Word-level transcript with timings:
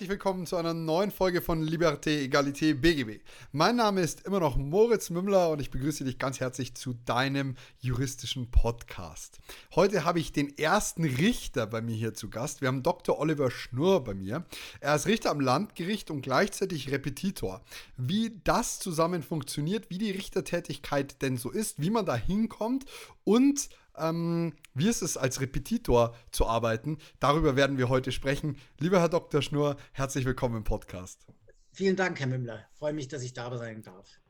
Herzlich 0.00 0.12
willkommen 0.12 0.46
zu 0.46 0.56
einer 0.56 0.72
neuen 0.72 1.10
Folge 1.10 1.42
von 1.42 1.62
Liberté, 1.62 2.22
Egalité, 2.22 2.72
BGB. 2.72 3.20
Mein 3.52 3.76
Name 3.76 4.00
ist 4.00 4.26
immer 4.26 4.40
noch 4.40 4.56
Moritz 4.56 5.10
Mümmler 5.10 5.50
und 5.50 5.60
ich 5.60 5.70
begrüße 5.70 6.04
dich 6.04 6.18
ganz 6.18 6.40
herzlich 6.40 6.74
zu 6.74 6.94
deinem 7.04 7.54
juristischen 7.80 8.50
Podcast. 8.50 9.40
Heute 9.74 10.06
habe 10.06 10.18
ich 10.18 10.32
den 10.32 10.56
ersten 10.56 11.04
Richter 11.04 11.66
bei 11.66 11.82
mir 11.82 11.94
hier 11.94 12.14
zu 12.14 12.30
Gast. 12.30 12.62
Wir 12.62 12.68
haben 12.68 12.82
Dr. 12.82 13.18
Oliver 13.18 13.50
Schnurr 13.50 14.02
bei 14.02 14.14
mir. 14.14 14.46
Er 14.80 14.94
ist 14.96 15.06
Richter 15.06 15.32
am 15.32 15.40
Landgericht 15.40 16.10
und 16.10 16.22
gleichzeitig 16.22 16.90
Repetitor. 16.90 17.60
Wie 17.98 18.40
das 18.42 18.78
zusammen 18.78 19.22
funktioniert, 19.22 19.90
wie 19.90 19.98
die 19.98 20.12
Richtertätigkeit 20.12 21.20
denn 21.20 21.36
so 21.36 21.50
ist, 21.50 21.78
wie 21.78 21.90
man 21.90 22.06
da 22.06 22.16
hinkommt 22.16 22.86
und 23.24 23.68
ähm, 23.98 24.54
wie 24.74 24.88
ist 24.88 25.02
es 25.02 25.16
als 25.16 25.40
Repetitor 25.40 26.14
zu 26.30 26.46
arbeiten? 26.46 26.98
Darüber 27.18 27.56
werden 27.56 27.78
wir 27.78 27.88
heute 27.88 28.12
sprechen. 28.12 28.56
Lieber 28.78 29.00
Herr 29.00 29.08
Dr. 29.08 29.42
Schnurr, 29.42 29.76
herzlich 29.92 30.24
willkommen 30.24 30.56
im 30.56 30.64
Podcast. 30.64 31.26
Vielen 31.72 31.96
Dank, 31.96 32.18
Herr 32.20 32.26
Mümmler. 32.26 32.66
Freue 32.74 32.92
mich, 32.92 33.08
dass 33.08 33.22
ich 33.22 33.32
da 33.32 33.56
sein 33.56 33.82
darf. 33.82 34.20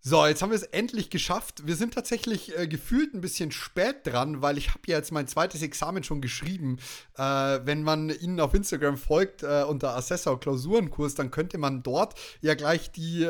So, 0.00 0.24
jetzt 0.24 0.42
haben 0.42 0.50
wir 0.50 0.56
es 0.56 0.62
endlich 0.62 1.10
geschafft. 1.10 1.66
Wir 1.66 1.74
sind 1.74 1.92
tatsächlich 1.92 2.56
äh, 2.56 2.68
gefühlt 2.68 3.14
ein 3.14 3.20
bisschen 3.20 3.50
spät 3.50 4.06
dran, 4.06 4.40
weil 4.40 4.56
ich 4.56 4.70
habe 4.70 4.80
ja 4.86 4.96
jetzt 4.96 5.10
mein 5.10 5.26
zweites 5.26 5.60
Examen 5.60 6.04
schon 6.04 6.20
geschrieben. 6.20 6.78
Äh, 7.16 7.22
wenn 7.64 7.82
man 7.82 8.08
Ihnen 8.08 8.38
auf 8.38 8.54
Instagram 8.54 8.96
folgt 8.96 9.42
äh, 9.42 9.64
unter 9.68 9.96
Assessor 9.96 10.38
Klausurenkurs, 10.38 11.16
dann 11.16 11.32
könnte 11.32 11.58
man 11.58 11.82
dort 11.82 12.14
ja 12.40 12.54
gleich 12.54 12.92
die 12.92 13.24
äh, 13.24 13.28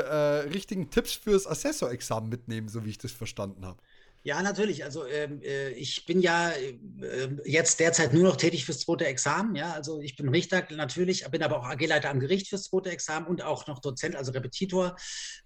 richtigen 0.51 0.91
Tipps 0.91 1.15
fürs 1.15 1.47
Assessor-Examen 1.47 2.29
mitnehmen, 2.29 2.69
so 2.69 2.85
wie 2.85 2.91
ich 2.91 2.99
das 2.99 3.13
verstanden 3.13 3.65
habe. 3.65 3.83
Ja, 4.25 4.43
natürlich. 4.43 4.85
Also 4.85 5.07
ähm, 5.07 5.41
äh, 5.43 5.71
ich 5.71 6.05
bin 6.05 6.21
ja 6.21 6.51
äh, 6.51 6.77
jetzt 7.45 7.79
derzeit 7.81 8.13
nur 8.13 8.25
noch 8.25 8.37
tätig 8.37 8.65
fürs 8.65 8.81
zweite 8.81 9.07
Examen. 9.07 9.55
Ja, 9.55 9.73
also 9.73 10.01
ich 10.01 10.17
bin 10.17 10.29
Richter 10.29 10.67
natürlich, 10.71 11.25
bin 11.31 11.43
aber 11.43 11.61
auch 11.61 11.65
AG-Leiter 11.65 12.11
am 12.11 12.21
Gericht 12.21 12.49
fürs 12.49 12.65
zweite 12.65 12.91
Examen 12.91 13.27
und 13.27 13.43
auch 13.43 13.67
noch 13.69 13.79
Dozent, 13.79 14.17
also 14.17 14.33
Repetitor 14.33 14.97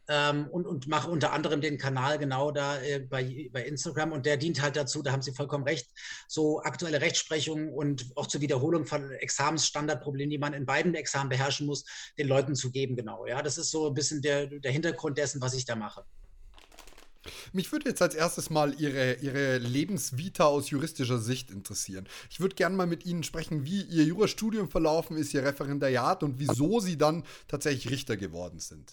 ähm, 0.09 0.49
und, 0.49 0.67
und 0.67 0.89
mache 0.89 1.11
unter 1.11 1.33
anderem 1.33 1.61
den 1.61 1.77
Kanal 1.77 2.19
genau 2.19 2.51
da 2.51 2.81
äh, 2.81 3.01
bei, 3.01 3.51
bei 3.53 3.65
Instagram 3.65 4.11
und 4.13 4.25
der 4.27 4.39
dient 4.39 4.63
halt 4.63 4.77
dazu, 4.77 5.03
da 5.03 5.13
haben 5.13 5.23
Sie 5.23 5.33
vollkommen 5.33 5.65
recht, 5.65 5.89
so 6.27 6.61
aktuelle 6.63 7.01
Rechtsprechung 7.01 7.73
und 7.73 8.11
auch 8.17 8.27
zur 8.27 8.41
Wiederholung 8.41 8.87
von 8.87 9.11
Examensstandardproblemen, 9.13 10.31
die 10.31 10.39
man 10.39 10.55
in 10.55 10.67
beiden 10.67 10.95
Examen 10.95 11.29
beherrschen 11.29 11.67
muss, 11.67 11.85
den 12.19 12.27
Leuten 12.27 12.55
zu 12.55 12.71
geben. 12.71 12.97
Genau. 12.97 13.27
Ja, 13.27 13.43
das 13.43 13.59
ist 13.59 13.71
so 13.71 13.89
ein 13.89 13.95
bisschen 13.95 14.23
der, 14.23 14.47
der 14.47 14.73
Hintergrund 14.73 15.19
dessen, 15.19 15.41
was 15.41 15.55
ich 15.55 15.67
da 15.67 15.77
mache. 15.77 16.05
Mich 17.53 17.71
würde 17.73 17.89
jetzt 17.89 18.03
als 18.03 18.15
erstes 18.15 18.51
mal 18.51 18.75
Ihre, 18.81 19.15
Ihre 19.15 19.59
Lebensvita 19.59 20.45
aus 20.45 20.71
juristischer 20.71 21.19
Sicht 21.19 21.51
interessieren. 21.51 22.09
Ich 22.31 22.41
würde 22.41 22.55
gerne 22.55 22.77
mal 22.77 22.87
mit 22.87 23.05
Ihnen 23.05 23.23
sprechen, 23.23 23.65
wie 23.65 23.83
Ihr 23.83 24.05
Jurastudium 24.05 24.69
verlaufen 24.69 25.17
ist, 25.17 25.33
Ihr 25.35 25.45
Referendariat 25.45 26.23
und 26.23 26.39
wieso 26.39 26.81
Sie 26.81 26.99
dann 26.99 27.25
tatsächlich 27.49 27.91
Richter 27.91 28.17
geworden 28.17 28.59
sind. 28.59 28.93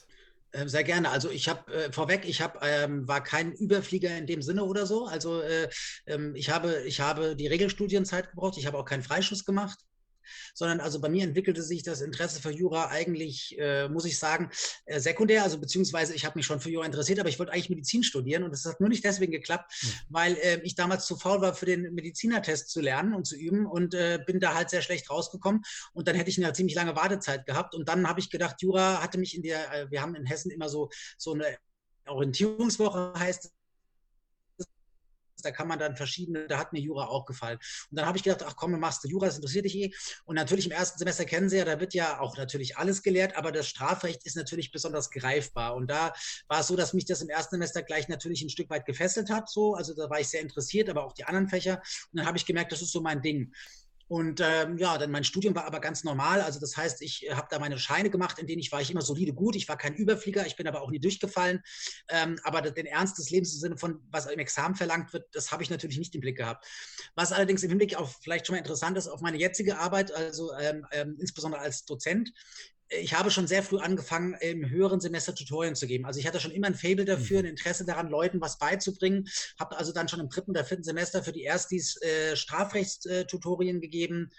Ähm, 0.51 0.67
sehr 0.67 0.83
gerne. 0.83 1.09
Also 1.09 1.29
ich 1.29 1.47
habe 1.47 1.71
äh, 1.71 1.91
vorweg, 1.91 2.23
ich 2.25 2.41
hab, 2.41 2.65
ähm, 2.65 3.07
war 3.07 3.23
kein 3.23 3.51
Überflieger 3.53 4.17
in 4.17 4.25
dem 4.25 4.41
Sinne 4.41 4.63
oder 4.63 4.87
so. 4.87 5.05
Also 5.05 5.41
äh, 5.41 5.69
ähm, 6.07 6.35
ich, 6.35 6.49
habe, 6.49 6.81
ich 6.85 7.01
habe 7.01 7.35
die 7.35 7.47
Regelstudienzeit 7.47 8.31
gebraucht, 8.31 8.57
ich 8.57 8.65
habe 8.65 8.77
auch 8.77 8.85
keinen 8.85 9.03
Freischuss 9.03 9.45
gemacht 9.45 9.79
sondern 10.53 10.79
also 10.79 10.99
bei 10.99 11.09
mir 11.09 11.23
entwickelte 11.23 11.63
sich 11.63 11.83
das 11.83 12.01
Interesse 12.01 12.41
für 12.41 12.51
Jura 12.51 12.87
eigentlich, 12.87 13.57
äh, 13.59 13.87
muss 13.89 14.05
ich 14.05 14.17
sagen, 14.17 14.49
äh, 14.85 14.99
sekundär, 14.99 15.43
also 15.43 15.59
beziehungsweise 15.59 16.13
ich 16.13 16.25
habe 16.25 16.37
mich 16.37 16.45
schon 16.45 16.59
für 16.59 16.69
Jura 16.69 16.85
interessiert, 16.85 17.19
aber 17.19 17.29
ich 17.29 17.39
wollte 17.39 17.51
eigentlich 17.51 17.69
Medizin 17.69 18.03
studieren 18.03 18.43
und 18.43 18.51
das 18.51 18.65
hat 18.65 18.79
nur 18.79 18.89
nicht 18.89 19.03
deswegen 19.03 19.31
geklappt, 19.31 19.71
mhm. 19.81 19.87
weil 20.09 20.33
äh, 20.37 20.61
ich 20.63 20.75
damals 20.75 21.05
zu 21.05 21.15
faul 21.15 21.41
war, 21.41 21.53
für 21.53 21.65
den 21.65 21.93
Medizinertest 21.93 22.69
zu 22.69 22.81
lernen 22.81 23.13
und 23.13 23.25
zu 23.25 23.35
üben 23.35 23.65
und 23.65 23.93
äh, 23.93 24.19
bin 24.25 24.39
da 24.39 24.53
halt 24.53 24.69
sehr 24.69 24.81
schlecht 24.81 25.09
rausgekommen 25.09 25.61
und 25.93 26.07
dann 26.07 26.15
hätte 26.15 26.29
ich 26.29 26.37
eine 26.43 26.53
ziemlich 26.53 26.75
lange 26.75 26.95
Wartezeit 26.95 27.45
gehabt 27.45 27.75
und 27.75 27.87
dann 27.89 28.07
habe 28.07 28.19
ich 28.19 28.29
gedacht, 28.29 28.61
Jura 28.61 29.01
hatte 29.01 29.17
mich 29.17 29.35
in 29.35 29.43
der, 29.43 29.73
äh, 29.73 29.91
wir 29.91 30.01
haben 30.01 30.15
in 30.15 30.25
Hessen 30.25 30.51
immer 30.51 30.69
so, 30.69 30.89
so 31.17 31.33
eine 31.33 31.57
Orientierungswoche 32.07 33.13
heißt 33.17 33.51
da 35.41 35.51
kann 35.51 35.67
man 35.67 35.79
dann 35.79 35.95
verschiedene, 35.95 36.47
da 36.47 36.57
hat 36.57 36.73
mir 36.73 36.79
Jura 36.79 37.07
auch 37.07 37.25
gefallen. 37.25 37.59
Und 37.89 37.97
dann 37.97 38.05
habe 38.05 38.17
ich 38.17 38.23
gedacht, 38.23 38.43
ach 38.45 38.55
komm, 38.55 38.71
machst 38.79 39.03
du 39.03 39.07
Jura, 39.07 39.27
das 39.27 39.35
interessiert 39.35 39.65
dich 39.65 39.75
eh. 39.75 39.91
Und 40.25 40.35
natürlich 40.35 40.65
im 40.65 40.71
ersten 40.71 40.99
Semester 40.99 41.25
kennen 41.25 41.49
Sie 41.49 41.57
ja, 41.57 41.65
da 41.65 41.79
wird 41.79 41.93
ja 41.93 42.19
auch 42.19 42.37
natürlich 42.37 42.77
alles 42.77 43.03
gelehrt, 43.03 43.35
aber 43.35 43.51
das 43.51 43.67
Strafrecht 43.67 44.25
ist 44.25 44.35
natürlich 44.35 44.71
besonders 44.71 45.09
greifbar. 45.11 45.75
Und 45.75 45.87
da 45.89 46.13
war 46.47 46.61
es 46.61 46.67
so, 46.67 46.75
dass 46.75 46.93
mich 46.93 47.05
das 47.05 47.21
im 47.21 47.29
ersten 47.29 47.55
Semester 47.55 47.83
gleich 47.83 48.07
natürlich 48.07 48.41
ein 48.41 48.49
Stück 48.49 48.69
weit 48.69 48.85
gefesselt 48.85 49.29
hat, 49.29 49.49
so. 49.49 49.75
Also 49.75 49.93
da 49.93 50.09
war 50.09 50.19
ich 50.19 50.27
sehr 50.27 50.41
interessiert, 50.41 50.89
aber 50.89 51.03
auch 51.05 51.13
die 51.13 51.23
anderen 51.23 51.47
Fächer. 51.47 51.81
Und 52.11 52.19
dann 52.19 52.25
habe 52.25 52.37
ich 52.37 52.45
gemerkt, 52.45 52.71
das 52.71 52.81
ist 52.81 52.91
so 52.91 53.01
mein 53.01 53.21
Ding. 53.21 53.53
Und 54.09 54.41
ähm, 54.43 54.79
ja, 54.79 54.97
dann 54.97 55.11
mein 55.11 55.23
Studium 55.23 55.53
war 55.53 55.65
aber 55.65 55.79
ganz 55.79 56.03
normal. 56.03 56.41
Also 56.41 56.59
das 56.59 56.75
heißt, 56.75 57.03
ich 57.03 57.27
äh, 57.27 57.35
habe 57.35 57.47
da 57.51 57.59
meine 57.59 57.77
Scheine 57.77 58.09
gemacht, 58.09 58.39
in 58.39 58.47
denen 58.47 58.59
ich 58.59 58.71
war 58.71 58.81
ich 58.81 58.89
immer 58.89 59.03
solide 59.03 59.33
gut. 59.33 59.55
Ich 59.55 59.69
war 59.69 59.77
kein 59.77 59.93
Überflieger, 59.93 60.47
ich 60.47 60.55
bin 60.55 60.67
aber 60.67 60.81
auch 60.81 60.89
nie 60.89 60.99
durchgefallen. 60.99 61.61
Ähm, 62.09 62.39
aber 62.43 62.61
den 62.61 62.87
Ernst 62.87 63.19
des 63.19 63.29
Lebens 63.29 63.53
im 63.53 63.59
Sinne 63.59 63.77
von, 63.77 64.01
was 64.09 64.25
im 64.25 64.39
Examen 64.39 64.73
verlangt 64.73 65.13
wird, 65.13 65.27
das 65.33 65.51
habe 65.51 65.61
ich 65.61 65.69
natürlich 65.69 65.99
nicht 65.99 66.15
im 66.15 66.21
Blick 66.21 66.37
gehabt. 66.37 66.65
Was 67.13 67.31
allerdings 67.31 67.61
im 67.61 67.69
Hinblick 67.69 67.95
auf 67.97 68.17
vielleicht 68.23 68.47
schon 68.47 68.55
mal 68.55 68.59
interessant 68.59 68.97
ist, 68.97 69.07
auf 69.07 69.21
meine 69.21 69.37
jetzige 69.37 69.77
Arbeit, 69.77 70.11
also 70.11 70.53
ähm, 70.55 70.87
ähm 70.91 71.15
insbesondere 71.19 71.61
als 71.61 71.85
Dozent, 71.85 72.33
ich 72.89 73.13
habe 73.13 73.29
schon 73.29 73.47
sehr 73.47 73.63
früh 73.63 73.77
angefangen, 73.77 74.33
im 74.41 74.69
höheren 74.69 74.99
Semester 74.99 75.35
Tutorien 75.35 75.75
zu 75.75 75.85
geben. 75.85 76.05
Also 76.05 76.19
ich 76.19 76.27
hatte 76.27 76.39
schon 76.39 76.51
immer 76.51 76.67
ein 76.67 77.05
dafür, 77.05 77.39
mhm. 77.39 77.45
ein 77.45 77.51
Interesse 77.51 77.85
daran, 77.85 78.09
Leuten 78.09 78.41
was 78.41 78.57
beizubringen. 78.57 79.27
Habe 79.59 79.77
also 79.77 79.93
dann 79.93 80.07
schon 80.07 80.19
im 80.19 80.29
dritten 80.29 80.51
oder 80.51 80.65
vierten 80.65 80.83
Semester 80.83 81.23
für 81.23 81.31
die 81.31 81.43
Erstis 81.43 82.01
äh, 82.01 82.35
Strafrechtstutorien 82.35 83.79
gegeben. 83.79 84.31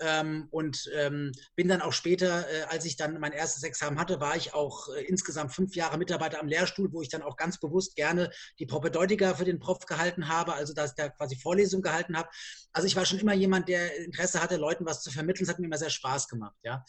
Ähm, 0.00 0.48
und 0.50 0.90
ähm, 0.96 1.30
bin 1.54 1.68
dann 1.68 1.80
auch 1.80 1.92
später, 1.92 2.50
äh, 2.50 2.62
als 2.64 2.84
ich 2.84 2.96
dann 2.96 3.20
mein 3.20 3.32
erstes 3.32 3.62
Examen 3.62 3.98
hatte, 3.98 4.20
war 4.20 4.36
ich 4.36 4.52
auch 4.52 4.88
äh, 4.88 5.04
insgesamt 5.04 5.54
fünf 5.54 5.76
Jahre 5.76 5.98
Mitarbeiter 5.98 6.40
am 6.40 6.48
Lehrstuhl, 6.48 6.92
wo 6.92 7.00
ich 7.00 7.08
dann 7.08 7.22
auch 7.22 7.36
ganz 7.36 7.60
bewusst 7.60 7.94
gerne 7.94 8.30
die 8.58 8.66
Propedeutiker 8.66 9.36
für 9.36 9.44
den 9.44 9.60
Prof 9.60 9.86
gehalten 9.86 10.28
habe, 10.28 10.54
also 10.54 10.74
dass 10.74 10.90
ich 10.90 10.96
da 10.96 11.10
quasi 11.10 11.36
Vorlesungen 11.36 11.84
gehalten 11.84 12.16
habe. 12.16 12.28
Also 12.72 12.88
ich 12.88 12.96
war 12.96 13.06
schon 13.06 13.20
immer 13.20 13.34
jemand, 13.34 13.68
der 13.68 13.96
Interesse 13.98 14.42
hatte, 14.42 14.56
Leuten 14.56 14.84
was 14.84 15.00
zu 15.00 15.12
vermitteln. 15.12 15.44
Es 15.44 15.48
hat 15.48 15.60
mir 15.60 15.66
immer 15.66 15.78
sehr 15.78 15.90
Spaß 15.90 16.26
gemacht, 16.26 16.56
ja. 16.64 16.84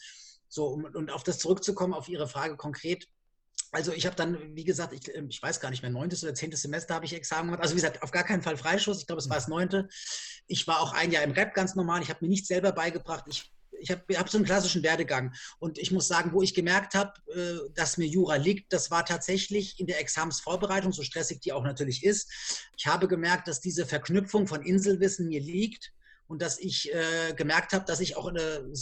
So, 0.48 0.66
um, 0.66 0.84
und 0.84 1.10
auf 1.10 1.24
das 1.24 1.38
zurückzukommen, 1.38 1.94
auf 1.94 2.08
Ihre 2.08 2.28
Frage 2.28 2.56
konkret. 2.56 3.08
Also 3.72 3.92
ich 3.92 4.06
habe 4.06 4.16
dann, 4.16 4.38
wie 4.54 4.64
gesagt, 4.64 4.92
ich, 4.92 5.14
ähm, 5.14 5.28
ich, 5.28 5.42
weiß 5.42 5.60
gar 5.60 5.70
nicht 5.70 5.82
mehr, 5.82 5.90
neuntes 5.90 6.22
oder 6.22 6.34
zehntes 6.34 6.62
Semester 6.62 6.94
habe 6.94 7.04
ich 7.04 7.14
Examen 7.14 7.48
gemacht. 7.48 7.62
Also 7.62 7.74
wie 7.74 7.80
gesagt, 7.80 8.02
auf 8.02 8.10
gar 8.10 8.24
keinen 8.24 8.42
Fall 8.42 8.56
Freischuss. 8.56 9.00
Ich 9.00 9.06
glaube, 9.06 9.20
es 9.20 9.28
war 9.28 9.36
das 9.36 9.48
neunte. 9.48 9.88
Ich 10.46 10.66
war 10.66 10.80
auch 10.80 10.92
ein 10.92 11.10
Jahr 11.10 11.24
im 11.24 11.32
Rap 11.32 11.54
ganz 11.54 11.74
normal. 11.74 12.02
Ich 12.02 12.08
habe 12.08 12.20
mir 12.22 12.28
nichts 12.28 12.48
selber 12.48 12.72
beigebracht. 12.72 13.24
Ich, 13.28 13.52
ich 13.78 13.90
habe 13.90 14.02
hab 14.16 14.30
so 14.30 14.38
einen 14.38 14.46
klassischen 14.46 14.82
Werdegang. 14.82 15.34
Und 15.58 15.78
ich 15.78 15.90
muss 15.90 16.08
sagen, 16.08 16.32
wo 16.32 16.42
ich 16.42 16.54
gemerkt 16.54 16.94
habe, 16.94 17.12
äh, 17.34 17.70
dass 17.74 17.98
mir 17.98 18.06
Jura 18.06 18.36
liegt, 18.36 18.72
das 18.72 18.90
war 18.90 19.04
tatsächlich 19.04 19.78
in 19.80 19.86
der 19.86 20.00
Examensvorbereitung, 20.00 20.92
so 20.92 21.02
stressig 21.02 21.40
die 21.40 21.52
auch 21.52 21.64
natürlich 21.64 22.04
ist. 22.04 22.30
Ich 22.76 22.86
habe 22.86 23.08
gemerkt, 23.08 23.48
dass 23.48 23.60
diese 23.60 23.84
Verknüpfung 23.84 24.46
von 24.46 24.62
Inselwissen 24.62 25.28
mir 25.28 25.40
liegt 25.40 25.92
und 26.28 26.40
dass 26.40 26.58
ich 26.58 26.92
äh, 26.94 27.34
gemerkt 27.34 27.72
habe, 27.72 27.84
dass 27.84 28.00
ich 28.00 28.16
auch 28.16 28.28
eine, 28.28 28.72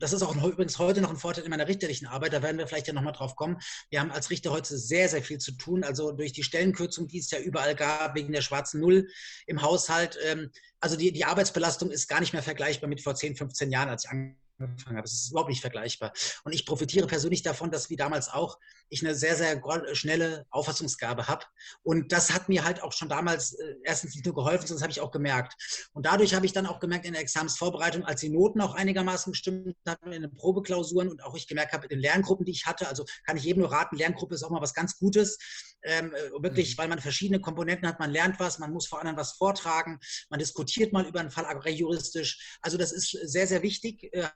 das 0.00 0.12
ist 0.12 0.22
auch 0.22 0.34
übrigens 0.34 0.78
heute 0.78 1.00
noch 1.00 1.10
ein 1.10 1.16
Vorteil 1.16 1.44
in 1.44 1.50
meiner 1.50 1.68
richterlichen 1.68 2.06
Arbeit, 2.06 2.32
da 2.32 2.42
werden 2.42 2.58
wir 2.58 2.66
vielleicht 2.66 2.88
ja 2.88 2.92
nochmal 2.92 3.12
drauf 3.12 3.36
kommen. 3.36 3.58
Wir 3.90 4.00
haben 4.00 4.10
als 4.10 4.30
Richter 4.30 4.50
heute 4.50 4.76
sehr, 4.76 5.08
sehr 5.08 5.22
viel 5.22 5.38
zu 5.38 5.52
tun, 5.52 5.84
also 5.84 6.12
durch 6.12 6.32
die 6.32 6.42
Stellenkürzung, 6.42 7.06
die 7.06 7.18
es 7.18 7.30
ja 7.30 7.38
überall 7.38 7.74
gab, 7.74 8.14
wegen 8.14 8.32
der 8.32 8.40
schwarzen 8.40 8.80
Null 8.80 9.08
im 9.46 9.62
Haushalt. 9.62 10.18
Ähm, 10.24 10.50
also 10.80 10.96
die, 10.96 11.12
die 11.12 11.24
Arbeitsbelastung 11.24 11.90
ist 11.90 12.08
gar 12.08 12.20
nicht 12.20 12.32
mehr 12.32 12.42
vergleichbar 12.42 12.88
mit 12.88 13.02
vor 13.02 13.14
10, 13.14 13.36
15 13.36 13.70
Jahren, 13.70 13.90
als 13.90 14.04
ich 14.04 14.10
angefangen 14.10 14.49
angefangen 14.60 14.96
habe. 14.96 15.06
Das 15.06 15.14
ist 15.14 15.30
überhaupt 15.30 15.50
nicht 15.50 15.60
vergleichbar. 15.60 16.12
Und 16.44 16.52
ich 16.52 16.66
profitiere 16.66 17.06
persönlich 17.06 17.42
davon, 17.42 17.70
dass 17.70 17.90
wie 17.90 17.96
damals 17.96 18.28
auch 18.28 18.58
ich 18.88 19.04
eine 19.04 19.14
sehr, 19.14 19.36
sehr 19.36 19.60
schnelle 19.94 20.46
Auffassungsgabe 20.50 21.28
habe. 21.28 21.44
Und 21.82 22.12
das 22.12 22.32
hat 22.32 22.48
mir 22.48 22.64
halt 22.64 22.82
auch 22.82 22.92
schon 22.92 23.08
damals 23.08 23.52
äh, 23.52 23.76
erstens 23.84 24.14
nicht 24.14 24.26
nur 24.26 24.34
geholfen, 24.34 24.66
sondern 24.66 24.78
das 24.78 24.82
habe 24.82 24.92
ich 24.92 25.00
auch 25.00 25.12
gemerkt. 25.12 25.54
Und 25.92 26.06
dadurch 26.06 26.34
habe 26.34 26.46
ich 26.46 26.52
dann 26.52 26.66
auch 26.66 26.80
gemerkt 26.80 27.06
in 27.06 27.12
der 27.12 27.22
Examensvorbereitung, 27.22 28.04
als 28.04 28.20
die 28.20 28.30
Noten 28.30 28.60
auch 28.60 28.74
einigermaßen 28.74 29.32
gestimmt 29.32 29.76
haben 29.86 30.12
in 30.12 30.22
den 30.22 30.34
Probeklausuren 30.34 31.08
und 31.08 31.22
auch 31.24 31.36
ich 31.36 31.46
gemerkt 31.46 31.72
habe 31.72 31.84
in 31.84 31.90
den 31.90 32.00
Lerngruppen, 32.00 32.44
die 32.44 32.52
ich 32.52 32.66
hatte, 32.66 32.88
also 32.88 33.04
kann 33.24 33.36
ich 33.36 33.44
jedem 33.44 33.60
nur 33.60 33.72
raten, 33.72 33.96
Lerngruppe 33.96 34.34
ist 34.34 34.42
auch 34.42 34.50
mal 34.50 34.60
was 34.60 34.74
ganz 34.74 34.98
Gutes. 34.98 35.38
Ähm, 35.82 36.12
äh, 36.14 36.42
wirklich, 36.42 36.76
mhm. 36.76 36.82
weil 36.82 36.88
man 36.88 36.98
verschiedene 37.00 37.40
Komponenten 37.40 37.88
hat, 37.88 38.00
man 38.00 38.10
lernt 38.10 38.38
was, 38.38 38.58
man 38.58 38.72
muss 38.72 38.86
vor 38.86 38.98
anderen 38.98 39.16
was 39.16 39.32
vortragen, 39.32 39.98
man 40.28 40.38
diskutiert 40.38 40.92
mal 40.92 41.06
über 41.06 41.20
einen 41.20 41.30
Fall 41.30 41.46
juristisch. 41.70 42.58
Also 42.60 42.76
das 42.76 42.92
ist 42.92 43.10
sehr, 43.10 43.46
sehr 43.46 43.62
wichtig. 43.62 44.12
Äh, 44.12 44.28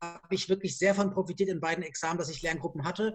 habe 0.00 0.34
ich 0.34 0.48
wirklich 0.48 0.78
sehr 0.78 0.94
von 0.94 1.12
profitiert 1.12 1.48
in 1.48 1.60
beiden 1.60 1.84
Examen, 1.84 2.18
dass 2.18 2.30
ich 2.30 2.42
Lerngruppen 2.42 2.84
hatte. 2.84 3.14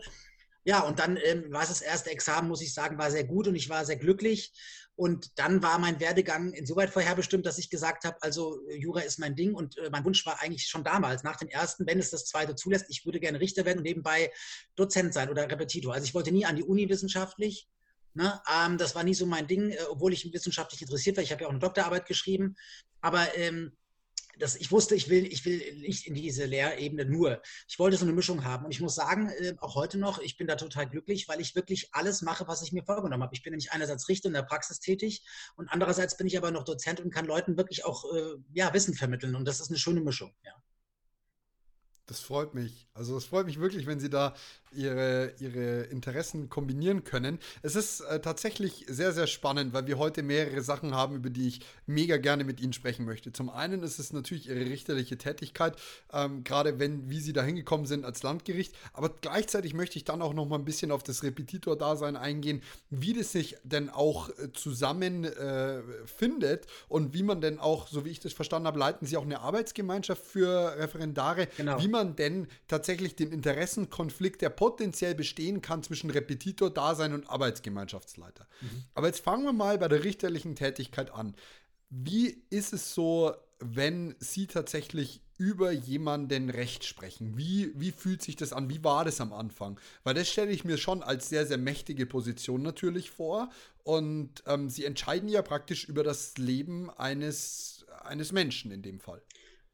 ja, 0.64 0.82
und 0.82 1.00
dann 1.00 1.18
ähm, 1.18 1.52
war 1.52 1.64
es 1.64 1.70
das 1.70 1.82
erste 1.82 2.12
Examen, 2.12 2.48
muss 2.48 2.62
ich 2.62 2.74
sagen, 2.74 2.98
war 2.98 3.12
sehr 3.12 3.24
gut 3.24 3.48
und 3.48 3.56
ich 3.56 3.70
war 3.70 3.86
sehr 3.86 3.98
glücklich. 3.98 4.54
Und 4.96 5.40
dann 5.40 5.64
war 5.64 5.80
mein 5.80 6.00
Werdegang 6.00 6.54
insoweit 6.54 6.92
vorherbestimmt, 6.92 7.46
dass 7.46 7.58
ich 7.58 7.70
gesagt 7.70 8.04
habe, 8.04 8.18
also 8.22 8.60
Jura 8.70 9.02
ist 9.02 9.20
mein 9.20 9.36
Ding 9.36 9.56
und 9.56 9.78
äh, 9.78 9.90
mein 9.90 10.06
Wunsch 10.06 10.24
war 10.26 10.42
eigentlich 10.42 10.68
schon 10.68 10.84
damals, 10.84 11.24
nach 11.24 11.38
dem 11.38 11.48
ersten, 11.48 11.88
wenn 11.88 11.98
es 11.98 12.12
das 12.12 12.26
zweite 12.26 12.56
zulässt, 12.56 12.86
ich 12.90 13.06
würde 13.06 13.20
gerne 13.20 13.40
Richter 13.40 13.66
werden 13.66 13.80
und 13.80 13.86
nebenbei 13.86 14.32
Dozent 14.76 15.14
sein 15.14 15.30
oder 15.30 15.50
Repetitor. 15.50 15.94
Also 15.94 16.06
ich 16.06 16.14
wollte 16.14 16.32
nie 16.32 16.46
an 16.46 16.56
die 16.56 16.64
Uni 16.64 16.88
wissenschaftlich. 16.90 17.68
Ne? 18.14 18.42
Ähm, 18.54 18.78
das 18.78 18.94
war 18.94 19.04
nie 19.04 19.14
so 19.14 19.26
mein 19.26 19.48
Ding, 19.48 19.72
äh, 19.72 19.78
obwohl 19.90 20.14
ich 20.14 20.32
wissenschaftlich 20.32 20.82
interessiert 20.82 21.18
war. 21.18 21.24
Ich 21.24 21.32
habe 21.32 21.42
ja 21.42 21.48
auch 21.48 21.52
eine 21.52 21.60
Doktorarbeit 21.60 22.06
geschrieben. 22.06 22.56
Aber 23.00 23.26
ähm, 23.36 23.72
das, 24.42 24.56
ich 24.56 24.72
wusste, 24.72 24.96
ich 24.96 25.10
will, 25.10 25.26
ich 25.26 25.46
will 25.46 25.62
nicht 25.80 26.08
in 26.08 26.16
diese 26.16 26.46
Lehrebene 26.46 27.06
nur. 27.06 27.42
Ich 27.68 27.78
wollte 27.78 27.98
so 27.98 28.06
eine 28.06 28.14
Mischung 28.14 28.44
haben. 28.44 28.66
Und 28.66 28.72
ich 28.72 28.82
muss 28.82 28.96
sagen, 28.96 29.30
äh, 29.30 29.54
auch 29.60 29.76
heute 29.76 29.98
noch, 29.98 30.20
ich 30.20 30.38
bin 30.38 30.48
da 30.48 30.56
total 30.56 30.90
glücklich, 30.90 31.28
weil 31.28 31.40
ich 31.40 31.56
wirklich 31.56 31.90
alles 31.94 32.22
mache, 32.22 32.48
was 32.48 32.62
ich 32.64 32.72
mir 32.72 32.84
vorgenommen 32.84 33.24
habe. 33.24 33.36
Ich 33.36 33.44
bin 33.44 33.52
nämlich 33.52 33.72
einerseits 33.72 34.10
Richter 34.10 34.28
in 34.28 34.34
der 34.34 34.44
Praxis 34.44 34.80
tätig 34.80 35.24
und 35.56 35.70
andererseits 35.70 36.18
bin 36.18 36.28
ich 36.28 36.38
aber 36.38 36.52
noch 36.52 36.64
Dozent 36.64 37.00
und 37.00 37.14
kann 37.14 37.26
Leuten 37.26 37.58
wirklich 37.58 37.86
auch 37.86 38.06
äh, 38.14 38.38
ja, 38.54 38.74
Wissen 38.74 38.96
vermitteln. 38.96 39.36
Und 39.36 39.46
das 39.48 39.60
ist 39.60 39.70
eine 39.70 39.78
schöne 39.78 40.02
Mischung. 40.02 40.34
Ja. 40.44 40.54
Das 42.12 42.20
freut 42.20 42.54
mich. 42.54 42.88
Also 42.94 43.16
es 43.16 43.24
freut 43.24 43.46
mich 43.46 43.58
wirklich, 43.62 43.88
wenn 43.88 44.02
Sie 44.02 44.10
da 44.10 44.34
ihre, 44.74 45.34
ihre 45.40 45.84
Interessen 45.84 46.50
kombinieren 46.50 47.06
können. 47.06 47.40
Es 47.62 47.76
ist 47.76 48.02
äh, 48.02 48.20
tatsächlich 48.20 48.86
sehr, 48.90 49.14
sehr 49.14 49.28
spannend, 49.28 49.74
weil 49.74 49.88
wir 49.88 49.98
heute 49.98 50.22
mehrere 50.22 50.62
Sachen 50.62 50.94
haben, 50.94 51.16
über 51.16 51.30
die 51.30 51.48
ich 51.48 51.62
mega 51.86 52.18
gerne 52.18 52.44
mit 52.44 52.60
Ihnen 52.60 52.74
sprechen 52.74 53.06
möchte. 53.06 53.32
Zum 53.32 53.50
einen 53.50 53.82
ist 53.84 53.98
es 53.98 54.12
natürlich 54.12 54.50
Ihre 54.50 54.60
richterliche 54.60 55.18
Tätigkeit, 55.18 55.78
ähm, 56.12 56.44
gerade 56.44 56.80
wenn, 56.80 57.10
wie 57.10 57.22
Sie 57.22 57.32
da 57.32 57.44
hingekommen 57.44 57.86
sind 57.86 58.04
als 58.04 58.24
Landgericht. 58.24 58.76
Aber 58.92 59.10
gleichzeitig 59.10 59.74
möchte 59.74 59.98
ich 59.98 60.04
dann 60.04 60.22
auch 60.22 60.34
noch 60.34 60.46
mal 60.46 60.58
ein 60.58 60.66
bisschen 60.66 60.92
auf 60.92 61.04
das 61.04 61.24
Repetitor-Dasein 61.24 62.18
eingehen, 62.18 62.62
wie 62.90 63.14
das 63.14 63.32
sich 63.32 63.56
denn 63.64 63.90
auch 63.90 64.30
äh, 64.30 64.52
zusammen 64.52 65.24
äh, 65.24 65.82
findet 66.06 66.68
und 66.90 67.14
wie 67.14 67.24
man 67.24 67.40
denn 67.40 67.58
auch, 67.58 67.88
so 67.88 68.04
wie 68.04 68.10
ich 68.10 68.20
das 68.20 68.34
verstanden 68.34 68.68
habe, 68.68 68.80
leiten 68.80 69.08
Sie 69.08 69.16
auch 69.16 69.24
eine 69.26 69.40
Arbeitsgemeinschaft 69.40 70.26
für 70.26 70.76
Referendare, 70.78 71.48
genau. 71.56 71.82
wie 71.82 71.88
man 71.88 72.01
denn 72.04 72.48
tatsächlich 72.68 73.16
den 73.16 73.32
Interessenkonflikt 73.32 74.42
der 74.42 74.50
potenziell 74.50 75.16
bestehen 75.16 75.62
kann 75.62 75.84
zwischen 75.84 76.10
Repetitor-Dasein 76.10 77.14
und 77.14 77.30
Arbeitsgemeinschaftsleiter. 77.30 78.48
Mhm. 78.62 78.84
Aber 78.94 79.08
jetzt 79.08 79.24
fangen 79.24 79.44
wir 79.44 79.54
mal 79.54 79.78
bei 79.78 79.88
der 79.88 80.04
richterlichen 80.04 80.56
Tätigkeit 80.56 81.12
an. 81.12 81.36
Wie 81.90 82.44
ist 82.50 82.74
es 82.74 82.94
so, 82.94 83.34
wenn 83.60 84.16
Sie 84.20 84.48
tatsächlich 84.48 85.22
über 85.38 85.72
jemanden 85.72 86.50
Recht 86.50 86.86
sprechen? 86.86 87.36
Wie, 87.36 87.72
wie 87.76 87.92
fühlt 87.92 88.22
sich 88.22 88.36
das 88.36 88.54
an? 88.54 88.70
Wie 88.70 88.84
war 88.84 89.06
das 89.06 89.20
am 89.20 89.34
Anfang? 89.34 89.80
Weil 90.04 90.14
das 90.14 90.30
stelle 90.30 90.52
ich 90.52 90.66
mir 90.66 90.78
schon 90.78 91.02
als 91.02 91.30
sehr, 91.30 91.48
sehr 91.48 91.58
mächtige 91.58 92.06
Position 92.06 92.62
natürlich 92.62 93.10
vor. 93.10 93.50
Und 93.84 94.44
ähm, 94.46 94.70
Sie 94.70 94.86
entscheiden 94.86 95.30
ja 95.30 95.42
praktisch 95.42 95.86
über 95.86 96.04
das 96.04 96.38
Leben 96.38 96.92
eines, 96.92 97.86
eines 98.04 98.32
Menschen 98.32 98.72
in 98.72 98.84
dem 98.84 99.00
Fall. 99.00 99.24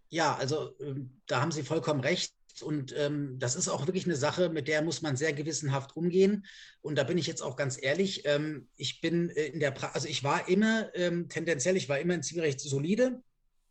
Ja, 0.09 0.36
also 0.36 0.71
ähm, 0.80 1.21
da 1.27 1.42
haben 1.42 1.51
Sie 1.51 1.63
vollkommen 1.63 2.00
recht. 2.00 2.33
Und 2.62 2.95
ähm, 2.98 3.38
das 3.38 3.56
ist 3.56 3.68
auch 3.68 3.86
wirklich 3.86 4.06
eine 4.06 4.15
Sache, 4.15 4.50
mit 4.50 4.68
der 4.68 4.81
muss 4.81 5.01
man 5.01 5.15
sehr 5.15 5.33
gewissenhaft 5.33 5.95
umgehen. 5.95 6.45
Und 6.81 6.98
da 6.98 7.04
bin 7.04 7.18
ich 7.18 7.27
jetzt 7.27 7.42
auch 7.42 7.56
ganz 7.56 7.77
ehrlich. 7.81 8.24
Ähm, 8.25 8.68
ich 8.77 9.01
bin 9.01 9.30
äh, 9.30 9.48
in 9.48 9.59
der, 9.59 9.71
pra 9.71 9.89
also 9.89 10.07
ich 10.07 10.24
war 10.24 10.48
immer 10.50 10.94
ähm, 10.95 11.30
tendenziell, 11.30 11.77
ich 11.77 11.89
war 11.89 12.00
immer 12.00 12.15
in 12.15 12.24
Zivilrecht 12.24 12.59
solide. 12.59 13.21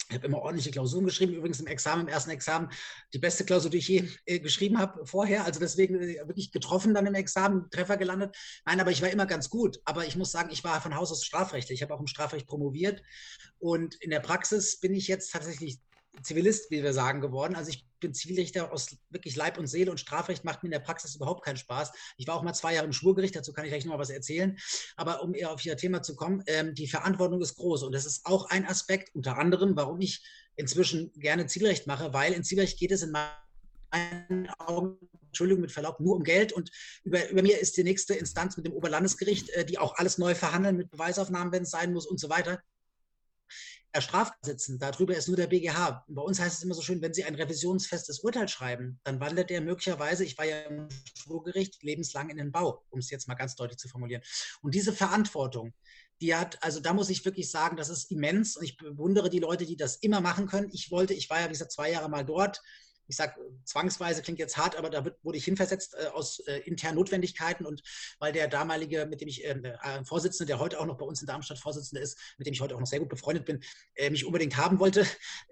Ich 0.09 0.15
habe 0.15 0.27
immer 0.27 0.38
ordentliche 0.38 0.71
Klausuren 0.71 1.05
geschrieben, 1.05 1.35
übrigens 1.35 1.59
im 1.59 1.67
Examen, 1.67 2.03
im 2.03 2.09
ersten 2.09 2.31
Examen, 2.31 2.71
die 3.12 3.19
beste 3.19 3.44
Klausur, 3.44 3.73
die 3.73 3.79
ich 3.79 3.88
je 3.88 4.09
äh, 4.25 4.38
geschrieben 4.38 4.79
habe 4.79 5.05
vorher. 5.05 5.44
Also 5.44 5.59
deswegen 5.59 6.00
äh, 6.00 6.29
wirklich 6.29 6.53
getroffen 6.53 6.94
dann 6.94 7.06
im 7.06 7.15
Examen, 7.15 7.69
Treffer 7.71 7.97
gelandet. 7.97 8.37
Nein, 8.65 8.79
aber 8.79 8.93
ich 8.93 9.03
war 9.03 9.11
immer 9.11 9.27
ganz 9.27 9.50
gut. 9.50 9.81
Aber 9.85 10.06
ich 10.06 10.15
muss 10.15 10.31
sagen, 10.31 10.50
ich 10.53 10.62
war 10.62 10.81
von 10.81 10.94
Haus 10.94 11.11
aus 11.11 11.25
Strafrechtler. 11.25 11.75
Ich 11.75 11.83
habe 11.83 11.93
auch 11.93 12.00
im 12.00 12.06
Strafrecht 12.06 12.47
promoviert. 12.47 13.03
Und 13.59 13.97
in 13.97 14.11
der 14.11 14.21
Praxis 14.21 14.79
bin 14.79 14.94
ich 14.94 15.09
jetzt 15.09 15.33
tatsächlich 15.33 15.81
Zivilist, 16.23 16.71
wie 16.71 16.83
wir 16.83 16.93
sagen, 16.93 17.21
geworden. 17.21 17.55
Also 17.55 17.71
ich 17.71 17.87
bin 18.01 18.15
Zivilrichter 18.15 18.73
aus 18.73 18.97
wirklich 19.11 19.37
Leib 19.37 19.59
und 19.59 19.67
Seele 19.67 19.91
und 19.91 19.99
Strafrecht 19.99 20.45
macht 20.45 20.63
mir 20.63 20.69
in 20.69 20.73
der 20.73 20.81
Praxis 20.81 21.15
überhaupt 21.17 21.45
keinen 21.45 21.57
Spaß. 21.57 21.93
Ich 22.17 22.27
war 22.27 22.35
auch 22.37 22.43
mal 22.43 22.53
zwei 22.53 22.75
Jahre 22.75 22.87
im 22.87 22.93
Schwurgericht, 22.93 23.37
dazu 23.37 23.53
kann 23.53 23.65
ich 23.65 23.71
gleich 23.71 23.85
noch 23.85 23.95
mal 23.95 23.99
was 23.99 24.11
erzählen. 24.11 24.57
Aber 24.97 25.23
um 25.23 25.35
eher 25.35 25.51
auf 25.51 25.65
Ihr 25.65 25.77
Thema 25.77 26.03
zu 26.03 26.15
kommen, 26.17 26.43
ähm, 26.47 26.75
die 26.75 26.89
Verantwortung 26.89 27.41
ist 27.41 27.57
groß 27.57 27.83
und 27.85 27.93
das 27.93 28.07
ist 28.07 28.27
auch 28.27 28.51
ein 28.51 28.67
Aspekt, 28.67 29.15
unter 29.15 29.39
anderem, 29.39 29.77
warum 29.77 30.01
ich 30.01 30.25
inzwischen 30.57 31.13
gerne 31.15 31.47
Zivilrecht 31.47 31.87
mache, 31.87 32.13
weil 32.13 32.33
in 32.33 32.45
Zivilrecht 32.45 32.79
geht 32.79 32.93
es 32.93 33.03
in 33.03 33.12
meinen 33.12 34.49
Augen 34.59 34.99
Entschuldigung, 35.29 35.61
mit 35.61 35.73
Verlaub, 35.73 36.01
nur 36.01 36.17
um 36.17 36.25
Geld. 36.25 36.53
Und 36.53 36.71
über, 37.05 37.29
über 37.29 37.43
mir 37.43 37.61
ist 37.61 37.77
die 37.77 37.85
nächste 37.85 38.15
Instanz 38.15 38.57
mit 38.57 38.65
dem 38.65 38.73
Oberlandesgericht, 38.73 39.51
äh, 39.51 39.67
die 39.67 39.79
auch 39.79 39.97
alles 39.97 40.17
neu 40.17 40.35
verhandeln 40.35 40.77
mit 40.77 40.91
Beweisaufnahmen, 40.91 41.53
wenn 41.53 41.65
es 41.65 41.71
sein 41.71 41.93
muss 41.93 42.07
und 42.07 42.19
so 42.19 42.31
weiter 42.31 42.62
straft 44.01 44.35
sitzen. 44.43 44.79
Darüber 44.79 45.17
ist 45.17 45.29
nur 45.29 45.37
der 45.37 45.47
BGH. 45.47 46.05
Bei 46.09 46.23
uns 46.23 46.41
heißt 46.41 46.59
es 46.59 46.63
immer 46.63 46.75
so 46.75 46.83
schön, 46.83 47.03
wenn 47.03 47.15
Sie 47.15 47.25
ein 47.25 47.35
revisionsfestes 47.35 48.21
Urteil 48.21 48.49
schreiben, 48.49 49.01
dann 49.05 49.21
wandert 49.21 49.51
der 49.51 49.61
möglicherweise, 49.61 50.25
ich 50.25 50.37
war 50.39 50.45
ja 50.45 50.61
im 50.63 50.89
Schwurgericht, 51.15 51.83
lebenslang 51.83 52.31
in 52.31 52.37
den 52.37 52.53
Bau, 52.53 52.85
um 52.91 52.99
es 52.99 53.11
jetzt 53.11 53.29
mal 53.29 53.35
ganz 53.35 53.55
deutlich 53.55 53.79
zu 53.79 53.89
formulieren. 53.89 54.23
Und 54.63 54.75
diese 54.75 54.93
Verantwortung, 54.93 55.73
die 56.21 56.35
hat, 56.35 56.63
also 56.63 56.81
da 56.81 56.93
muss 56.93 57.11
ich 57.11 57.25
wirklich 57.25 57.51
sagen, 57.51 57.77
das 57.77 57.89
ist 57.89 58.11
immens 58.11 58.57
und 58.57 58.65
ich 58.65 58.77
bewundere 58.77 59.29
die 59.29 59.39
Leute, 59.39 59.67
die 59.67 59.77
das 59.77 59.97
immer 59.97 60.21
machen 60.21 60.47
können. 60.47 60.71
Ich 60.73 60.91
wollte, 60.91 61.15
ich 61.15 61.29
war 61.29 61.41
ja, 61.41 61.47
wie 61.47 61.53
gesagt, 61.53 61.73
zwei 61.73 61.91
Jahre 61.91 62.09
mal 62.09 62.25
dort, 62.25 62.63
ich 63.08 63.17
sage 63.17 63.35
zwangsweise, 63.64 64.23
klingt 64.23 64.38
jetzt 64.38 64.56
hart, 64.56 64.76
aber 64.76 64.91
da 64.91 65.05
wird, 65.05 65.23
wurde 65.23 65.38
ich 65.38 65.44
hinversetzt 65.44 65.94
äh, 65.94 66.06
aus 66.08 66.41
äh, 66.41 66.58
internen 66.61 66.97
Notwendigkeiten 66.97 67.67
und 67.67 67.82
weil 68.19 68.32
der 68.32 68.49
damalige, 68.49 69.06
mit 69.06 69.20
dem 69.20 69.29
ich 69.29 69.44
ähm, 69.44 69.64
äh, 69.64 70.05
Vorsitzende, 70.05 70.47
der 70.47 70.58
heute 70.58 70.81
auch 70.81 70.87
noch 70.87 70.99
bei 70.99 71.06
uns 71.06 71.20
in 71.20 71.26
Darmstadt 71.26 71.58
Vorsitzende 71.58 72.03
ist, 72.03 72.19
mit 72.38 72.47
dem 72.47 72.53
ich 72.55 72.61
heute 72.61 72.75
auch 72.75 72.81
noch 72.81 72.87
sehr 72.87 73.00
gut 73.00 73.08
befreundet 73.08 73.44
bin, 73.44 73.62
äh, 73.94 74.11
mich 74.11 74.25
unbedingt 74.25 74.56
haben 74.56 74.79
wollte, 74.79 75.06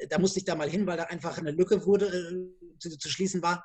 da 0.09 0.19
musste 0.19 0.39
ich 0.39 0.45
da 0.45 0.55
mal 0.55 0.69
hin, 0.69 0.87
weil 0.87 0.97
da 0.97 1.05
einfach 1.05 1.39
eine 1.39 1.51
Lücke 1.51 1.87
wurde, 1.87 2.07
äh, 2.07 2.79
zu, 2.79 2.97
zu 2.99 3.09
schließen 3.09 3.43
war. 3.43 3.65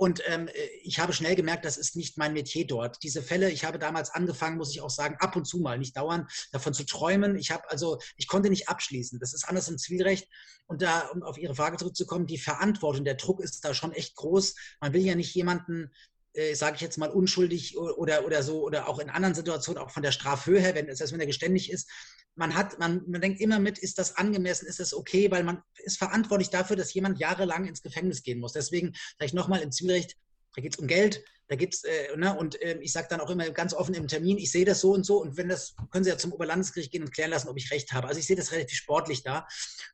Und 0.00 0.22
ähm, 0.28 0.48
äh, 0.48 0.52
ich 0.82 0.98
habe 0.98 1.12
schnell 1.12 1.34
gemerkt, 1.34 1.66
das 1.66 1.76
ist 1.76 1.94
nicht 1.94 2.16
mein 2.16 2.32
Metier 2.32 2.66
dort. 2.66 3.02
Diese 3.02 3.20
Fälle, 3.20 3.50
ich 3.50 3.66
habe 3.66 3.78
damals 3.78 4.08
angefangen, 4.08 4.56
muss 4.56 4.70
ich 4.70 4.80
auch 4.80 4.88
sagen, 4.88 5.16
ab 5.18 5.36
und 5.36 5.44
zu 5.44 5.58
mal, 5.58 5.78
nicht 5.78 5.94
dauernd, 5.94 6.26
davon 6.52 6.72
zu 6.72 6.86
träumen. 6.86 7.36
Ich 7.36 7.50
habe 7.50 7.68
also, 7.68 7.98
ich 8.16 8.26
konnte 8.26 8.48
nicht 8.48 8.70
abschließen. 8.70 9.18
Das 9.20 9.34
ist 9.34 9.46
anders 9.46 9.68
im 9.68 9.76
Zivilrecht. 9.76 10.26
Und 10.66 10.80
da, 10.80 11.08
um 11.08 11.22
auf 11.22 11.36
Ihre 11.36 11.54
Frage 11.54 11.76
zurückzukommen, 11.76 12.26
die 12.26 12.38
Verantwortung, 12.38 13.04
der 13.04 13.16
Druck 13.16 13.40
ist 13.40 13.62
da 13.62 13.74
schon 13.74 13.92
echt 13.92 14.16
groß. 14.16 14.54
Man 14.80 14.94
will 14.94 15.02
ja 15.02 15.14
nicht 15.14 15.34
jemanden 15.34 15.90
äh, 16.32 16.54
sage 16.54 16.76
ich 16.76 16.80
jetzt 16.82 16.98
mal, 16.98 17.10
unschuldig 17.10 17.76
oder, 17.78 18.24
oder 18.24 18.42
so, 18.42 18.62
oder 18.64 18.88
auch 18.88 18.98
in 18.98 19.10
anderen 19.10 19.34
Situationen, 19.34 19.82
auch 19.82 19.90
von 19.90 20.02
der 20.02 20.12
Strafhöhe 20.12 20.60
her, 20.60 20.74
wenn, 20.74 20.86
das 20.86 21.00
heißt, 21.00 21.12
wenn 21.12 21.20
er 21.20 21.26
geständig 21.26 21.70
ist, 21.70 21.88
man 22.36 22.54
hat, 22.54 22.78
man, 22.78 23.02
man 23.06 23.20
denkt 23.20 23.40
immer 23.40 23.58
mit, 23.58 23.78
ist 23.78 23.98
das 23.98 24.16
angemessen, 24.16 24.66
ist 24.66 24.80
das 24.80 24.94
okay, 24.94 25.30
weil 25.30 25.44
man 25.44 25.62
ist 25.78 25.98
verantwortlich 25.98 26.50
dafür, 26.50 26.76
dass 26.76 26.94
jemand 26.94 27.18
jahrelang 27.18 27.66
ins 27.66 27.82
Gefängnis 27.82 28.22
gehen 28.22 28.38
muss. 28.38 28.52
Deswegen 28.52 28.94
vielleicht 29.16 29.34
nochmal 29.34 29.60
im 29.60 29.72
Zivilrecht, 29.72 30.16
da 30.54 30.62
geht 30.62 30.74
es 30.74 30.78
um 30.78 30.86
Geld, 30.86 31.22
da 31.48 31.56
gibt's, 31.56 31.82
äh, 31.82 32.16
ne, 32.16 32.36
und 32.36 32.62
äh, 32.62 32.78
ich 32.80 32.92
sage 32.92 33.08
dann 33.10 33.20
auch 33.20 33.28
immer 33.28 33.50
ganz 33.50 33.74
offen 33.74 33.94
im 33.94 34.06
Termin, 34.06 34.38
ich 34.38 34.52
sehe 34.52 34.64
das 34.64 34.80
so 34.80 34.92
und 34.92 35.04
so 35.04 35.20
und 35.20 35.36
wenn 35.36 35.48
das, 35.48 35.74
können 35.90 36.04
Sie 36.04 36.10
ja 36.10 36.16
zum 36.16 36.32
Oberlandesgericht 36.32 36.92
gehen 36.92 37.02
und 37.02 37.12
klären 37.12 37.30
lassen, 37.30 37.48
ob 37.48 37.56
ich 37.56 37.72
recht 37.72 37.92
habe. 37.92 38.06
Also 38.06 38.20
ich 38.20 38.26
sehe 38.26 38.36
das 38.36 38.52
relativ 38.52 38.76
sportlich 38.76 39.24
da. 39.24 39.48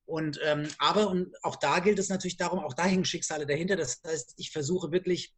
Und 0.05 0.39
ähm, 0.45 0.69
aber 0.79 1.09
und 1.09 1.35
auch 1.43 1.57
da 1.57 1.79
gilt 1.79 1.99
es 1.99 2.11
natürlich 2.11 2.37
darum, 2.37 2.59
auch 2.59 2.75
da 2.75 2.85
hängen 2.85 3.07
Schicksale 3.07 3.47
dahinter. 3.47 3.77
Das 3.77 4.03
heißt, 4.07 4.35
ich 4.37 4.51
versuche 4.51 4.93
wirklich 4.93 5.35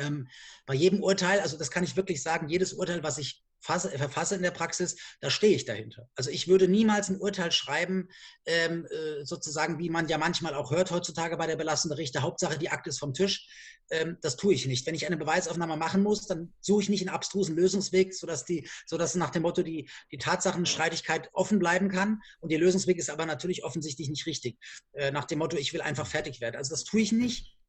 ähm, 0.00 0.28
bei 0.66 0.74
jedem 0.74 1.02
Urteil, 1.02 1.40
also 1.40 1.56
das 1.58 1.70
kann 1.70 1.84
ich 1.84 1.96
wirklich 1.96 2.22
sagen, 2.22 2.48
jedes 2.48 2.72
Urteil, 2.72 3.02
was 3.02 3.18
ich 3.18 3.44
fasse, 3.60 3.90
verfasse 3.90 4.34
in 4.34 4.42
der 4.42 4.50
Praxis, 4.50 4.96
da 5.20 5.30
stehe 5.30 5.54
ich 5.54 5.64
dahinter. 5.64 6.08
Also 6.14 6.30
ich 6.30 6.48
würde 6.48 6.66
niemals 6.66 7.08
ein 7.08 7.20
Urteil 7.20 7.52
schreiben, 7.52 8.08
ähm, 8.46 8.86
äh, 8.86 9.24
sozusagen, 9.24 9.78
wie 9.78 9.90
man 9.90 10.08
ja 10.08 10.18
manchmal 10.18 10.54
auch 10.54 10.70
hört 10.70 10.90
heutzutage 10.90 11.36
bei 11.36 11.46
der 11.46 11.56
belastenden 11.56 11.96
Richter, 11.96 12.22
Hauptsache 12.22 12.58
die 12.58 12.70
Akte 12.70 12.90
ist 12.90 12.98
vom 12.98 13.14
Tisch. 13.14 13.48
Ähm, 13.90 14.18
das 14.22 14.36
tue 14.36 14.54
ich 14.54 14.66
nicht. 14.66 14.86
Wenn 14.86 14.94
ich 14.94 15.06
eine 15.06 15.16
Beweisaufnahme 15.16 15.76
machen 15.76 16.02
muss, 16.02 16.26
dann 16.26 16.52
suche 16.60 16.82
ich 16.82 16.88
nicht 16.88 17.02
einen 17.02 17.14
abstrusen 17.14 17.56
Lösungsweg, 17.56 18.14
sodass, 18.14 18.44
die, 18.44 18.68
sodass 18.86 19.14
nach 19.14 19.30
dem 19.30 19.42
Motto 19.42 19.62
die, 19.62 19.88
die 20.10 20.18
Tatsachenstreitigkeit 20.18 21.28
offen 21.32 21.58
bleiben 21.58 21.88
kann. 21.88 22.20
Und 22.40 22.50
der 22.50 22.58
Lösungsweg 22.58 22.98
ist 22.98 23.10
aber 23.10 23.26
natürlich 23.26 23.64
offensichtlich 23.64 24.08
nicht 24.08 24.26
richtig. 24.26 24.58
Äh, 24.92 25.10
nach 25.10 25.24
dem 25.24 25.38
Motto, 25.38 25.56
ich 25.56 25.72
will 25.72 25.82
einfach 25.82 26.06
fertig 26.06 26.40
werden. 26.40 26.56
Also 26.56 26.70
das 26.70 26.84
tue 26.84 27.00
ich 27.00 27.12
nicht 27.12 27.59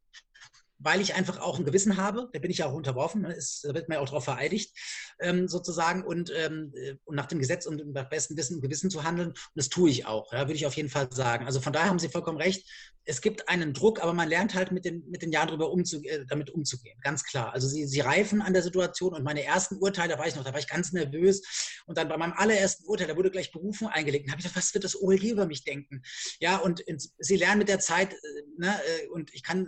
weil 0.83 1.01
ich 1.01 1.15
einfach 1.15 1.39
auch 1.39 1.59
ein 1.59 1.65
Gewissen 1.65 1.97
habe. 1.97 2.29
Da 2.33 2.39
bin 2.39 2.51
ich 2.51 2.59
ja 2.59 2.67
auch 2.67 2.73
unterworfen, 2.73 3.21
ne, 3.21 3.33
ist, 3.33 3.63
da 3.63 3.73
wird 3.73 3.87
man 3.87 3.97
ja 3.97 4.01
auch 4.01 4.07
darauf 4.07 4.23
vereidigt, 4.23 4.75
ähm, 5.19 5.47
sozusagen, 5.47 6.03
und, 6.03 6.31
ähm, 6.35 6.73
äh, 6.75 6.95
und 7.05 7.15
nach 7.15 7.27
dem 7.27 7.39
Gesetz 7.39 7.65
und 7.65 7.93
nach 7.93 8.09
bestem 8.09 8.37
Wissen 8.37 8.55
und 8.55 8.61
Gewissen 8.61 8.89
zu 8.89 9.03
handeln. 9.03 9.29
Und 9.29 9.37
das 9.55 9.69
tue 9.69 9.89
ich 9.89 10.05
auch, 10.05 10.31
ja, 10.33 10.39
würde 10.39 10.53
ich 10.53 10.65
auf 10.65 10.75
jeden 10.75 10.89
Fall 10.89 11.09
sagen. 11.11 11.45
Also 11.45 11.61
von 11.61 11.73
daher 11.73 11.89
haben 11.89 11.99
Sie 11.99 12.09
vollkommen 12.09 12.37
recht. 12.37 12.67
Es 13.03 13.21
gibt 13.21 13.49
einen 13.49 13.73
Druck, 13.73 14.01
aber 14.01 14.13
man 14.13 14.29
lernt 14.29 14.53
halt 14.53 14.71
mit 14.71 14.85
den, 14.85 15.03
mit 15.09 15.21
den 15.21 15.31
Jahren 15.31 15.47
darüber 15.47 15.71
umzu, 15.71 16.03
äh, 16.03 16.25
damit 16.27 16.49
umzugehen, 16.51 16.99
ganz 17.01 17.23
klar. 17.23 17.53
Also 17.53 17.67
sie, 17.67 17.85
sie 17.87 17.99
reifen 17.99 18.41
an 18.41 18.53
der 18.53 18.61
Situation 18.61 19.13
und 19.13 19.23
meine 19.23 19.43
ersten 19.43 19.77
Urteile, 19.77 20.13
da 20.13 20.19
war 20.19 20.27
ich 20.27 20.35
noch, 20.35 20.43
da 20.43 20.53
war 20.53 20.59
ich 20.59 20.67
ganz 20.67 20.91
nervös. 20.91 21.41
Und 21.87 21.97
dann 21.97 22.09
bei 22.09 22.17
meinem 22.17 22.33
allerersten 22.33 22.85
Urteil, 22.85 23.07
da 23.07 23.17
wurde 23.17 23.31
gleich 23.31 23.51
Berufung 23.51 23.87
eingelegt. 23.87 24.27
Da 24.27 24.31
habe 24.31 24.39
ich 24.39 24.45
gedacht, 24.45 24.57
was 24.57 24.73
wird 24.73 24.83
das 24.83 24.99
OLG 25.01 25.31
über 25.31 25.45
mich 25.45 25.63
denken? 25.63 26.03
Ja, 26.39 26.57
und 26.57 26.79
in, 26.81 26.97
sie 26.99 27.37
lernen 27.37 27.59
mit 27.59 27.69
der 27.69 27.79
Zeit, 27.79 28.13
äh, 28.13 28.17
ne, 28.57 28.79
äh, 29.03 29.07
und 29.07 29.33
ich 29.33 29.43
kann 29.43 29.67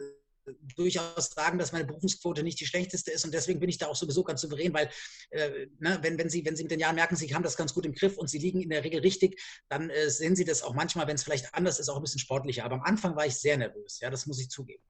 durchaus 0.76 1.30
sagen, 1.30 1.58
dass 1.58 1.72
meine 1.72 1.86
Berufungsquote 1.86 2.44
nicht 2.44 2.60
die 2.60 2.66
schlechteste 2.66 3.12
ist 3.12 3.26
und 3.26 3.34
deswegen 3.34 3.60
bin 3.60 3.70
ich 3.70 3.78
da 3.78 3.88
auch 3.88 3.96
sowieso 3.96 4.24
ganz 4.24 4.42
souverän, 4.42 4.74
weil 4.74 4.90
äh, 5.30 5.68
ne, 5.80 6.00
wenn, 6.02 6.18
wenn, 6.18 6.30
Sie, 6.30 6.46
wenn 6.46 6.56
Sie 6.56 6.64
mit 6.64 6.72
den 6.72 6.80
Jahren 6.80 6.96
merken, 6.96 7.16
Sie 7.16 7.34
haben 7.34 7.44
das 7.44 7.58
ganz 7.58 7.74
gut 7.74 7.86
im 7.86 7.94
Griff 7.94 8.18
und 8.18 8.30
Sie 8.30 8.40
liegen 8.40 8.62
in 8.62 8.70
der 8.70 8.84
Regel 8.84 9.02
richtig, 9.02 9.42
dann 9.70 9.90
äh, 9.90 10.10
sehen 10.10 10.36
Sie 10.36 10.46
das 10.46 10.64
auch 10.64 10.74
manchmal, 10.74 11.08
wenn 11.08 11.16
es 11.16 11.24
vielleicht 11.24 11.54
anders 11.54 11.80
ist, 11.80 11.90
auch 11.90 11.98
ein 11.98 12.04
bisschen 12.04 12.20
sportlicher. 12.20 12.66
Aber 12.66 12.76
am 12.76 12.84
Anfang 12.84 13.16
war 13.16 13.26
ich 13.26 13.36
sehr 13.36 13.58
nervös, 13.58 14.00
ja, 14.00 14.10
das 14.10 14.26
muss 14.26 14.40
ich 14.40 14.50
zugeben. 14.50 14.84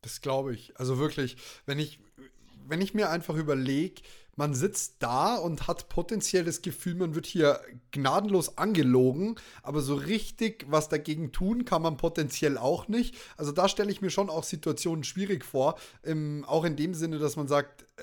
Das 0.00 0.20
glaube 0.20 0.54
ich. 0.54 0.78
Also 0.78 0.98
wirklich, 0.98 1.36
wenn 1.64 1.78
ich, 1.78 1.98
wenn 2.66 2.80
ich 2.80 2.94
mir 2.94 3.10
einfach 3.10 3.36
überlege, 3.36 4.02
man 4.36 4.54
sitzt 4.54 4.96
da 4.98 5.36
und 5.36 5.68
hat 5.68 5.88
potenziell 5.88 6.44
das 6.44 6.62
Gefühl, 6.62 6.94
man 6.94 7.14
wird 7.14 7.26
hier 7.26 7.60
gnadenlos 7.92 8.58
angelogen, 8.58 9.36
aber 9.62 9.80
so 9.80 9.94
richtig 9.94 10.66
was 10.68 10.88
dagegen 10.88 11.32
tun 11.32 11.64
kann 11.64 11.82
man 11.82 11.96
potenziell 11.96 12.58
auch 12.58 12.88
nicht. 12.88 13.16
Also 13.36 13.52
da 13.52 13.68
stelle 13.68 13.90
ich 13.90 14.00
mir 14.00 14.10
schon 14.10 14.30
auch 14.30 14.44
Situationen 14.44 15.04
schwierig 15.04 15.44
vor, 15.44 15.76
ähm, 16.04 16.44
auch 16.46 16.64
in 16.64 16.76
dem 16.76 16.94
Sinne, 16.94 17.18
dass 17.18 17.36
man 17.36 17.48
sagt, 17.48 17.86
äh, 17.96 18.02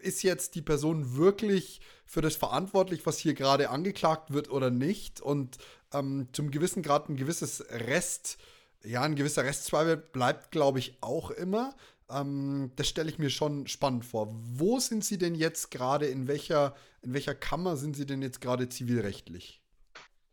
ist 0.00 0.22
jetzt 0.22 0.54
die 0.54 0.62
Person 0.62 1.16
wirklich 1.16 1.80
für 2.06 2.22
das 2.22 2.36
verantwortlich, 2.36 3.04
was 3.04 3.18
hier 3.18 3.34
gerade 3.34 3.70
angeklagt 3.70 4.32
wird 4.32 4.50
oder 4.50 4.70
nicht? 4.70 5.20
Und 5.20 5.58
ähm, 5.92 6.28
zum 6.32 6.50
gewissen 6.50 6.82
Grad 6.82 7.08
ein 7.08 7.16
gewisses 7.16 7.64
Rest, 7.70 8.38
ja, 8.82 9.02
ein 9.02 9.16
gewisser 9.16 9.44
Restzweifel 9.44 9.96
bleibt, 9.96 10.50
glaube 10.50 10.78
ich, 10.78 10.96
auch 11.00 11.30
immer. 11.30 11.74
Ähm, 12.10 12.72
das 12.76 12.88
stelle 12.88 13.10
ich 13.10 13.18
mir 13.18 13.30
schon 13.30 13.66
spannend 13.66 14.04
vor. 14.04 14.28
Wo 14.30 14.78
sind 14.80 15.04
Sie 15.04 15.18
denn 15.18 15.34
jetzt 15.34 15.70
gerade, 15.70 16.06
in 16.06 16.26
welcher, 16.28 16.74
in 17.02 17.14
welcher 17.14 17.34
Kammer 17.34 17.76
sind 17.76 17.96
Sie 17.96 18.06
denn 18.06 18.22
jetzt 18.22 18.40
gerade 18.40 18.68
zivilrechtlich? 18.68 19.62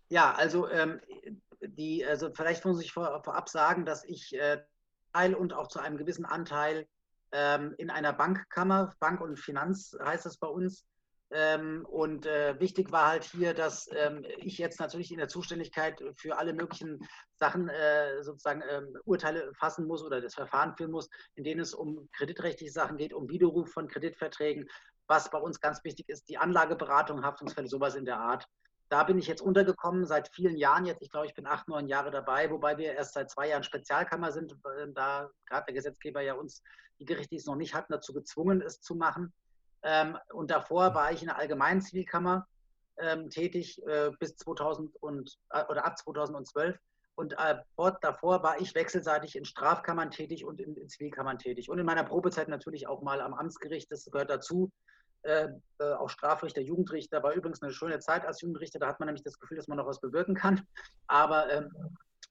Ja, 0.09 0.33
also 0.33 0.69
ähm, 0.69 0.99
die, 1.61 2.05
also 2.05 2.29
vielleicht 2.33 2.63
muss 2.65 2.81
ich 2.81 2.91
vor, 2.91 3.21
vorab 3.23 3.49
sagen, 3.49 3.85
dass 3.85 4.03
ich 4.03 4.35
äh, 4.35 4.61
Teil 5.13 5.33
und 5.33 5.53
auch 5.53 5.67
zu 5.67 5.79
einem 5.79 5.97
gewissen 5.97 6.25
Anteil 6.25 6.87
ähm, 7.31 7.73
in 7.77 7.89
einer 7.89 8.13
Bankkammer, 8.13 8.93
Bank 8.99 9.21
und 9.21 9.37
Finanz 9.39 9.95
heißt 10.01 10.25
es 10.25 10.37
bei 10.37 10.47
uns, 10.47 10.85
ähm, 11.31 11.85
und 11.89 12.27
äh, 12.27 12.59
wichtig 12.59 12.91
war 12.91 13.07
halt 13.07 13.23
hier, 13.23 13.53
dass 13.53 13.89
ähm, 13.91 14.23
ich 14.37 14.57
jetzt 14.57 14.79
natürlich 14.79 15.11
in 15.11 15.17
der 15.17 15.27
Zuständigkeit 15.27 15.99
für 16.17 16.37
alle 16.37 16.53
möglichen 16.53 16.99
Sachen 17.33 17.67
äh, 17.67 18.23
sozusagen 18.23 18.61
ähm, 18.69 18.95
Urteile 19.05 19.51
fassen 19.55 19.87
muss 19.87 20.03
oder 20.03 20.21
das 20.21 20.35
Verfahren 20.35 20.75
führen 20.75 20.91
muss, 20.91 21.09
in 21.33 21.43
denen 21.43 21.61
es 21.61 21.73
um 21.73 22.07
kreditrechtliche 22.15 22.71
Sachen 22.71 22.97
geht, 22.97 23.11
um 23.11 23.27
Widerruf 23.27 23.71
von 23.71 23.87
Kreditverträgen, 23.87 24.69
was 25.07 25.29
bei 25.31 25.39
uns 25.39 25.59
ganz 25.59 25.83
wichtig 25.83 26.09
ist, 26.09 26.29
die 26.29 26.37
Anlageberatung, 26.37 27.23
Haftungsfälle, 27.23 27.67
sowas 27.67 27.95
in 27.95 28.05
der 28.05 28.19
Art. 28.19 28.45
Da 28.89 29.03
bin 29.03 29.17
ich 29.17 29.25
jetzt 29.25 29.41
untergekommen 29.41 30.05
seit 30.05 30.29
vielen 30.29 30.57
Jahren 30.57 30.85
jetzt. 30.85 31.01
Ich 31.01 31.09
glaube, 31.09 31.25
ich 31.25 31.33
bin 31.33 31.47
acht, 31.47 31.67
neun 31.67 31.87
Jahre 31.87 32.11
dabei, 32.11 32.51
wobei 32.51 32.77
wir 32.77 32.93
erst 32.93 33.15
seit 33.15 33.31
zwei 33.31 33.49
Jahren 33.49 33.63
Spezialkammer 33.63 34.31
sind, 34.31 34.55
da 34.93 35.31
gerade 35.47 35.65
der 35.65 35.73
Gesetzgeber 35.73 36.21
ja 36.21 36.35
uns, 36.35 36.61
die 36.99 37.05
Gerichte, 37.05 37.29
die 37.29 37.37
es 37.37 37.47
noch 37.47 37.55
nicht 37.55 37.73
hatten, 37.73 37.91
dazu 37.91 38.13
gezwungen 38.13 38.61
ist 38.61 38.83
zu 38.83 38.93
machen. 38.93 39.33
Ähm, 39.85 40.17
und 40.33 40.49
davor 40.49 40.95
war 40.95 41.11
ich 41.11 41.21
in 41.21 41.27
der 41.27 41.37
Allgemeinen 41.37 41.79
Zivilkammer 41.79 42.47
ähm, 42.97 43.29
tätig 43.29 43.81
äh, 43.85 44.11
bis 44.19 44.35
2000 44.35 44.95
und, 45.01 45.37
äh, 45.51 45.63
oder 45.69 45.85
ab 45.85 45.97
2012. 45.97 46.77
Und 47.13 47.33
äh, 47.33 47.55
davor 48.01 48.43
war 48.43 48.59
ich 48.59 48.75
wechselseitig 48.75 49.35
in 49.35 49.45
Strafkammern 49.45 50.11
tätig 50.11 50.43
und 50.43 50.59
in, 50.59 50.75
in, 50.75 50.89
Zivilkammern 50.89 51.37
tätig. 51.37 51.69
Und 51.69 51.79
in 51.79 51.85
meiner 51.85 52.03
Probezeit 52.03 52.49
natürlich 52.49 52.87
auch 52.87 53.01
mal 53.03 53.21
am 53.21 53.33
Amtsgericht, 53.33 53.89
das 53.91 54.05
gehört 54.05 54.29
dazu. 54.29 54.71
Äh, 55.21 55.49
äh, 55.79 55.93
auch 55.93 56.09
Strafrichter, 56.09 56.61
Jugendrichter 56.61 57.23
war 57.23 57.33
übrigens 57.33 57.61
eine 57.61 57.71
schöne 57.71 57.99
Zeit 57.99 58.25
als 58.25 58.41
Jugendrichter. 58.41 58.79
Da 58.79 58.87
hat 58.87 58.99
man 58.99 59.07
nämlich 59.07 59.23
das 59.23 59.39
Gefühl, 59.39 59.57
dass 59.57 59.67
man 59.67 59.77
noch 59.77 59.87
was 59.87 60.01
bewirken 60.01 60.35
kann. 60.35 60.67
Aber 61.07 61.49
ähm, 61.51 61.69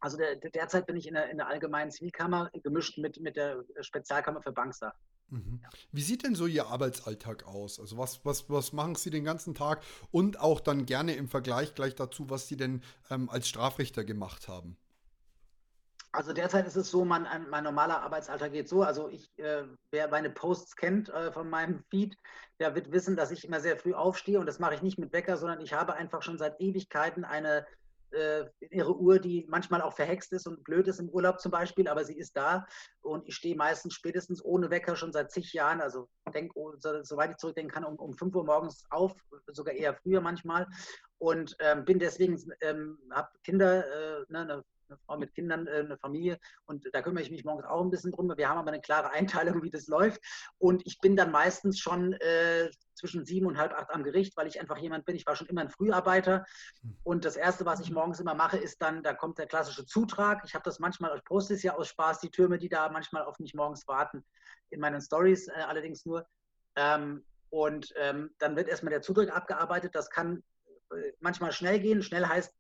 also 0.01 0.19
der, 0.19 0.37
derzeit 0.37 0.87
bin 0.87 0.97
ich 0.97 1.07
in 1.07 1.15
der, 1.15 1.31
in 1.31 1.39
der 1.39 1.49
allgemeinen 1.49 1.91
Zivilkammer 1.91 2.51
gemischt 2.63 2.99
mit, 2.99 3.19
mit 3.21 3.37
der 3.37 3.65
Spezialkammer 3.81 4.43
für 4.43 4.53
Banksachen. 4.53 4.99
Mhm. 5.35 5.61
Wie 5.91 6.03
sieht 6.03 6.23
denn 6.23 6.37
so 6.37 6.47
Ihr 6.47 6.69
Arbeitsalltag 6.69 7.45
aus? 7.45 7.81
Also 7.81 7.99
was, 7.99 8.25
was, 8.25 8.49
was 8.49 8.73
machen 8.73 8.95
Sie 8.95 9.11
den 9.11 9.25
ganzen 9.25 9.55
Tag 9.55 9.83
und 10.13 10.39
auch 10.39 10.61
dann 10.61 10.87
gerne 10.87 11.17
im 11.17 11.29
Vergleich 11.29 11.75
gleich 11.75 11.97
dazu, 11.97 12.31
was 12.31 12.47
Sie 12.47 12.57
denn 12.57 12.83
ähm, 13.11 13.29
als 13.29 13.49
Strafrichter 13.49 14.05
gemacht 14.05 14.47
haben? 14.47 14.77
Also 16.13 16.33
derzeit 16.33 16.69
ist 16.69 16.77
es 16.77 16.89
so, 16.89 17.05
mein, 17.05 17.27
mein 17.51 17.65
normaler 17.65 18.03
Arbeitsalltag 18.03 18.53
geht 18.53 18.69
so. 18.69 18.85
Also 18.85 19.09
ich, 19.09 19.37
äh, 19.41 19.65
wer 19.91 20.07
meine 20.07 20.31
Posts 20.31 20.77
kennt 20.77 21.09
äh, 21.09 21.33
von 21.33 21.51
meinem 21.51 21.83
Feed, 21.91 22.17
der 22.61 22.77
wird 22.77 22.93
wissen, 22.93 23.17
dass 23.17 23.33
ich 23.33 23.45
immer 23.45 23.59
sehr 23.59 23.77
früh 23.77 23.95
aufstehe 23.95 24.39
und 24.39 24.47
das 24.47 24.61
mache 24.61 24.77
ich 24.77 24.83
nicht 24.83 25.01
mit 25.01 25.13
Wecker, 25.13 25.37
sondern 25.37 25.61
ich 25.61 25.73
habe 25.73 25.95
einfach 25.95 26.23
schon 26.23 26.39
seit 26.39 26.61
Ewigkeiten 26.61 27.25
eine 27.25 27.67
äh, 28.15 28.45
ihre 28.71 28.97
Uhr, 28.97 29.19
die 29.19 29.47
manchmal 29.49 29.83
auch 29.83 29.95
verhext 29.95 30.33
ist 30.33 30.47
und 30.47 30.65
blöd 30.65 30.89
ist 30.89 31.01
im 31.01 31.09
Urlaub 31.09 31.41
zum 31.41 31.51
Beispiel, 31.51 31.89
aber 31.89 32.05
sie 32.05 32.17
ist 32.17 32.37
da. 32.37 32.67
Und 33.03 33.27
ich 33.27 33.35
stehe 33.35 33.57
meistens 33.57 33.95
spätestens 33.95 34.45
ohne 34.45 34.71
Wecker 34.71 34.97
schon 34.97 35.13
seit 35.13 35.31
zig 35.31 35.53
Jahren, 35.53 35.81
also 35.81 36.09
denk, 36.33 36.53
oh, 36.55 36.73
so, 36.79 37.03
soweit 37.03 37.33
ich 37.33 37.37
zurückdenken 37.37 37.73
kann, 37.73 37.85
um, 37.85 37.97
um 37.97 38.15
5 38.15 38.35
Uhr 38.35 38.45
morgens 38.45 38.85
auf, 38.91 39.15
sogar 39.49 39.75
eher 39.75 39.95
früher 39.95 40.21
manchmal 40.21 40.67
und 41.25 41.57
ähm, 41.61 41.87
bin 41.87 41.99
deswegen, 41.99 42.39
ähm, 42.61 42.99
habe 43.11 43.31
Kinder, 43.43 43.87
äh, 43.87 44.25
ne, 44.29 44.41
eine 44.41 44.65
eine 44.87 44.99
Frau 45.07 45.17
mit 45.17 45.35
Kindern, 45.35 45.67
äh, 45.67 45.79
eine 45.79 45.97
Familie 45.97 46.39
und 46.67 46.85
da 46.93 47.01
kümmere 47.01 47.23
ich 47.23 47.31
mich 47.31 47.43
morgens 47.43 47.65
auch 47.65 47.81
ein 47.81 47.91
bisschen 47.91 48.13
drum. 48.13 48.31
Wir 48.37 48.51
haben 48.51 48.59
aber 48.59 48.69
eine 48.69 48.83
klare 48.83 49.11
Einteilung, 49.11 49.63
wie 49.63 49.71
das 49.71 49.87
läuft. 49.87 50.21
Und 50.59 50.87
ich 50.87 51.01
bin 51.01 51.17
dann 51.17 51.31
meistens 51.33 51.79
schon 51.79 52.13
äh, 52.13 52.71
zwischen 52.95 53.25
sieben 53.25 53.47
und 53.47 53.57
halb 53.57 53.73
acht 53.73 53.91
am 53.91 54.05
Gericht, 54.05 54.37
weil 54.37 54.47
ich 54.47 54.61
einfach 54.61 54.77
jemand 54.77 55.07
bin. 55.07 55.17
Ich 55.17 55.27
war 55.27 55.37
schon 55.37 55.47
immer 55.47 55.63
ein 55.63 55.71
Früharbeiter. 55.71 56.45
Und 57.03 57.25
das 57.25 57.37
Erste, 57.37 57.65
was 57.65 57.81
ich 57.81 57.91
morgens 57.91 58.21
immer 58.21 58.35
mache, 58.35 58.59
ist 58.59 58.83
dann, 58.83 59.03
da 59.03 59.15
kommt 59.15 59.39
der 59.39 59.47
klassische 59.47 59.87
Zutrag. 59.87 60.43
Ich 60.45 60.55
habe 60.55 60.65
das 60.65 60.79
manchmal, 60.79 61.17
ich 61.17 61.25
poste 61.25 61.55
es 61.55 61.63
ja 61.63 61.75
aus 61.75 61.89
Spaß, 61.89 62.21
die 62.21 62.31
Türme, 62.31 62.59
die 62.59 62.69
da 62.69 62.91
manchmal 62.91 63.23
auf 63.23 63.39
mich 63.39 63.55
morgens 63.55 63.89
warten, 63.89 64.25
in 64.69 64.81
meinen 64.81 65.01
Stories 65.01 65.49
äh, 65.49 65.53
allerdings 65.53 66.05
nur. 66.05 66.27
Ähm, 66.77 67.25
und 67.51 67.95
ähm, 67.97 68.35
dann 68.39 68.57
wird 68.57 68.69
erstmal 68.69 68.91
der 68.91 69.03
Zutrag 69.03 69.35
abgearbeitet. 69.35 69.95
Das 69.95 70.11
kann 70.11 70.43
manchmal 71.21 71.53
schnell 71.53 71.81
gehen. 71.81 72.03
Schnell 72.03 72.27
heißt 72.27 72.53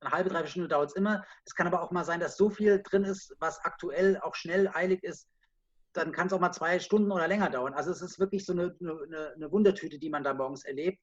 eine 0.00 0.10
halbe, 0.10 0.30
dreiviertel 0.30 0.50
Stunde 0.50 0.68
dauert 0.68 0.90
es 0.90 0.96
immer. 0.96 1.24
Es 1.44 1.54
kann 1.54 1.66
aber 1.66 1.82
auch 1.82 1.90
mal 1.90 2.04
sein, 2.04 2.20
dass 2.20 2.36
so 2.36 2.50
viel 2.50 2.82
drin 2.82 3.04
ist, 3.04 3.34
was 3.38 3.64
aktuell 3.64 4.18
auch 4.20 4.34
schnell 4.34 4.68
eilig 4.72 5.02
ist. 5.02 5.28
Dann 5.92 6.12
kann 6.12 6.26
es 6.26 6.32
auch 6.32 6.40
mal 6.40 6.52
zwei 6.52 6.78
Stunden 6.78 7.12
oder 7.12 7.28
länger 7.28 7.50
dauern. 7.50 7.74
Also 7.74 7.90
es 7.90 8.02
ist 8.02 8.18
wirklich 8.18 8.44
so 8.44 8.52
eine, 8.52 8.74
eine, 8.80 9.32
eine 9.34 9.52
Wundertüte, 9.52 9.98
die 9.98 10.10
man 10.10 10.24
da 10.24 10.34
morgens 10.34 10.64
erlebt. 10.64 11.00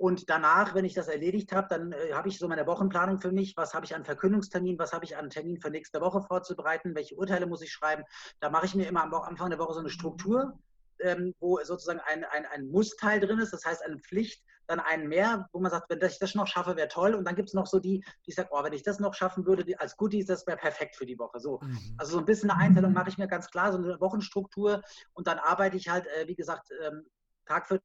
Und 0.00 0.30
danach, 0.30 0.74
wenn 0.74 0.86
ich 0.86 0.94
das 0.94 1.08
erledigt 1.08 1.52
habe, 1.52 1.68
dann 1.68 1.92
äh, 1.92 2.14
habe 2.14 2.28
ich 2.28 2.38
so 2.38 2.48
meine 2.48 2.66
Wochenplanung 2.66 3.18
für 3.18 3.32
mich. 3.32 3.54
Was 3.58 3.74
habe 3.74 3.84
ich 3.84 3.94
an 3.94 4.04
Verkündungstermin? 4.04 4.78
Was 4.78 4.94
habe 4.94 5.04
ich 5.04 5.16
an 5.16 5.28
Termin 5.28 5.60
für 5.60 5.70
nächste 5.70 6.00
Woche 6.00 6.22
vorzubereiten? 6.22 6.94
Welche 6.94 7.16
Urteile 7.16 7.46
muss 7.46 7.60
ich 7.60 7.70
schreiben? 7.70 8.04
Da 8.40 8.48
mache 8.48 8.64
ich 8.64 8.74
mir 8.74 8.88
immer 8.88 9.02
am 9.02 9.12
Anfang 9.12 9.50
der 9.50 9.58
Woche 9.58 9.74
so 9.74 9.80
eine 9.80 9.90
Struktur, 9.90 10.58
ähm, 11.02 11.34
wo 11.40 11.58
sozusagen 11.62 12.00
ein, 12.00 12.24
ein, 12.24 12.46
ein 12.46 12.68
Muss-Teil 12.68 13.20
drin 13.20 13.38
ist, 13.38 13.52
das 13.52 13.64
heißt 13.64 13.82
eine 13.84 13.98
Pflicht, 13.98 14.42
dann 14.70 14.80
einen 14.80 15.08
mehr, 15.08 15.48
wo 15.52 15.60
man 15.60 15.70
sagt, 15.70 15.90
wenn 15.90 16.00
ich 16.00 16.18
das 16.18 16.34
noch 16.34 16.46
schaffe, 16.46 16.76
wäre 16.76 16.88
toll. 16.88 17.14
Und 17.14 17.24
dann 17.24 17.34
gibt 17.34 17.48
es 17.48 17.54
noch 17.54 17.66
so 17.66 17.80
die, 17.80 18.04
die 18.26 18.32
sagen, 18.32 18.48
oh, 18.52 18.62
wenn 18.62 18.72
ich 18.72 18.84
das 18.84 19.00
noch 19.00 19.14
schaffen 19.14 19.44
würde, 19.44 19.64
die, 19.64 19.76
als 19.76 19.96
Goodies, 19.96 20.26
das 20.26 20.46
wäre 20.46 20.56
perfekt 20.56 20.94
für 20.96 21.06
die 21.06 21.18
Woche. 21.18 21.40
So. 21.40 21.58
Mhm. 21.60 21.96
Also 21.98 22.12
so 22.12 22.18
ein 22.20 22.24
bisschen 22.24 22.50
eine 22.50 22.60
Einteilung 22.60 22.92
mache 22.92 23.08
ich 23.08 23.18
mir 23.18 23.26
ganz 23.26 23.50
klar, 23.50 23.72
so 23.72 23.78
eine 23.78 24.00
Wochenstruktur. 24.00 24.82
Und 25.12 25.26
dann 25.26 25.38
arbeite 25.38 25.76
ich 25.76 25.88
halt, 25.88 26.06
äh, 26.06 26.28
wie 26.28 26.36
gesagt, 26.36 26.70
ähm, 26.84 27.04
Tag 27.46 27.66
für 27.66 27.80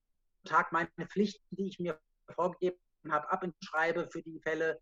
Tag 0.46 0.72
meine 0.72 0.90
Pflichten, 1.08 1.56
die 1.56 1.68
ich 1.68 1.80
mir 1.80 2.00
vorgegeben 2.30 2.78
habe, 3.10 3.32
ab 3.32 3.44
und 3.44 3.56
schreibe 3.62 4.08
für 4.12 4.22
die 4.22 4.40
Fälle. 4.40 4.80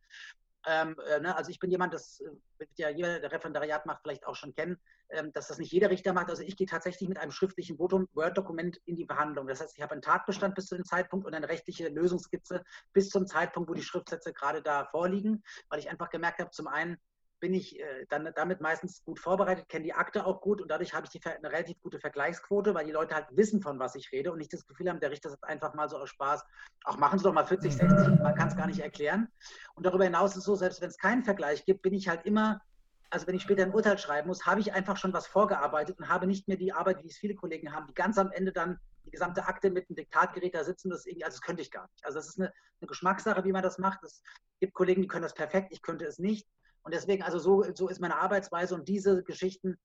Ähm, 0.66 0.96
äh, 1.08 1.20
ne, 1.20 1.36
also 1.36 1.50
ich 1.52 1.60
bin 1.60 1.72
jemand, 1.72 1.94
das 1.94 2.22
äh, 2.22 2.30
wird 2.58 2.70
ja 2.76 2.90
jeder, 2.90 3.20
der 3.20 3.32
Referendariat 3.32 3.86
macht, 3.86 4.02
vielleicht 4.02 4.26
auch 4.26 4.36
schon 4.36 4.54
kennen, 4.54 4.78
ähm, 5.10 5.32
dass 5.34 5.48
das 5.48 5.58
nicht 5.58 5.72
jeder 5.72 5.90
Richter 5.90 6.14
macht. 6.14 6.30
Also 6.30 6.44
ich 6.44 6.56
gehe 6.56 6.68
tatsächlich 6.68 7.10
mit 7.10 7.20
einem 7.20 7.32
schriftlichen 7.32 7.78
Votum, 7.78 8.08
Word-Dokument 8.14 8.80
in 8.86 8.96
die 8.96 9.06
Verhandlung. 9.06 9.48
Das 9.48 9.62
heißt, 9.62 9.76
ich 9.76 9.82
habe 9.84 9.94
einen 9.94 10.02
Tatbestand 10.02 10.56
bis 10.56 10.68
zu 10.68 10.76
dem 10.76 10.86
Zeitpunkt 10.86 11.26
und 11.26 11.34
eine 11.34 11.50
rechtliche 11.50 11.90
Lösungsskizze 11.90 12.64
bis 12.94 13.10
zum 13.10 13.28
Zeitpunkt, 13.28 13.70
wo 13.70 13.74
die 13.74 13.84
Schriftsätze 13.84 14.32
gerade 14.34 14.62
da 14.62 14.86
vorliegen, 14.86 15.44
weil 15.70 15.80
ich 15.80 15.90
einfach 15.90 16.10
gemerkt 16.10 16.40
habe, 16.40 16.52
zum 16.52 16.68
einen, 16.68 16.98
bin 17.44 17.54
ich 17.54 17.78
äh, 17.78 18.06
dann 18.08 18.32
damit 18.38 18.62
meistens 18.62 19.04
gut 19.04 19.20
vorbereitet, 19.20 19.68
kenne 19.68 19.84
die 19.84 19.94
Akte 19.94 20.26
auch 20.26 20.40
gut 20.40 20.62
und 20.62 20.72
dadurch 20.72 20.94
habe 20.94 21.06
ich 21.06 21.12
die, 21.12 21.20
eine 21.28 21.52
relativ 21.52 21.78
gute 21.82 22.00
Vergleichsquote, 22.00 22.74
weil 22.74 22.86
die 22.86 22.94
Leute 22.94 23.16
halt 23.16 23.28
wissen, 23.32 23.62
von 23.62 23.80
was 23.80 23.96
ich 23.96 24.14
rede 24.14 24.32
und 24.32 24.38
nicht 24.38 24.54
das 24.54 24.66
Gefühl 24.66 24.90
haben, 24.90 25.02
der 25.02 25.12
Richter 25.12 25.30
sagt 25.30 25.44
einfach 25.44 25.74
mal 25.74 25.90
so 25.90 25.98
aus 25.98 26.10
Spaß, 26.10 26.42
ach, 26.86 26.98
machen 26.98 27.20
Sie 27.20 27.26
doch 27.26 27.34
mal 27.34 27.46
40, 27.46 27.76
60, 27.76 28.22
man 28.22 28.34
kann 28.36 28.48
es 28.48 28.56
gar 28.56 28.68
nicht 28.68 28.80
erklären. 28.80 29.28
Und 29.76 29.86
darüber 29.86 30.06
hinaus 30.06 30.32
ist 30.32 30.38
es 30.38 30.44
so, 30.46 30.56
selbst 30.56 30.80
wenn 30.80 30.88
es 30.88 30.98
keinen 30.98 31.26
Vergleich 31.26 31.66
gibt, 31.66 31.82
bin 31.82 31.94
ich 31.94 32.08
halt 32.08 32.26
immer 32.26 32.62
also 33.10 33.28
wenn 33.28 33.36
ich 33.36 33.44
später 33.44 33.62
ein 33.62 33.74
Urteil 33.74 34.00
schreiben 34.00 34.30
muss, 34.30 34.46
habe 34.48 34.62
ich 34.62 34.74
einfach 34.74 34.98
schon 34.98 35.14
was 35.14 35.28
vorgearbeitet 35.28 36.00
und 36.00 36.08
habe 36.08 36.26
nicht 36.26 36.48
mehr 36.48 36.58
die 36.58 36.74
Arbeit, 36.74 37.04
wie 37.04 37.10
es 37.10 37.18
viele 37.18 37.36
Kollegen 37.36 37.72
haben, 37.72 37.86
die 37.86 37.94
ganz 37.94 38.18
am 38.18 38.32
Ende 38.32 38.52
dann 38.52 38.80
die 39.06 39.12
gesamte 39.12 39.46
Akte 39.46 39.70
mit 39.70 39.88
einem 39.88 39.98
Diktatgerät 39.98 40.56
da 40.56 40.64
sitzen. 40.64 40.90
Das 40.90 41.06
irgendwie, 41.06 41.26
also 41.26 41.36
das 41.36 41.42
könnte 41.42 41.62
ich 41.62 41.70
gar 41.70 41.88
nicht. 41.92 42.04
Also 42.06 42.18
das 42.18 42.30
ist 42.30 42.40
eine, 42.40 42.52
eine 42.82 42.88
Geschmackssache, 42.88 43.44
wie 43.44 43.52
man 43.52 43.62
das 43.62 43.78
macht. 43.78 44.02
Es 44.04 44.24
gibt 44.62 44.74
Kollegen, 44.74 45.04
die 45.04 45.08
können 45.08 45.22
das 45.22 45.36
perfekt, 45.36 45.68
ich 45.72 45.84
könnte 45.84 46.06
es 46.06 46.18
nicht. 46.18 46.48
Und 46.84 46.94
deswegen, 46.94 47.24
also 47.24 47.40
so, 47.40 47.64
so 47.74 47.88
ist 47.88 48.02
meine 48.02 48.18
Arbeitsweise 48.18 48.76
und 48.76 48.88
diese 48.88 49.24
Geschichten, 49.24 49.78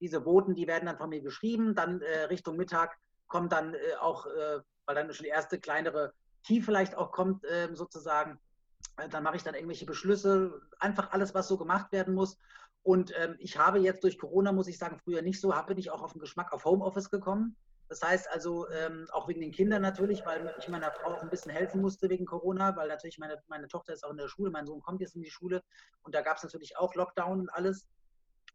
diese 0.00 0.20
Boten, 0.20 0.54
die 0.54 0.66
werden 0.66 0.86
dann 0.86 0.98
von 0.98 1.10
mir 1.10 1.20
geschrieben. 1.20 1.74
Dann 1.74 2.00
äh, 2.00 2.24
Richtung 2.24 2.56
Mittag 2.56 2.96
kommt 3.26 3.52
dann 3.52 3.74
äh, 3.74 3.78
auch, 4.00 4.26
äh, 4.26 4.60
weil 4.86 4.94
dann 4.94 5.12
schon 5.12 5.24
die 5.24 5.30
erste 5.30 5.58
kleinere 5.58 6.12
Tiefe 6.44 6.66
vielleicht 6.66 6.94
auch 6.96 7.10
kommt, 7.10 7.44
ähm, 7.50 7.74
sozusagen. 7.74 8.38
Äh, 8.96 9.08
dann 9.08 9.22
mache 9.22 9.36
ich 9.36 9.42
dann 9.42 9.54
irgendwelche 9.54 9.86
Beschlüsse, 9.86 10.60
einfach 10.78 11.10
alles, 11.12 11.34
was 11.34 11.48
so 11.48 11.56
gemacht 11.56 11.90
werden 11.92 12.14
muss. 12.14 12.38
Und 12.82 13.12
ähm, 13.18 13.36
ich 13.38 13.58
habe 13.58 13.78
jetzt 13.78 14.04
durch 14.04 14.18
Corona, 14.18 14.52
muss 14.52 14.68
ich 14.68 14.78
sagen, 14.78 15.00
früher 15.02 15.22
nicht 15.22 15.40
so, 15.40 15.54
habe 15.54 15.74
ich 15.74 15.90
auch 15.90 16.02
auf 16.02 16.12
den 16.12 16.20
Geschmack 16.20 16.52
auf 16.52 16.64
Homeoffice 16.64 17.10
gekommen. 17.10 17.56
Das 17.94 18.02
heißt 18.02 18.28
also, 18.32 18.68
ähm, 18.70 19.06
auch 19.12 19.28
wegen 19.28 19.40
den 19.40 19.52
Kindern 19.52 19.80
natürlich, 19.80 20.26
weil 20.26 20.52
ich 20.58 20.66
meiner 20.66 20.90
Frau 20.90 21.12
auch 21.12 21.22
ein 21.22 21.30
bisschen 21.30 21.52
helfen 21.52 21.80
musste 21.80 22.10
wegen 22.10 22.26
Corona, 22.26 22.74
weil 22.74 22.88
natürlich 22.88 23.18
meine, 23.18 23.40
meine 23.46 23.68
Tochter 23.68 23.92
ist 23.92 24.04
auch 24.04 24.10
in 24.10 24.16
der 24.16 24.26
Schule, 24.26 24.50
mein 24.50 24.66
Sohn 24.66 24.82
kommt 24.82 25.00
jetzt 25.00 25.14
in 25.14 25.22
die 25.22 25.30
Schule 25.30 25.62
und 26.02 26.12
da 26.12 26.20
gab 26.20 26.36
es 26.36 26.42
natürlich 26.42 26.76
auch 26.76 26.96
Lockdown 26.96 27.38
und 27.38 27.50
alles. 27.50 27.86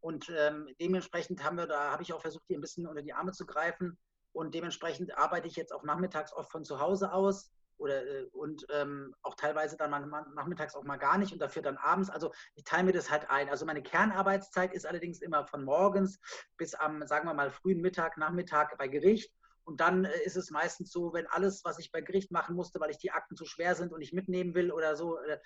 Und 0.00 0.30
ähm, 0.36 0.68
dementsprechend 0.78 1.42
haben 1.42 1.56
wir, 1.56 1.66
da 1.66 1.90
habe 1.90 2.02
ich 2.02 2.12
auch 2.12 2.20
versucht, 2.20 2.44
ihr 2.48 2.58
ein 2.58 2.60
bisschen 2.60 2.86
unter 2.86 3.00
die 3.00 3.14
Arme 3.14 3.32
zu 3.32 3.46
greifen. 3.46 3.98
Und 4.32 4.54
dementsprechend 4.54 5.16
arbeite 5.16 5.48
ich 5.48 5.56
jetzt 5.56 5.72
auch 5.72 5.84
nachmittags 5.84 6.34
oft 6.34 6.52
von 6.52 6.62
zu 6.62 6.78
Hause 6.78 7.10
aus 7.10 7.50
oder 7.80 8.06
äh, 8.06 8.24
und 8.32 8.66
ähm, 8.70 9.14
auch 9.22 9.34
teilweise 9.34 9.76
dann 9.76 9.90
mal, 9.90 10.26
nachmittags 10.34 10.74
auch 10.74 10.84
mal 10.84 10.96
gar 10.96 11.18
nicht 11.18 11.32
und 11.32 11.40
dafür 11.40 11.62
dann 11.62 11.76
abends. 11.78 12.10
Also 12.10 12.32
ich 12.54 12.64
teile 12.64 12.84
mir 12.84 12.92
das 12.92 13.10
halt 13.10 13.28
ein. 13.30 13.48
Also 13.48 13.66
meine 13.66 13.82
Kernarbeitszeit 13.82 14.72
ist 14.74 14.86
allerdings 14.86 15.20
immer 15.20 15.46
von 15.46 15.64
morgens 15.64 16.20
bis 16.56 16.74
am, 16.74 17.06
sagen 17.06 17.26
wir 17.26 17.34
mal, 17.34 17.50
frühen 17.50 17.80
Mittag, 17.80 18.16
Nachmittag 18.16 18.76
bei 18.78 18.88
Gericht. 18.88 19.32
Und 19.64 19.80
dann 19.80 20.04
äh, 20.04 20.22
ist 20.24 20.36
es 20.36 20.50
meistens 20.50 20.92
so, 20.92 21.12
wenn 21.12 21.26
alles, 21.26 21.64
was 21.64 21.78
ich 21.78 21.90
bei 21.90 22.00
Gericht 22.00 22.30
machen 22.30 22.54
musste, 22.54 22.80
weil 22.80 22.90
ich 22.90 22.98
die 22.98 23.12
Akten 23.12 23.36
zu 23.36 23.44
schwer 23.44 23.74
sind 23.74 23.92
und 23.92 24.02
ich 24.02 24.12
mitnehmen 24.12 24.54
will 24.54 24.70
oder 24.70 24.96
so, 24.96 25.18
äh, 25.18 25.38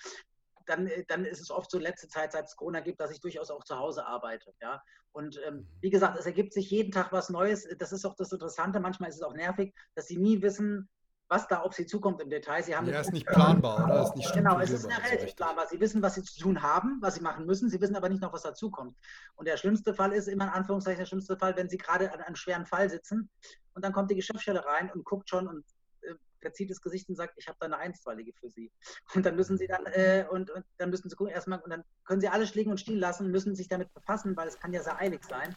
dann, 0.67 0.91
dann 1.09 1.25
ist 1.25 1.41
es 1.41 1.51
oft 1.51 1.71
so 1.71 1.79
letzte 1.79 2.09
Zeit, 2.09 2.33
seit 2.33 2.47
es 2.47 2.57
Corona 2.57 2.81
gibt, 2.81 3.01
dass 3.01 3.11
ich 3.11 3.21
durchaus 3.21 3.51
auch 3.51 3.65
zu 3.65 3.79
Hause 3.79 4.07
arbeite. 4.07 4.55
Ja? 4.61 4.83
Und 5.13 5.41
ähm, 5.47 5.57
mhm. 5.57 5.69
wie 5.81 5.91
gesagt, 5.91 6.19
es 6.19 6.27
ergibt 6.27 6.53
sich 6.53 6.71
jeden 6.71 6.91
Tag 6.91 7.13
was 7.13 7.29
Neues. 7.29 7.69
Das 7.79 7.93
ist 7.93 8.05
auch 8.05 8.17
das 8.17 8.33
Interessante. 8.33 8.81
Manchmal 8.81 9.11
ist 9.11 9.17
es 9.17 9.23
auch 9.23 9.35
nervig, 9.35 9.75
dass 9.95 10.07
sie 10.07 10.17
nie 10.17 10.43
wissen, 10.43 10.89
was 11.35 11.49
da 11.49 11.61
auf 11.61 11.75
sie 11.75 11.85
zukommt 11.87 12.21
im 12.21 12.31
Detail. 12.31 12.63
Sie 12.63 12.77
haben 12.77 12.87
ja, 12.87 13.01
ist 13.01 13.13
nicht 13.13 13.27
planbar, 13.27 13.85
oder? 13.85 14.03
Ist 14.05 14.17
nicht 14.17 14.33
genau, 14.33 14.61
es 14.61 14.71
ist 14.71 14.87
relativ 14.87 15.35
planbar. 15.35 15.67
Sie 15.69 15.81
wissen, 15.81 16.01
was 16.01 16.15
sie 16.15 16.23
zu 16.23 16.41
tun 16.41 16.63
haben, 16.63 16.99
was 17.01 17.17
sie 17.17 17.21
machen 17.21 17.45
müssen. 17.45 17.69
Sie 17.69 17.81
wissen 17.81 17.97
aber 17.97 18.09
nicht 18.09 18.23
noch, 18.23 18.33
was 18.33 18.43
dazukommt. 18.43 18.97
Und 19.35 19.49
der 19.49 19.57
schlimmste 19.57 19.95
Fall 19.95 20.13
ist 20.13 20.29
immer 20.29 20.45
in 20.45 20.51
Anführungszeichen 20.51 21.01
der 21.01 21.07
schlimmste 21.07 21.37
Fall, 21.37 21.57
wenn 21.57 21.69
sie 21.69 21.79
gerade 21.79 22.13
an 22.13 22.21
einem 22.21 22.37
schweren 22.37 22.67
Fall 22.67 22.89
sitzen 22.89 23.29
und 23.75 23.85
dann 23.85 23.93
kommt 23.93 24.11
die 24.11 24.15
Geschäftsstelle 24.15 24.65
rein 24.65 24.91
und 24.93 25.05
guckt 25.05 25.29
schon 25.29 25.49
und 25.49 25.65
äh, 26.03 26.15
verzieht 26.41 26.71
das 26.71 26.81
Gesicht 26.81 27.09
und 27.09 27.17
sagt, 27.17 27.35
ich 27.37 27.49
habe 27.49 27.57
da 27.61 27.67
eine 27.67 27.79
Einstweilige 27.79 28.33
für 28.33 28.49
Sie. 28.49 28.71
Und 29.15 29.27
dann 29.27 29.37
müssen 29.37 29.59
Sie 29.59 29.67
dann, 29.67 29.87
äh, 29.87 30.27
und, 30.31 30.51
und, 30.51 30.65
dann 30.79 30.91
müssen 30.91 31.11
Sie 31.11 31.17
gucken, 31.17 31.35
erstmal, 31.35 31.61
und 31.61 31.71
dann 31.71 31.85
können 32.05 32.21
Sie 32.21 32.29
alles 32.29 32.51
schlägen 32.51 32.71
und 32.71 32.79
stehen 32.79 32.99
lassen, 32.99 33.31
müssen 33.31 33.55
sich 33.55 33.69
damit 33.69 33.93
befassen, 33.93 34.37
weil 34.37 34.49
es 34.49 34.59
kann 34.59 34.73
ja 34.73 34.83
sehr 34.83 34.99
eilig 34.99 35.25
sein. 35.25 35.55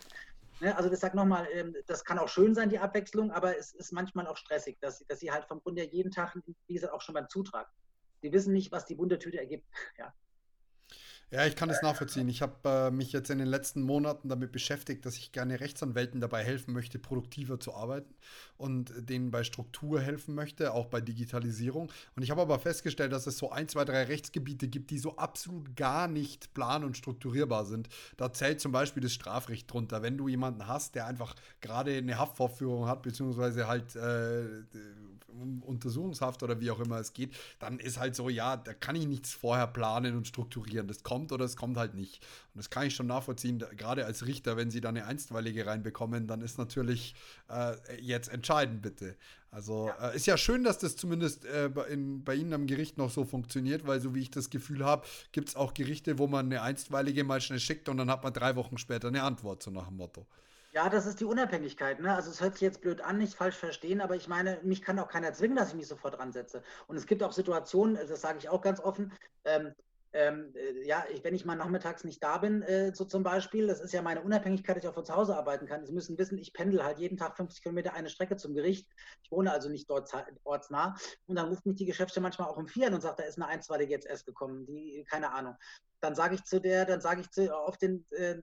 Ne? 0.59 0.75
Also 0.75 0.89
das 0.89 0.99
sagt 0.99 1.15
nochmal, 1.15 1.47
ähm, 1.51 1.75
das 1.85 2.03
kann 2.03 2.19
auch 2.19 2.29
schön 2.29 2.55
sein, 2.55 2.69
die 2.69 2.79
Abwechslung, 2.79 3.31
aber 3.31 3.57
es 3.57 3.73
ist 3.73 3.91
manchmal 3.91 4.27
auch 4.27 4.37
stressig, 4.37 4.77
dass, 4.79 5.05
dass 5.07 5.19
Sie 5.19 5.31
halt 5.31 5.45
vom 5.45 5.61
Grunde 5.61 5.83
jeden 5.83 6.11
Tag, 6.11 6.35
wie 6.67 6.73
gesagt, 6.73 6.93
auch 6.93 7.01
schon 7.01 7.13
beim 7.13 7.29
Zutrag, 7.29 7.69
Sie 8.21 8.31
wissen 8.31 8.53
nicht, 8.53 8.71
was 8.71 8.85
die 8.85 8.95
bunte 8.95 9.19
Tüte 9.19 9.37
ergibt. 9.37 9.65
Ja. 9.97 10.13
Ja, 11.29 11.45
ich 11.45 11.57
kann 11.57 11.69
es 11.69 11.81
nachvollziehen. 11.81 12.29
Ich 12.29 12.41
habe 12.41 12.87
äh, 12.87 12.89
mich 12.89 13.11
jetzt 13.11 13.29
in 13.29 13.37
den 13.37 13.49
letzten 13.49 13.81
Monaten 13.81 14.29
damit 14.29 14.53
beschäftigt, 14.53 15.05
dass 15.05 15.17
ich 15.17 15.33
gerne 15.33 15.59
Rechtsanwälten 15.59 16.21
dabei 16.21 16.41
helfen 16.41 16.73
möchte, 16.73 16.99
produktiver 16.99 17.59
zu 17.59 17.73
arbeiten 17.73 18.15
und 18.55 18.93
denen 19.09 19.29
bei 19.29 19.43
Struktur 19.43 19.99
helfen 19.99 20.35
möchte, 20.35 20.73
auch 20.73 20.85
bei 20.85 21.01
Digitalisierung. 21.01 21.91
Und 22.15 22.23
ich 22.23 22.31
habe 22.31 22.41
aber 22.41 22.59
festgestellt, 22.59 23.11
dass 23.11 23.27
es 23.27 23.37
so 23.37 23.51
ein, 23.51 23.67
zwei, 23.67 23.83
drei 23.83 24.03
Rechtsgebiete 24.03 24.69
gibt, 24.69 24.89
die 24.89 24.99
so 24.99 25.17
absolut 25.17 25.75
gar 25.75 26.07
nicht 26.07 26.53
plan- 26.53 26.85
und 26.85 26.95
strukturierbar 26.95 27.65
sind. 27.65 27.89
Da 28.15 28.31
zählt 28.31 28.61
zum 28.61 28.71
Beispiel 28.71 29.03
das 29.03 29.11
Strafrecht 29.11 29.71
drunter. 29.71 30.01
Wenn 30.01 30.17
du 30.17 30.29
jemanden 30.29 30.65
hast, 30.65 30.95
der 30.95 31.07
einfach 31.07 31.35
gerade 31.59 31.97
eine 31.97 32.17
Haftvorführung 32.17 32.87
hat, 32.87 33.01
beziehungsweise 33.01 33.67
halt 33.67 33.97
äh, 33.97 34.45
Untersuchungshaft 35.61 36.43
oder 36.43 36.59
wie 36.59 36.71
auch 36.71 36.79
immer 36.79 36.97
es 36.99 37.13
geht, 37.13 37.35
dann 37.59 37.79
ist 37.79 37.99
halt 37.99 38.15
so, 38.15 38.29
ja, 38.29 38.57
da 38.57 38.73
kann 38.73 38.95
ich 38.95 39.07
nichts 39.07 39.33
vorher 39.33 39.67
planen 39.67 40.15
und 40.15 40.27
strukturieren. 40.27 40.87
Das 40.87 41.03
kommt 41.03 41.31
oder 41.31 41.45
es 41.45 41.55
kommt 41.55 41.77
halt 41.77 41.93
nicht. 41.93 42.23
Und 42.53 42.59
das 42.59 42.69
kann 42.69 42.87
ich 42.87 42.95
schon 42.95 43.07
nachvollziehen, 43.07 43.63
gerade 43.75 44.05
als 44.05 44.25
Richter, 44.25 44.57
wenn 44.57 44.71
sie 44.71 44.81
da 44.81 44.89
eine 44.89 45.05
Einstweilige 45.05 45.65
reinbekommen, 45.65 46.27
dann 46.27 46.41
ist 46.41 46.57
natürlich 46.57 47.15
äh, 47.49 47.75
jetzt 48.01 48.29
entscheidend 48.29 48.81
bitte. 48.81 49.15
Also 49.51 49.87
ja. 49.87 50.09
Äh, 50.09 50.15
ist 50.15 50.27
ja 50.27 50.37
schön, 50.37 50.63
dass 50.63 50.77
das 50.77 50.95
zumindest 50.95 51.45
äh, 51.45 51.69
in, 51.89 52.23
bei 52.23 52.35
Ihnen 52.35 52.53
am 52.53 52.67
Gericht 52.67 52.97
noch 52.97 53.09
so 53.09 53.23
funktioniert, 53.23 53.87
weil 53.87 54.01
so 54.01 54.13
wie 54.13 54.21
ich 54.21 54.31
das 54.31 54.49
Gefühl 54.49 54.83
habe, 54.83 55.07
gibt 55.31 55.49
es 55.49 55.55
auch 55.55 55.73
Gerichte, 55.73 56.19
wo 56.19 56.27
man 56.27 56.47
eine 56.47 56.61
Einstweilige 56.61 57.23
mal 57.23 57.41
schnell 57.41 57.59
schickt 57.59 57.89
und 57.89 57.97
dann 57.97 58.11
hat 58.11 58.23
man 58.23 58.33
drei 58.33 58.55
Wochen 58.55 58.77
später 58.77 59.07
eine 59.07 59.23
Antwort, 59.23 59.63
so 59.63 59.71
nach 59.71 59.87
dem 59.87 59.97
Motto. 59.97 60.25
Ja, 60.77 60.89
das 60.89 61.07
ist 61.07 61.19
die 61.19 61.25
Unabhängigkeit. 61.25 61.99
Ne? 61.99 62.13
Also 62.13 62.29
es 62.29 62.39
hört 62.39 62.53
sich 62.53 62.61
jetzt 62.61 62.81
blöd 62.81 63.01
an, 63.01 63.17
nicht 63.17 63.33
falsch 63.33 63.55
verstehen, 63.55 63.99
aber 63.99 64.15
ich 64.15 64.27
meine, 64.27 64.59
mich 64.61 64.83
kann 64.83 64.99
auch 64.99 65.07
keiner 65.07 65.33
zwingen, 65.33 65.57
dass 65.57 65.69
ich 65.69 65.73
mich 65.75 65.87
sofort 65.87 66.19
ransetze. 66.19 66.61
Und 66.85 66.97
es 66.97 67.07
gibt 67.07 67.23
auch 67.23 67.31
Situationen, 67.31 67.95
das 67.95 68.21
sage 68.21 68.37
ich 68.37 68.47
auch 68.47 68.61
ganz 68.61 68.79
offen, 68.79 69.11
ähm, 69.43 69.73
ähm, 70.13 70.53
äh, 70.55 70.85
ja, 70.87 71.05
ich, 71.11 71.23
wenn 71.23 71.35
ich 71.35 71.45
mal 71.45 71.55
nachmittags 71.55 72.03
nicht 72.03 72.23
da 72.23 72.37
bin, 72.37 72.61
äh, 72.61 72.93
so 72.93 73.05
zum 73.05 73.23
Beispiel, 73.23 73.67
das 73.67 73.81
ist 73.81 73.93
ja 73.93 74.01
meine 74.01 74.21
Unabhängigkeit, 74.21 74.75
dass 74.75 74.83
ich 74.83 74.89
auch 74.89 74.93
von 74.93 75.05
zu 75.05 75.15
Hause 75.15 75.35
arbeiten 75.35 75.65
kann. 75.65 75.85
Sie 75.85 75.93
müssen 75.93 76.17
wissen, 76.17 76.37
ich 76.37 76.53
pendel 76.53 76.83
halt 76.83 76.99
jeden 76.99 77.17
Tag 77.17 77.37
50 77.37 77.61
Kilometer 77.61 77.93
eine 77.93 78.09
Strecke 78.09 78.37
zum 78.37 78.53
Gericht. 78.53 78.87
Ich 79.23 79.31
wohne 79.31 79.51
also 79.51 79.69
nicht 79.69 79.89
dort 79.89 80.09
ortsnah. 80.43 80.95
Und 81.25 81.35
dann 81.35 81.49
ruft 81.49 81.65
mich 81.65 81.75
die 81.75 81.85
Geschäfte 81.85 82.21
manchmal 82.21 82.49
auch 82.49 82.57
um 82.57 82.67
vier 82.67 82.91
und 82.91 83.01
sagt, 83.01 83.19
da 83.19 83.23
ist 83.23 83.37
eine 83.37 83.47
Einstweilige 83.47 83.91
jetzt 83.91 84.07
erst 84.07 84.25
gekommen, 84.25 84.65
die, 84.65 85.05
keine 85.09 85.33
Ahnung 85.33 85.55
dann 85.99 86.15
sage 86.15 86.35
ich 86.35 86.43
zu 86.43 86.61
der, 86.61 86.85
dann 86.85 87.01
sage 87.01 87.21
ich 87.21 87.31
zu, 87.31 87.55
auf 87.55 87.77
den, 87.77 88.05
äh, 88.11 88.35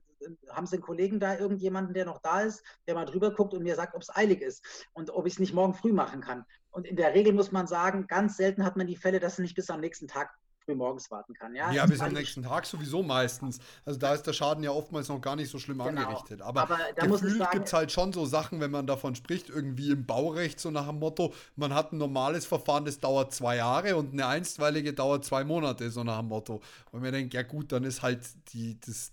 haben 0.49 0.67
Sie 0.67 0.75
einen 0.75 0.83
Kollegen 0.83 1.19
da, 1.19 1.37
irgendjemanden, 1.37 1.93
der 1.93 2.05
noch 2.05 2.19
da 2.19 2.41
ist, 2.41 2.63
der 2.87 2.95
mal 2.95 3.05
drüber 3.05 3.33
guckt 3.33 3.53
und 3.53 3.63
mir 3.63 3.75
sagt, 3.75 3.95
ob 3.95 4.01
es 4.01 4.15
eilig 4.15 4.41
ist 4.41 4.87
und 4.93 5.09
ob 5.11 5.25
ich 5.25 5.33
es 5.33 5.39
nicht 5.39 5.53
morgen 5.53 5.73
früh 5.73 5.93
machen 5.93 6.21
kann. 6.21 6.45
Und 6.71 6.85
in 6.85 6.95
der 6.95 7.13
Regel 7.13 7.33
muss 7.33 7.51
man 7.51 7.67
sagen, 7.67 8.07
ganz 8.07 8.37
selten 8.37 8.65
hat 8.65 8.75
man 8.75 8.87
die 8.87 8.97
Fälle, 8.97 9.19
dass 9.19 9.33
es 9.33 9.39
nicht 9.39 9.55
bis 9.55 9.69
am 9.69 9.79
nächsten 9.79 10.07
Tag 10.07 10.33
früh 10.65 10.75
morgens 10.75 11.09
warten 11.11 11.33
kann. 11.33 11.55
Ja, 11.55 11.71
ja 11.71 11.85
bis 11.85 12.01
am 12.01 12.13
nächsten 12.13 12.43
Tag 12.43 12.65
sowieso 12.65 13.03
meistens. 13.03 13.59
Also 13.85 13.99
da 13.99 14.13
ist 14.13 14.23
der 14.23 14.33
Schaden 14.33 14.63
ja 14.63 14.71
oftmals 14.71 15.07
noch 15.09 15.21
gar 15.21 15.35
nicht 15.35 15.49
so 15.49 15.59
schlimm 15.59 15.77
genau. 15.77 15.89
angerichtet. 15.89 16.41
Aber, 16.41 16.63
Aber 16.63 16.79
gefühlt 16.95 17.51
gibt 17.51 17.67
es 17.67 17.73
halt 17.73 17.91
schon 17.91 18.11
so 18.11 18.25
Sachen, 18.25 18.59
wenn 18.59 18.71
man 18.71 18.87
davon 18.87 19.15
spricht, 19.15 19.49
irgendwie 19.49 19.91
im 19.91 20.05
Baurecht, 20.05 20.59
so 20.59 20.71
nach 20.71 20.87
dem 20.87 20.99
Motto, 20.99 21.33
man 21.55 21.73
hat 21.73 21.93
ein 21.93 21.97
normales 21.97 22.45
Verfahren, 22.45 22.85
das 22.85 22.99
dauert 22.99 23.33
zwei 23.33 23.57
Jahre 23.57 23.95
und 23.95 24.13
eine 24.13 24.27
einstweilige 24.27 24.93
dauert 24.93 25.23
zwei 25.23 25.43
Monate, 25.43 25.89
so 25.91 26.03
nach 26.03 26.19
dem 26.19 26.27
Motto. 26.27 26.61
Und 26.91 27.01
mir 27.01 27.11
denkt, 27.11 27.33
ja 27.33 27.43
gut, 27.43 27.71
dann 27.71 27.83
ist 27.83 28.01
halt 28.01 28.21
die, 28.53 28.79
das, 28.79 29.11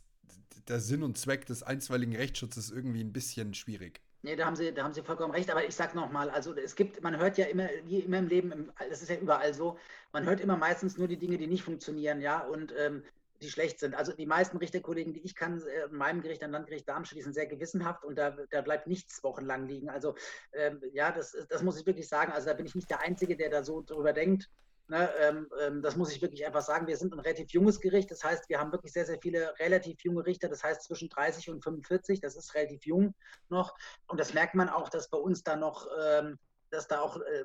der 0.69 0.81
Sinn 0.81 1.03
und 1.03 1.19
Zweck 1.19 1.47
des 1.47 1.62
einstweiligen 1.62 2.17
Rechtsschutzes 2.17 2.71
irgendwie 2.71 3.03
ein 3.03 3.12
bisschen 3.12 3.55
schwierig. 3.55 4.01
Nee, 4.25 4.37
da 4.37 4.47
haben 4.47 4.55
Sie, 4.55 4.73
da 4.73 4.85
haben 4.85 4.93
Sie 4.93 5.03
vollkommen 5.03 5.33
recht. 5.33 5.51
Aber 5.51 5.65
ich 5.65 5.75
sage 5.75 5.97
nochmal, 5.97 6.31
also 6.31 6.55
es 6.55 6.77
gibt, 6.77 7.03
man 7.03 7.19
hört 7.19 7.39
ja 7.39 7.47
immer, 7.47 7.69
wie 7.85 7.99
immer 7.99 8.19
im 8.19 8.29
Leben, 8.29 8.73
das 8.89 9.03
ist 9.03 9.11
ja 9.11 9.17
überall 9.17 9.53
so, 9.53 9.79
man 10.13 10.25
hört 10.25 10.41
immer 10.41 10.57
meistens 10.57 10.97
nur 10.97 11.09
die 11.09 11.19
Dinge, 11.19 11.39
die 11.39 11.49
nicht 11.49 11.65
funktionieren, 11.65 12.21
ja, 12.21 12.41
und 12.41 12.73
ähm, 12.79 13.03
die 13.43 13.51
schlecht 13.51 13.81
sind. 13.81 13.95
Also 13.95 14.13
die 14.13 14.27
meisten 14.27 14.57
Richterkollegen, 14.57 15.13
die 15.13 15.23
ich 15.25 15.35
kann, 15.35 15.61
äh, 15.63 15.87
in 15.87 15.97
meinem 15.97 16.23
Gericht, 16.23 16.43
am 16.45 16.53
Landgericht 16.53 16.89
Darmstadt, 16.89 17.19
die 17.19 17.23
sind 17.23 17.35
sehr 17.35 17.47
gewissenhaft 17.47 18.05
und 18.05 18.17
da, 18.17 18.37
da 18.51 18.61
bleibt 18.63 18.87
nichts 18.87 19.23
wochenlang 19.25 19.67
liegen. 19.67 19.91
Also 19.91 20.15
ähm, 20.53 20.81
ja, 20.93 21.11
das, 21.11 21.37
das 21.49 21.63
muss 21.63 21.79
ich 21.79 21.87
wirklich 21.87 22.09
sagen. 22.09 22.33
Also 22.33 22.47
da 22.47 22.55
bin 22.55 22.67
ich 22.67 22.75
nicht 22.77 22.91
der 22.91 23.01
Einzige, 23.01 23.37
der 23.37 23.51
da 23.51 23.65
so 23.65 23.83
drüber 23.83 24.13
denkt. 24.13 24.49
Ne, 24.88 25.09
ähm, 25.21 25.49
ähm, 25.61 25.81
das 25.81 25.97
muss 25.97 26.12
ich 26.12 26.21
wirklich 26.21 26.45
einfach 26.45 26.62
sagen. 26.62 26.87
Wir 26.87 26.97
sind 26.97 27.12
ein 27.14 27.21
relativ 27.21 27.51
junges 27.51 27.81
Gericht. 27.81 28.11
Das 28.11 28.23
heißt, 28.25 28.49
wir 28.49 28.59
haben 28.59 28.73
wirklich 28.73 28.92
sehr, 28.92 29.07
sehr 29.07 29.18
viele 29.21 29.59
relativ 29.59 30.03
junge 30.03 30.27
Richter. 30.27 30.49
Das 30.49 30.62
heißt, 30.62 30.83
zwischen 30.83 31.09
30 31.09 31.51
und 31.51 31.62
45. 31.62 32.21
Das 32.21 32.37
ist 32.37 32.55
relativ 32.55 32.85
jung 32.85 33.14
noch. 33.49 33.75
Und 34.09 34.21
das 34.21 34.35
merkt 34.35 34.55
man 34.55 34.68
auch, 34.68 34.88
dass 34.88 35.09
bei 35.09 35.18
uns 35.18 35.45
da 35.45 35.57
noch, 35.57 35.87
ähm, 35.99 36.38
dass 36.71 36.88
da 36.88 37.01
auch, 37.01 37.16
äh, 37.21 37.45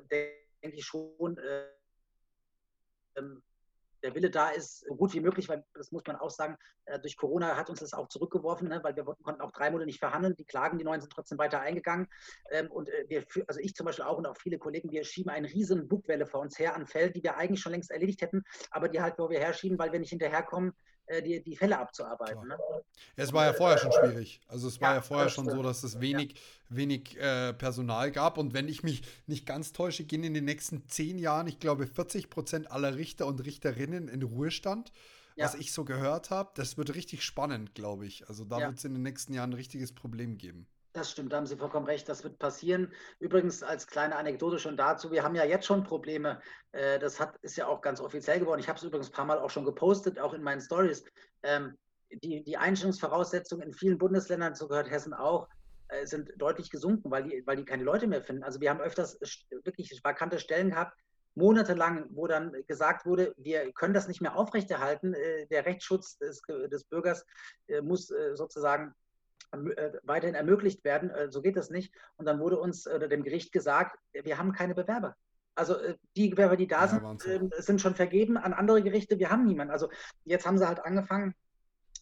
denke 0.62 0.76
ich 0.76 0.84
schon, 0.84 1.38
äh, 1.38 1.66
ähm, 3.16 3.42
der 4.02 4.14
Wille 4.14 4.30
da 4.30 4.50
ist, 4.50 4.80
so 4.86 4.94
gut 4.94 5.12
wie 5.14 5.20
möglich, 5.20 5.48
weil 5.48 5.64
das 5.74 5.92
muss 5.92 6.02
man 6.06 6.16
auch 6.16 6.30
sagen, 6.30 6.56
äh, 6.86 6.98
durch 7.00 7.16
Corona 7.16 7.56
hat 7.56 7.70
uns 7.70 7.80
das 7.80 7.92
auch 7.92 8.08
zurückgeworfen, 8.08 8.68
ne, 8.68 8.80
weil 8.82 8.96
wir 8.96 9.04
konnten 9.04 9.40
auch 9.40 9.52
drei 9.52 9.70
Monate 9.70 9.86
nicht 9.86 9.98
verhandeln. 9.98 10.34
Die 10.36 10.44
Klagen, 10.44 10.78
die 10.78 10.84
neuen 10.84 11.00
sind 11.00 11.12
trotzdem 11.12 11.38
weiter 11.38 11.60
eingegangen. 11.60 12.08
Ähm, 12.50 12.70
und 12.70 12.88
äh, 12.88 13.04
wir, 13.08 13.24
also 13.46 13.60
ich 13.60 13.74
zum 13.74 13.86
Beispiel 13.86 14.04
auch 14.04 14.18
und 14.18 14.26
auch 14.26 14.36
viele 14.36 14.58
Kollegen, 14.58 14.90
wir 14.90 15.04
schieben 15.04 15.30
eine 15.30 15.48
riesen 15.48 15.88
Bugwelle 15.88 16.26
vor 16.26 16.40
uns 16.40 16.58
her 16.58 16.74
an 16.74 16.86
Fällen, 16.86 17.12
die 17.12 17.22
wir 17.22 17.36
eigentlich 17.36 17.60
schon 17.60 17.72
längst 17.72 17.90
erledigt 17.90 18.22
hätten, 18.22 18.44
aber 18.70 18.88
die 18.88 19.00
halt, 19.00 19.18
wo 19.18 19.30
wir 19.30 19.40
herschieben, 19.40 19.78
weil 19.78 19.92
wir 19.92 20.00
nicht 20.00 20.10
hinterherkommen, 20.10 20.72
die, 21.22 21.42
die 21.42 21.56
Fälle 21.56 21.78
abzuarbeiten. 21.78 22.46
Ne? 22.46 22.58
Es 23.16 23.32
war 23.32 23.46
ja 23.46 23.52
vorher 23.52 23.78
schon 23.78 23.92
schwierig. 23.92 24.40
Also 24.48 24.68
es 24.68 24.80
war 24.80 24.90
ja, 24.90 24.94
ja 24.96 25.02
vorher 25.02 25.28
schon 25.28 25.48
so, 25.48 25.62
dass 25.62 25.82
es 25.82 26.00
wenig, 26.00 26.32
ja. 26.32 26.38
wenig 26.68 27.16
äh, 27.18 27.54
Personal 27.54 28.10
gab. 28.10 28.38
Und 28.38 28.54
wenn 28.54 28.68
ich 28.68 28.82
mich 28.82 29.02
nicht 29.26 29.46
ganz 29.46 29.72
täusche, 29.72 30.04
gehen 30.04 30.24
in 30.24 30.34
den 30.34 30.44
nächsten 30.44 30.86
zehn 30.88 31.18
Jahren, 31.18 31.46
ich 31.46 31.60
glaube, 31.60 31.86
40 31.86 32.30
Prozent 32.30 32.70
aller 32.70 32.96
Richter 32.96 33.26
und 33.26 33.44
Richterinnen 33.44 34.08
in 34.08 34.22
Ruhestand. 34.22 34.92
Ja. 35.36 35.44
Was 35.44 35.54
ich 35.54 35.72
so 35.72 35.84
gehört 35.84 36.30
habe, 36.30 36.50
das 36.54 36.76
wird 36.78 36.94
richtig 36.96 37.22
spannend, 37.22 37.74
glaube 37.74 38.06
ich. 38.06 38.28
Also 38.28 38.44
da 38.44 38.58
wird 38.58 38.78
es 38.78 38.84
in 38.84 38.94
den 38.94 39.04
nächsten 39.04 39.32
Jahren 39.32 39.50
ein 39.50 39.54
richtiges 39.54 39.92
Problem 39.92 40.36
geben. 40.36 40.66
Das 40.92 41.10
stimmt, 41.10 41.32
da 41.32 41.36
haben 41.36 41.46
Sie 41.46 41.56
vollkommen 41.56 41.86
recht, 41.86 42.08
das 42.08 42.24
wird 42.24 42.38
passieren. 42.38 42.92
Übrigens 43.20 43.62
als 43.62 43.86
kleine 43.86 44.16
Anekdote 44.16 44.58
schon 44.58 44.76
dazu, 44.76 45.10
wir 45.10 45.22
haben 45.22 45.34
ja 45.34 45.44
jetzt 45.44 45.66
schon 45.66 45.84
Probleme, 45.84 46.40
äh, 46.72 46.98
das 46.98 47.20
hat, 47.20 47.36
ist 47.42 47.56
ja 47.56 47.66
auch 47.66 47.82
ganz 47.82 48.00
offiziell 48.00 48.40
geworden. 48.40 48.60
Ich 48.60 48.68
habe 48.68 48.78
es 48.78 48.84
übrigens 48.84 49.08
ein 49.10 49.12
paar 49.12 49.26
Mal 49.26 49.38
auch 49.38 49.50
schon 49.50 49.66
gepostet, 49.66 50.18
auch 50.18 50.32
in 50.32 50.42
meinen 50.42 50.60
Stories. 50.60 51.04
Ähm, 51.42 51.76
die, 52.10 52.42
die 52.42 52.56
Einstellungsvoraussetzungen 52.56 53.68
in 53.68 53.74
vielen 53.74 53.98
Bundesländern, 53.98 54.54
so 54.54 54.66
gehört 54.66 54.90
Hessen 54.90 55.12
auch, 55.12 55.48
äh, 55.88 56.06
sind 56.06 56.32
deutlich 56.38 56.70
gesunken, 56.70 57.10
weil 57.10 57.24
die, 57.24 57.46
weil 57.46 57.56
die 57.56 57.66
keine 57.66 57.84
Leute 57.84 58.06
mehr 58.06 58.22
finden. 58.22 58.42
Also 58.42 58.60
wir 58.60 58.70
haben 58.70 58.80
öfters 58.80 59.20
wirklich 59.64 60.00
vakante 60.02 60.38
Stellen 60.38 60.70
gehabt, 60.70 60.98
monatelang, 61.34 62.06
wo 62.10 62.26
dann 62.26 62.52
gesagt 62.66 63.04
wurde, 63.04 63.34
wir 63.36 63.70
können 63.74 63.94
das 63.94 64.08
nicht 64.08 64.22
mehr 64.22 64.36
aufrechterhalten. 64.36 65.12
Äh, 65.12 65.46
der 65.48 65.66
Rechtsschutz 65.66 66.16
des, 66.16 66.40
des 66.70 66.84
Bürgers 66.84 67.26
muss 67.82 68.10
sozusagen 68.34 68.94
weiterhin 70.02 70.34
ermöglicht 70.34 70.84
werden. 70.84 71.10
So 71.30 71.40
geht 71.42 71.56
das 71.56 71.70
nicht. 71.70 71.94
Und 72.16 72.26
dann 72.26 72.38
wurde 72.38 72.58
uns 72.58 72.86
oder 72.86 73.08
dem 73.08 73.22
Gericht 73.22 73.52
gesagt, 73.52 73.98
wir 74.12 74.38
haben 74.38 74.52
keine 74.52 74.74
Bewerber. 74.74 75.16
Also 75.54 75.76
die 76.16 76.28
Bewerber, 76.28 76.56
die 76.56 76.68
da 76.68 76.82
ja, 76.82 76.88
sind, 76.88 77.02
Wahnsinn. 77.02 77.50
sind 77.56 77.80
schon 77.80 77.94
vergeben 77.94 78.36
an 78.36 78.52
andere 78.52 78.82
Gerichte. 78.82 79.18
Wir 79.18 79.30
haben 79.30 79.44
niemanden. 79.44 79.72
Also 79.72 79.88
jetzt 80.24 80.46
haben 80.46 80.58
sie 80.58 80.68
halt 80.68 80.80
angefangen, 80.80 81.34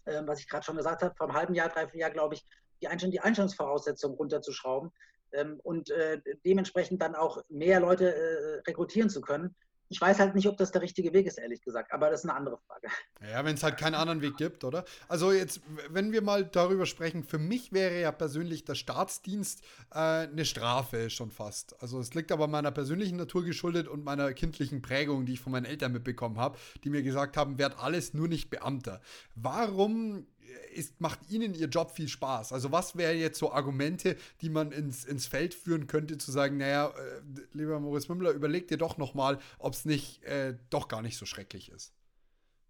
was 0.04 0.40
ich 0.40 0.48
gerade 0.48 0.64
schon 0.64 0.76
gesagt 0.76 1.02
habe, 1.02 1.14
vor 1.14 1.28
einem 1.28 1.36
halben 1.36 1.54
Jahr, 1.54 1.68
dreiviertel 1.68 2.00
Jahr, 2.00 2.10
glaube 2.10 2.34
ich, 2.34 2.44
die, 2.80 2.88
Einstellung, 2.88 3.12
die 3.12 3.20
Einstellungsvoraussetzungen 3.20 4.16
runterzuschrauben 4.16 4.92
ähm, 5.32 5.60
und 5.62 5.90
äh, 5.90 6.20
dementsprechend 6.44 7.02
dann 7.02 7.14
auch 7.14 7.42
mehr 7.48 7.80
Leute 7.80 8.14
äh, 8.14 8.60
rekrutieren 8.66 9.10
zu 9.10 9.20
können. 9.20 9.54
Ich 9.88 10.00
weiß 10.00 10.18
halt 10.18 10.34
nicht, 10.34 10.48
ob 10.48 10.56
das 10.56 10.72
der 10.72 10.82
richtige 10.82 11.12
Weg 11.12 11.26
ist, 11.26 11.38
ehrlich 11.38 11.62
gesagt, 11.62 11.92
aber 11.92 12.10
das 12.10 12.20
ist 12.20 12.30
eine 12.30 12.38
andere 12.38 12.58
Frage. 12.66 12.88
Ja, 13.30 13.44
wenn 13.44 13.54
es 13.54 13.62
halt 13.62 13.76
keinen 13.76 13.94
anderen 13.94 14.20
Weg 14.20 14.36
gibt, 14.36 14.64
oder? 14.64 14.84
Also 15.08 15.32
jetzt, 15.32 15.60
wenn 15.90 16.12
wir 16.12 16.22
mal 16.22 16.44
darüber 16.44 16.86
sprechen, 16.86 17.22
für 17.22 17.38
mich 17.38 17.72
wäre 17.72 18.00
ja 18.00 18.12
persönlich 18.12 18.64
der 18.64 18.74
Staatsdienst 18.74 19.62
äh, 19.92 19.98
eine 19.98 20.44
Strafe 20.44 21.10
schon 21.10 21.30
fast. 21.30 21.80
Also 21.80 22.00
es 22.00 22.14
liegt 22.14 22.32
aber 22.32 22.48
meiner 22.48 22.70
persönlichen 22.70 23.16
Natur 23.16 23.44
geschuldet 23.44 23.88
und 23.88 24.04
meiner 24.04 24.32
kindlichen 24.32 24.82
Prägung, 24.82 25.26
die 25.26 25.34
ich 25.34 25.40
von 25.40 25.52
meinen 25.52 25.66
Eltern 25.66 25.92
mitbekommen 25.92 26.38
habe, 26.38 26.58
die 26.84 26.90
mir 26.90 27.02
gesagt 27.02 27.36
haben, 27.36 27.58
werd 27.58 27.78
alles 27.78 28.14
nur 28.14 28.28
nicht 28.28 28.50
Beamter. 28.50 29.00
Warum 29.34 30.26
ist, 30.74 31.00
macht 31.00 31.30
Ihnen 31.30 31.54
Ihr 31.54 31.68
Job 31.68 31.90
viel 31.90 32.08
Spaß? 32.08 32.52
Also 32.52 32.72
was 32.72 32.96
wären 32.96 33.18
jetzt 33.18 33.38
so 33.38 33.52
Argumente, 33.52 34.16
die 34.40 34.50
man 34.50 34.72
ins, 34.72 35.04
ins 35.04 35.26
Feld 35.26 35.54
führen 35.54 35.86
könnte, 35.86 36.18
zu 36.18 36.30
sagen, 36.30 36.56
naja, 36.56 36.88
äh, 36.88 37.20
lieber 37.52 37.80
Moritz 37.80 38.08
Mümmler, 38.08 38.30
überleg 38.30 38.68
dir 38.68 38.78
doch 38.78 38.96
nochmal, 38.98 39.38
ob 39.58 39.74
es 39.74 39.84
nicht 39.84 40.22
äh, 40.24 40.54
doch 40.70 40.88
gar 40.88 41.02
nicht 41.02 41.16
so 41.16 41.26
schrecklich 41.26 41.70
ist. 41.70 41.92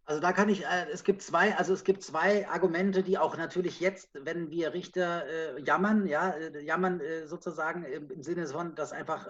Also 0.04 0.20
da 0.20 0.32
kann 0.32 0.48
ich, 0.48 0.64
äh, 0.64 0.86
es 0.92 1.02
gibt 1.02 1.20
zwei, 1.20 1.56
also 1.56 1.72
es 1.72 1.82
gibt 1.82 2.04
zwei 2.04 2.48
Argumente, 2.48 3.02
die 3.02 3.18
auch 3.18 3.36
natürlich 3.36 3.80
jetzt, 3.80 4.08
wenn 4.14 4.50
wir 4.50 4.72
Richter 4.72 5.26
äh, 5.26 5.60
jammern, 5.62 6.06
ja, 6.06 6.30
äh, 6.30 6.62
jammern 6.62 7.00
äh, 7.00 7.26
sozusagen 7.26 7.84
im, 7.84 8.22
Sinne 8.22 8.46
von, 8.46 8.76
dass 8.76 8.92
einfach 8.92 9.26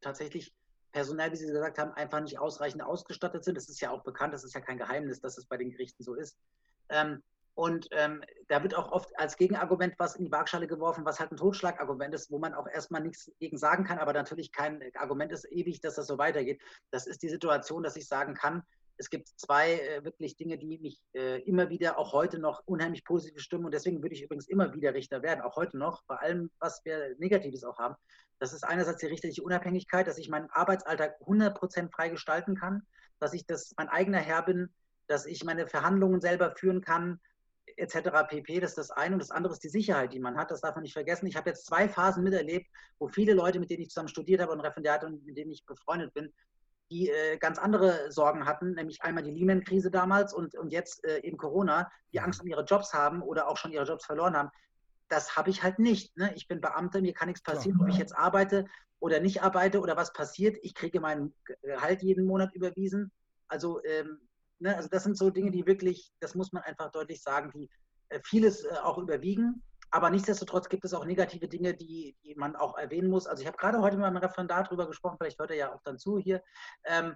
tatsächlich 0.00 0.54
personell, 0.92 1.32
wie 1.32 1.36
Sie 1.36 1.46
gesagt 1.46 1.78
haben, 1.78 1.92
einfach 1.92 2.20
nicht 2.20 2.38
ausreichend 2.38 2.82
ausgestattet 2.82 3.44
sind. 3.44 3.56
Das 3.56 3.68
ist 3.68 3.80
ja 3.80 3.90
auch 3.90 4.02
bekannt, 4.02 4.32
das 4.32 4.44
ist 4.44 4.54
ja 4.54 4.60
kein 4.60 4.78
Geheimnis, 4.78 5.20
dass 5.20 5.36
es 5.36 5.44
bei 5.44 5.58
den 5.58 5.70
Gerichten 5.70 6.02
so 6.02 6.14
ist. 6.14 6.38
Ähm, 6.88 7.22
und 7.54 7.86
ähm, 7.92 8.22
da 8.48 8.62
wird 8.62 8.74
auch 8.74 8.90
oft 8.90 9.16
als 9.18 9.36
Gegenargument 9.36 9.94
was 9.98 10.16
in 10.16 10.24
die 10.24 10.32
Waagschale 10.32 10.66
geworfen, 10.66 11.04
was 11.04 11.20
halt 11.20 11.30
ein 11.30 11.36
Totschlagargument 11.36 12.14
ist, 12.14 12.30
wo 12.30 12.38
man 12.38 12.52
auch 12.52 12.66
erstmal 12.66 13.00
nichts 13.00 13.30
gegen 13.38 13.58
sagen 13.58 13.84
kann, 13.84 13.98
aber 13.98 14.12
natürlich 14.12 14.50
kein 14.50 14.82
Argument 14.94 15.30
ist 15.32 15.50
ewig, 15.50 15.80
dass 15.80 15.94
das 15.94 16.06
so 16.06 16.18
weitergeht. 16.18 16.60
Das 16.90 17.06
ist 17.06 17.22
die 17.22 17.28
Situation, 17.28 17.82
dass 17.82 17.96
ich 17.96 18.08
sagen 18.08 18.34
kann, 18.34 18.62
es 18.96 19.10
gibt 19.10 19.28
zwei 19.36 19.80
äh, 19.80 20.04
wirklich 20.04 20.36
Dinge, 20.36 20.58
die 20.58 20.78
mich 20.78 21.00
äh, 21.14 21.42
immer 21.42 21.68
wieder, 21.68 21.98
auch 21.98 22.12
heute 22.12 22.38
noch, 22.38 22.62
unheimlich 22.66 23.04
positiv 23.04 23.40
stimmen. 23.40 23.64
Und 23.64 23.74
deswegen 23.74 24.02
würde 24.02 24.14
ich 24.14 24.22
übrigens 24.22 24.48
immer 24.48 24.72
wieder 24.72 24.94
Richter 24.94 25.22
werden, 25.22 25.40
auch 25.40 25.56
heute 25.56 25.78
noch, 25.78 26.04
bei 26.06 26.16
allem, 26.16 26.50
was 26.60 26.84
wir 26.84 27.14
Negatives 27.18 27.64
auch 27.64 27.78
haben. 27.78 27.96
Das 28.38 28.52
ist 28.52 28.64
einerseits 28.64 29.00
die 29.00 29.06
richterliche 29.06 29.42
Unabhängigkeit, 29.42 30.06
dass 30.06 30.18
ich 30.18 30.28
meinen 30.28 30.50
Arbeitsalltag 30.50 31.20
100% 31.22 31.90
frei 31.90 32.08
gestalten 32.08 32.56
kann, 32.56 32.82
dass 33.18 33.32
ich 33.32 33.46
das 33.46 33.72
mein 33.76 33.88
eigener 33.88 34.18
Herr 34.18 34.42
bin, 34.42 34.72
dass 35.06 35.26
ich 35.26 35.44
meine 35.44 35.66
Verhandlungen 35.66 36.20
selber 36.20 36.54
führen 36.56 36.80
kann, 36.80 37.20
etc. 37.76 38.26
pp. 38.28 38.60
Das 38.60 38.70
ist 38.70 38.78
das 38.78 38.90
eine. 38.90 39.14
Und 39.14 39.22
das 39.22 39.30
andere 39.30 39.52
ist 39.52 39.62
die 39.62 39.68
Sicherheit, 39.68 40.12
die 40.12 40.20
man 40.20 40.36
hat. 40.36 40.50
Das 40.50 40.60
darf 40.60 40.74
man 40.74 40.82
nicht 40.82 40.92
vergessen. 40.92 41.26
Ich 41.26 41.36
habe 41.36 41.50
jetzt 41.50 41.66
zwei 41.66 41.88
Phasen 41.88 42.24
miterlebt, 42.24 42.66
wo 42.98 43.08
viele 43.08 43.34
Leute, 43.34 43.60
mit 43.60 43.70
denen 43.70 43.82
ich 43.82 43.90
zusammen 43.90 44.08
studiert 44.08 44.40
habe 44.40 44.52
und 44.52 44.60
Referendariat 44.60 45.04
und 45.04 45.24
mit 45.24 45.36
denen 45.36 45.50
ich 45.50 45.64
befreundet 45.66 46.12
bin, 46.14 46.32
die 46.90 47.10
äh, 47.10 47.38
ganz 47.38 47.58
andere 47.58 48.10
Sorgen 48.12 48.46
hatten, 48.46 48.74
nämlich 48.74 49.02
einmal 49.02 49.24
die 49.24 49.30
Lehman-Krise 49.30 49.90
damals 49.90 50.34
und, 50.34 50.54
und 50.56 50.70
jetzt 50.70 51.04
äh, 51.04 51.20
eben 51.20 51.36
Corona, 51.36 51.90
die 52.12 52.20
Angst 52.20 52.42
um 52.42 52.46
ihre 52.46 52.64
Jobs 52.64 52.92
haben 52.92 53.22
oder 53.22 53.48
auch 53.48 53.56
schon 53.56 53.72
ihre 53.72 53.84
Jobs 53.84 54.04
verloren 54.04 54.36
haben. 54.36 54.50
Das 55.08 55.36
habe 55.36 55.50
ich 55.50 55.62
halt 55.62 55.78
nicht. 55.78 56.16
Ne? 56.16 56.32
Ich 56.34 56.48
bin 56.48 56.60
Beamter, 56.60 57.00
mir 57.00 57.14
kann 57.14 57.28
nichts 57.28 57.42
passieren, 57.42 57.80
ob 57.80 57.88
ich 57.88 57.98
jetzt 57.98 58.16
arbeite 58.16 58.66
oder 59.00 59.20
nicht 59.20 59.42
arbeite 59.42 59.80
oder 59.80 59.96
was 59.96 60.12
passiert. 60.12 60.56
Ich 60.62 60.74
kriege 60.74 61.00
meinen 61.00 61.34
Gehalt 61.62 62.02
jeden 62.02 62.26
Monat 62.26 62.54
überwiesen. 62.54 63.12
Also 63.48 63.82
ähm, 63.84 64.20
Ne? 64.58 64.76
Also 64.76 64.88
das 64.88 65.04
sind 65.04 65.16
so 65.16 65.30
Dinge, 65.30 65.50
die 65.50 65.66
wirklich, 65.66 66.12
das 66.20 66.34
muss 66.34 66.52
man 66.52 66.62
einfach 66.62 66.90
deutlich 66.90 67.22
sagen, 67.22 67.50
die 67.54 67.70
äh, 68.08 68.20
vieles 68.24 68.64
äh, 68.64 68.74
auch 68.82 68.98
überwiegen. 68.98 69.62
Aber 69.90 70.10
nichtsdestotrotz 70.10 70.68
gibt 70.68 70.84
es 70.84 70.94
auch 70.94 71.04
negative 71.04 71.46
Dinge, 71.46 71.74
die, 71.74 72.16
die 72.24 72.34
man 72.34 72.56
auch 72.56 72.76
erwähnen 72.76 73.08
muss. 73.08 73.26
Also 73.26 73.42
ich 73.42 73.46
habe 73.46 73.56
gerade 73.56 73.80
heute 73.80 73.96
mit 73.96 74.02
meinem 74.02 74.16
Referendar 74.16 74.64
darüber 74.64 74.88
gesprochen, 74.88 75.16
vielleicht 75.20 75.38
hört 75.38 75.50
er 75.50 75.56
ja 75.56 75.74
auch 75.74 75.82
dann 75.82 75.98
zu 75.98 76.18
hier. 76.18 76.42
Ähm, 76.84 77.14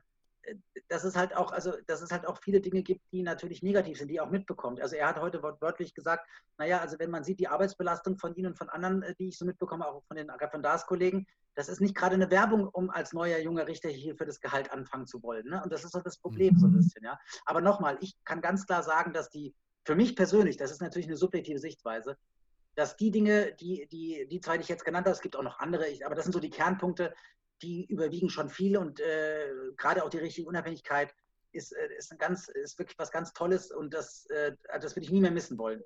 dass 0.89 1.05
es 1.05 1.17
halt 1.17 1.37
auch, 1.37 1.53
also 1.53 1.73
dass 1.87 2.03
es 2.03 2.11
halt 2.11 2.27
auch 2.27 2.39
viele 2.39 2.61
Dinge 2.61 2.83
gibt, 2.83 3.03
die 3.13 3.23
natürlich 3.23 3.63
negativ 3.63 3.99
sind, 3.99 4.09
die 4.09 4.17
er 4.17 4.25
auch 4.25 4.31
mitbekommt. 4.31 4.81
Also 4.81 4.97
er 4.97 5.09
hat 5.09 5.21
heute 5.21 5.43
wortwörtlich 5.43 5.95
gesagt, 5.95 6.27
naja, 6.57 6.81
also 6.81 6.99
wenn 6.99 7.11
man 7.11 7.25
sieht, 7.25 7.41
die 7.41 7.49
Arbeitsbelastung 7.49 8.19
von 8.19 8.35
Ihnen 8.35 8.49
und 8.49 8.59
von 8.59 8.69
anderen, 8.69 9.03
äh, 9.03 9.15
die 9.19 9.29
ich 9.29 9.39
so 9.39 9.45
mitbekomme, 9.45 9.87
auch 9.87 10.03
von 10.07 10.17
den 10.17 10.31
Referendarskollegen, 10.31 11.27
das 11.55 11.69
ist 11.69 11.81
nicht 11.81 11.95
gerade 11.95 12.15
eine 12.15 12.31
Werbung, 12.31 12.69
um 12.69 12.91
als 12.91 13.13
neuer 13.13 13.39
junger 13.39 13.67
Richter 13.67 13.89
hier 13.89 14.17
für 14.17 14.27
das 14.27 14.41
Gehalt 14.41 14.71
anfangen 14.71 15.07
zu 15.07 15.23
wollen. 15.23 15.49
Ne? 15.49 15.63
Und 15.63 15.73
das 15.73 15.85
ist 15.85 15.93
so 15.93 16.01
das 16.01 16.19
Problem 16.19 16.57
so 16.57 16.67
ein 16.67 16.73
mhm. 16.73 16.77
bisschen, 16.79 17.05
ja. 17.05 17.19
Aber 17.45 17.61
nochmal, 17.61 17.99
ich 18.01 18.15
kann 18.25 18.41
ganz 18.41 18.67
klar 18.67 18.83
sagen, 18.83 19.13
dass 19.13 19.29
die, 19.29 19.55
für 19.85 19.97
mich 19.97 20.17
persönlich, 20.17 20.57
das 20.57 20.71
ist 20.71 20.81
natürlich 20.81 21.09
eine 21.09 21.17
subjektive 21.17 21.59
Sichtweise, 21.59 22.17
dass 22.77 22.97
die 22.97 23.11
Dinge, 23.11 23.55
die, 23.55 23.89
die, 23.91 24.29
die 24.31 24.41
zwei, 24.41 24.57
die 24.57 24.63
ich 24.63 24.69
jetzt 24.69 24.85
genannt 24.85 25.07
habe, 25.07 25.15
es 25.15 25.21
gibt 25.21 25.35
auch 25.35 25.43
noch 25.43 25.59
andere, 25.59 25.85
aber 26.05 26.15
das 26.15 26.25
sind 26.25 26.33
so 26.33 26.39
die 26.39 26.51
Kernpunkte, 26.51 27.13
die 27.63 27.87
überwiegen 27.87 28.31
schon 28.31 28.49
viel 28.49 28.77
und 28.77 29.01
äh, 29.01 29.51
gerade 29.77 30.05
auch 30.05 30.11
die 30.11 30.19
richtige 30.19 30.49
Unabhängigkeit 30.49 31.15
ist, 31.53 31.73
äh, 31.73 31.89
ist, 31.97 32.13
ein 32.13 32.19
ganz, 32.19 32.49
ist 32.49 32.79
wirklich 32.79 32.99
was 32.99 33.11
ganz 33.11 33.33
Tolles 33.33 33.71
und 33.71 33.95
das, 33.95 34.27
äh, 34.27 34.53
das 34.81 34.95
würde 34.95 35.05
ich 35.07 35.13
nie 35.13 35.21
mehr 35.21 35.31
missen 35.31 35.59
wollen. 35.59 35.83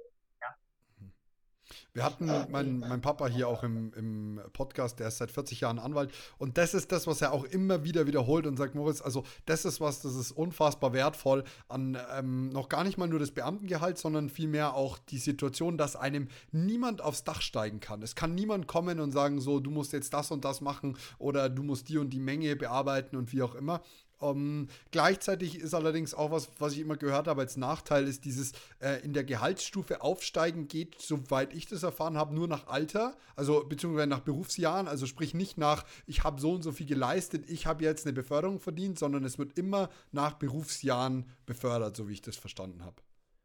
Wir 1.92 2.04
hatten 2.04 2.26
meinen 2.50 2.80
mein 2.80 3.00
Papa 3.00 3.26
hier 3.26 3.48
auch 3.48 3.62
im, 3.62 3.92
im 3.94 4.40
Podcast, 4.52 4.98
der 5.00 5.08
ist 5.08 5.18
seit 5.18 5.30
40 5.30 5.60
Jahren 5.60 5.78
Anwalt. 5.78 6.12
Und 6.38 6.58
das 6.58 6.74
ist 6.74 6.92
das, 6.92 7.06
was 7.06 7.22
er 7.22 7.32
auch 7.32 7.44
immer 7.44 7.84
wieder 7.84 8.06
wiederholt 8.06 8.46
und 8.46 8.56
sagt, 8.56 8.74
Moritz, 8.74 9.02
also 9.02 9.24
das 9.46 9.64
ist 9.64 9.80
was, 9.80 10.00
das 10.00 10.14
ist 10.14 10.32
unfassbar 10.32 10.92
wertvoll 10.92 11.44
an 11.68 11.98
ähm, 12.14 12.48
noch 12.50 12.68
gar 12.68 12.84
nicht 12.84 12.98
mal 12.98 13.08
nur 13.08 13.18
das 13.18 13.30
Beamtengehalt, 13.32 13.98
sondern 13.98 14.28
vielmehr 14.28 14.74
auch 14.74 14.98
die 14.98 15.18
Situation, 15.18 15.78
dass 15.78 15.96
einem 15.96 16.28
niemand 16.50 17.02
aufs 17.02 17.24
Dach 17.24 17.40
steigen 17.40 17.80
kann. 17.80 18.02
Es 18.02 18.14
kann 18.14 18.34
niemand 18.34 18.66
kommen 18.66 19.00
und 19.00 19.12
sagen, 19.12 19.40
so, 19.40 19.60
du 19.60 19.70
musst 19.70 19.92
jetzt 19.92 20.12
das 20.14 20.30
und 20.30 20.44
das 20.44 20.60
machen 20.60 20.96
oder 21.18 21.48
du 21.48 21.62
musst 21.62 21.88
die 21.88 21.98
und 21.98 22.10
die 22.10 22.20
Menge 22.20 22.56
bearbeiten 22.56 23.16
und 23.16 23.32
wie 23.32 23.42
auch 23.42 23.54
immer. 23.54 23.82
Ähm, 24.22 24.68
gleichzeitig 24.90 25.58
ist 25.58 25.74
allerdings 25.74 26.14
auch 26.14 26.30
was, 26.30 26.50
was 26.58 26.72
ich 26.72 26.80
immer 26.80 26.96
gehört 26.96 27.26
habe 27.26 27.42
als 27.42 27.56
Nachteil, 27.56 28.06
ist 28.06 28.24
dieses 28.24 28.52
äh, 28.80 29.02
in 29.04 29.12
der 29.12 29.24
Gehaltsstufe 29.24 30.02
aufsteigen 30.02 30.68
geht, 30.68 31.00
soweit 31.00 31.52
ich 31.52 31.66
das 31.66 31.82
erfahren 31.82 32.16
habe, 32.16 32.34
nur 32.34 32.48
nach 32.48 32.68
Alter, 32.68 33.16
also 33.36 33.64
beziehungsweise 33.64 34.06
nach 34.06 34.20
Berufsjahren, 34.20 34.88
also 34.88 35.06
sprich 35.06 35.34
nicht 35.34 35.58
nach, 35.58 35.84
ich 36.06 36.24
habe 36.24 36.40
so 36.40 36.52
und 36.52 36.62
so 36.62 36.72
viel 36.72 36.86
geleistet, 36.86 37.48
ich 37.48 37.66
habe 37.66 37.84
jetzt 37.84 38.06
eine 38.06 38.12
Beförderung 38.12 38.60
verdient, 38.60 38.98
sondern 38.98 39.24
es 39.24 39.38
wird 39.38 39.58
immer 39.58 39.90
nach 40.12 40.34
Berufsjahren 40.34 41.26
befördert, 41.46 41.96
so 41.96 42.08
wie 42.08 42.14
ich 42.14 42.22
das 42.22 42.36
verstanden 42.36 42.84
habe. 42.84 42.96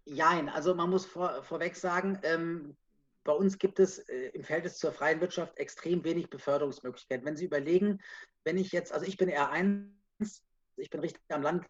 Nein, 0.05 0.47
also 0.47 0.73
man 0.73 0.89
muss 0.89 1.05
vor, 1.05 1.43
vorweg 1.43 1.75
sagen, 1.75 2.19
ähm, 2.23 2.77
bei 3.27 3.33
uns 3.33 3.57
gibt 3.57 3.79
es 3.79 3.99
äh, 3.99 4.29
im 4.29 4.43
Verhältnis 4.43 4.77
zur 4.77 4.93
freien 4.93 5.19
Wirtschaft 5.19 5.57
extrem 5.57 6.03
wenig 6.05 6.29
Beförderungsmöglichkeiten. 6.29 7.25
Wenn 7.25 7.35
Sie 7.35 7.45
überlegen, 7.45 7.99
wenn 8.45 8.57
ich 8.57 8.71
jetzt, 8.71 8.93
also 8.93 9.05
ich 9.05 9.17
bin 9.17 9.29
R1, 9.29 9.89
ich 10.77 10.89
bin 10.89 11.01
richtig 11.01 11.21
am 11.29 11.41
Land 11.41 11.65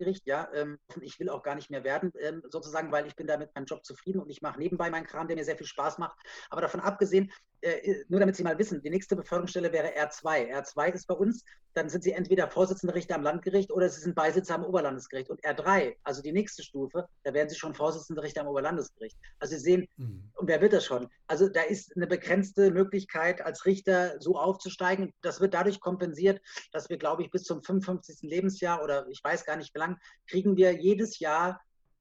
Gericht, 0.00 0.26
ja, 0.26 0.48
ähm, 0.54 0.78
ich 1.02 1.20
will 1.20 1.28
auch 1.28 1.42
gar 1.42 1.54
nicht 1.54 1.70
mehr 1.70 1.84
werden, 1.84 2.12
ähm, 2.18 2.42
sozusagen, 2.48 2.90
weil 2.90 3.06
ich 3.06 3.14
bin 3.14 3.26
da 3.26 3.36
mit 3.36 3.54
meinem 3.54 3.66
Job 3.66 3.84
zufrieden 3.84 4.20
und 4.20 4.30
ich 4.30 4.40
mache 4.40 4.58
nebenbei 4.58 4.90
meinen 4.90 5.06
Kram, 5.06 5.28
der 5.28 5.36
mir 5.36 5.44
sehr 5.44 5.58
viel 5.58 5.66
Spaß 5.66 5.98
macht. 5.98 6.18
Aber 6.48 6.62
davon 6.62 6.80
abgesehen, 6.80 7.30
äh, 7.62 8.04
nur 8.08 8.20
damit 8.20 8.36
Sie 8.36 8.42
mal 8.42 8.58
wissen, 8.58 8.80
die 8.80 8.90
nächste 8.90 9.16
Beförderungsstelle 9.16 9.72
wäre 9.72 9.88
R2. 9.88 10.50
R2 10.50 10.92
ist 10.92 11.06
bei 11.06 11.14
uns, 11.14 11.44
dann 11.74 11.88
sind 11.88 12.02
Sie 12.02 12.12
entweder 12.12 12.48
Vorsitzende 12.48 12.94
Richter 12.94 13.14
am 13.14 13.22
Landgericht 13.22 13.70
oder 13.70 13.88
Sie 13.88 14.00
sind 14.00 14.14
Beisitzer 14.14 14.54
am 14.54 14.64
Oberlandesgericht. 14.64 15.30
Und 15.30 15.44
R3, 15.44 15.96
also 16.02 16.22
die 16.22 16.32
nächste 16.32 16.62
Stufe, 16.62 17.06
da 17.22 17.34
werden 17.34 17.48
Sie 17.48 17.56
schon 17.56 17.74
Vorsitzende 17.74 18.22
Richter 18.22 18.40
am 18.40 18.48
Oberlandesgericht. 18.48 19.16
Also 19.38 19.56
Sie 19.56 19.60
sehen, 19.60 19.88
mhm. 19.96 20.30
und 20.34 20.48
wer 20.48 20.60
wird 20.60 20.72
das 20.72 20.84
schon? 20.84 21.08
Also 21.26 21.48
da 21.48 21.62
ist 21.62 21.94
eine 21.96 22.06
begrenzte 22.06 22.70
Möglichkeit, 22.70 23.42
als 23.42 23.66
Richter 23.66 24.20
so 24.20 24.36
aufzusteigen. 24.36 25.12
Das 25.20 25.40
wird 25.40 25.54
dadurch 25.54 25.80
kompensiert, 25.80 26.40
dass 26.72 26.88
wir, 26.88 26.96
glaube 26.96 27.22
ich, 27.22 27.30
bis 27.30 27.44
zum 27.44 27.62
55. 27.62 28.22
Lebensjahr 28.22 28.82
oder 28.82 29.06
ich 29.08 29.22
weiß 29.22 29.44
gar 29.44 29.56
nicht 29.56 29.74
wie 29.74 29.78
lang, 29.90 30.00
kriegen 30.26 30.56
wir 30.56 30.72
jedes 30.72 31.18
Jahr 31.18 31.60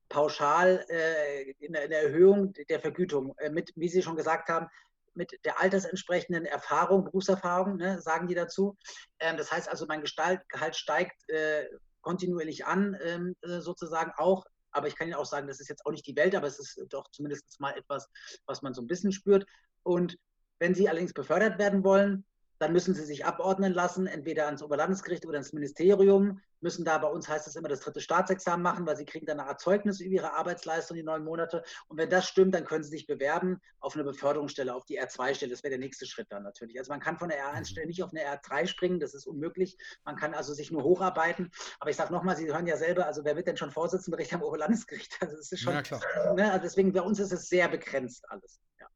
pauschal 0.10 0.86
äh, 0.89 1.52
in, 1.60 1.73
in 1.73 1.89
der 1.89 2.04
Erhöhung 2.04 2.54
der 2.54 2.80
Vergütung 2.80 3.36
äh, 3.38 3.49
mit, 3.49 3.71
wie 3.75 3.89
Sie 3.89 4.02
schon 4.02 4.15
gesagt 4.15 4.49
haben, 4.49 4.67
mit 5.13 5.39
der 5.43 5.60
altersentsprechenden 5.60 6.45
Erfahrung, 6.45 7.04
Berufserfahrung, 7.04 7.78
ne, 7.78 8.02
sagen 8.02 8.28
die 8.28 8.36
dazu. 8.36 8.78
Ähm, 9.19 9.38
das 9.38 9.52
heißt 9.52 9.69
also, 9.69 9.86
mein 9.88 10.04
Gehalt 10.04 10.75
steigt 10.75 11.30
äh, 11.30 11.65
kontinuierlich 12.02 12.65
an, 12.65 12.97
ähm, 13.04 13.36
äh, 13.41 13.60
sozusagen 13.60 14.12
auch. 14.17 14.45
Aber 14.71 14.88
ich 14.88 14.95
kann 14.95 15.08
Ihnen 15.08 15.17
auch 15.17 15.25
sagen, 15.25 15.47
das 15.47 15.60
ist 15.60 15.69
jetzt 15.69 15.86
auch 15.86 15.91
nicht 15.91 16.06
die 16.08 16.15
Welt, 16.15 16.36
aber 16.36 16.47
es 16.47 16.60
ist 16.60 16.82
doch 16.89 17.10
zumindest 17.12 17.60
mal 17.60 17.75
etwas, 17.78 18.08
was 18.45 18.62
man 18.62 18.73
so 18.73 18.82
ein 18.82 18.88
bisschen 18.88 19.12
spürt. 19.12 19.45
Und 19.84 20.17
wenn 20.60 20.75
Sie 20.75 20.88
allerdings 20.89 21.13
befördert 21.13 21.58
werden 21.58 21.84
wollen, 21.84 22.25
dann 22.60 22.74
müssen 22.74 22.93
sie 22.93 23.06
sich 23.06 23.26
abordnen 23.26 23.74
lassen, 23.74 24.08
entweder 24.08 24.45
ans 24.45 24.62
Oberlandesgericht 24.62 25.26
oder 25.26 25.38
ins 25.38 25.54
Ministerium, 25.54 26.41
müssen 26.62 26.86
da 26.86 26.98
bei 26.98 27.08
uns 27.08 27.28
heißt 27.28 27.48
es 27.48 27.56
immer 27.56 27.69
das 27.69 27.80
dritte 27.80 28.02
Staatsexamen 28.02 28.62
machen, 28.62 28.86
weil 28.86 28.98
sie 28.98 29.06
kriegen 29.06 29.26
dann 29.26 29.39
eine 29.39 29.50
Art 29.50 29.62
Zeugnis 29.62 30.00
über 30.00 30.15
ihre 30.15 30.34
Arbeitsleistung 30.34 30.98
die 30.98 31.04
neun 31.04 31.24
Monate. 31.24 31.63
Und 31.88 31.98
wenn 31.98 32.10
das 32.10 32.28
stimmt, 32.28 32.54
dann 32.54 32.65
können 32.65 32.84
sie 32.84 32.89
sich 32.89 33.08
bewerben 33.08 33.62
auf 33.80 33.95
eine 33.95 34.04
Beförderungsstelle, 34.04 34.74
auf 34.74 34.86
die 34.86 35.02
R2-Stelle. 35.02 35.52
Das 35.52 35.63
wäre 35.63 35.72
der 35.72 35.80
nächste 35.80 36.06
Schritt 36.06 36.28
dann 36.30 36.43
natürlich. 36.43 36.78
Also 36.78 36.91
man 36.91 37.00
kann 37.00 37.17
von 37.17 37.30
der 37.30 37.39
R1-Stelle 37.39 37.88
nicht 37.88 38.04
auf 38.04 38.12
eine 38.12 38.22
R3 38.24 38.67
springen, 38.67 39.00
das 39.00 39.13
ist 39.13 39.26
unmöglich. 39.26 39.78
Man 40.04 40.15
kann 40.15 40.34
also 40.34 40.54
sich 40.54 40.72
nur 40.72 40.84
hocharbeiten. 40.84 41.52
Aber 41.80 41.89
ich 41.89 41.95
sage 41.95 42.13
nochmal, 42.13 42.36
Sie 42.36 42.48
hören 42.48 42.67
ja 42.67 42.78
selber, 42.78 43.06
also 43.06 43.24
wer 43.24 43.36
wird 43.36 43.48
denn 43.48 43.58
schon 43.58 43.72
Vorsitzender 43.72 44.19
am 44.32 44.43
Oberlandesgericht? 44.43 45.17
Also 45.22 45.38
es 45.38 45.52
ist 45.52 45.62
schon, 45.62 45.74
ja, 45.74 45.82
klar. 45.82 46.02
Ne, 46.36 46.52
also 46.52 46.63
deswegen 46.63 46.91
bei 46.91 47.02
uns 47.02 47.19
ist 47.19 47.32
es 47.32 47.48
sehr 47.50 47.67
begrenzt 47.67 48.30
alles. 48.30 48.60
Ja. 48.80 48.88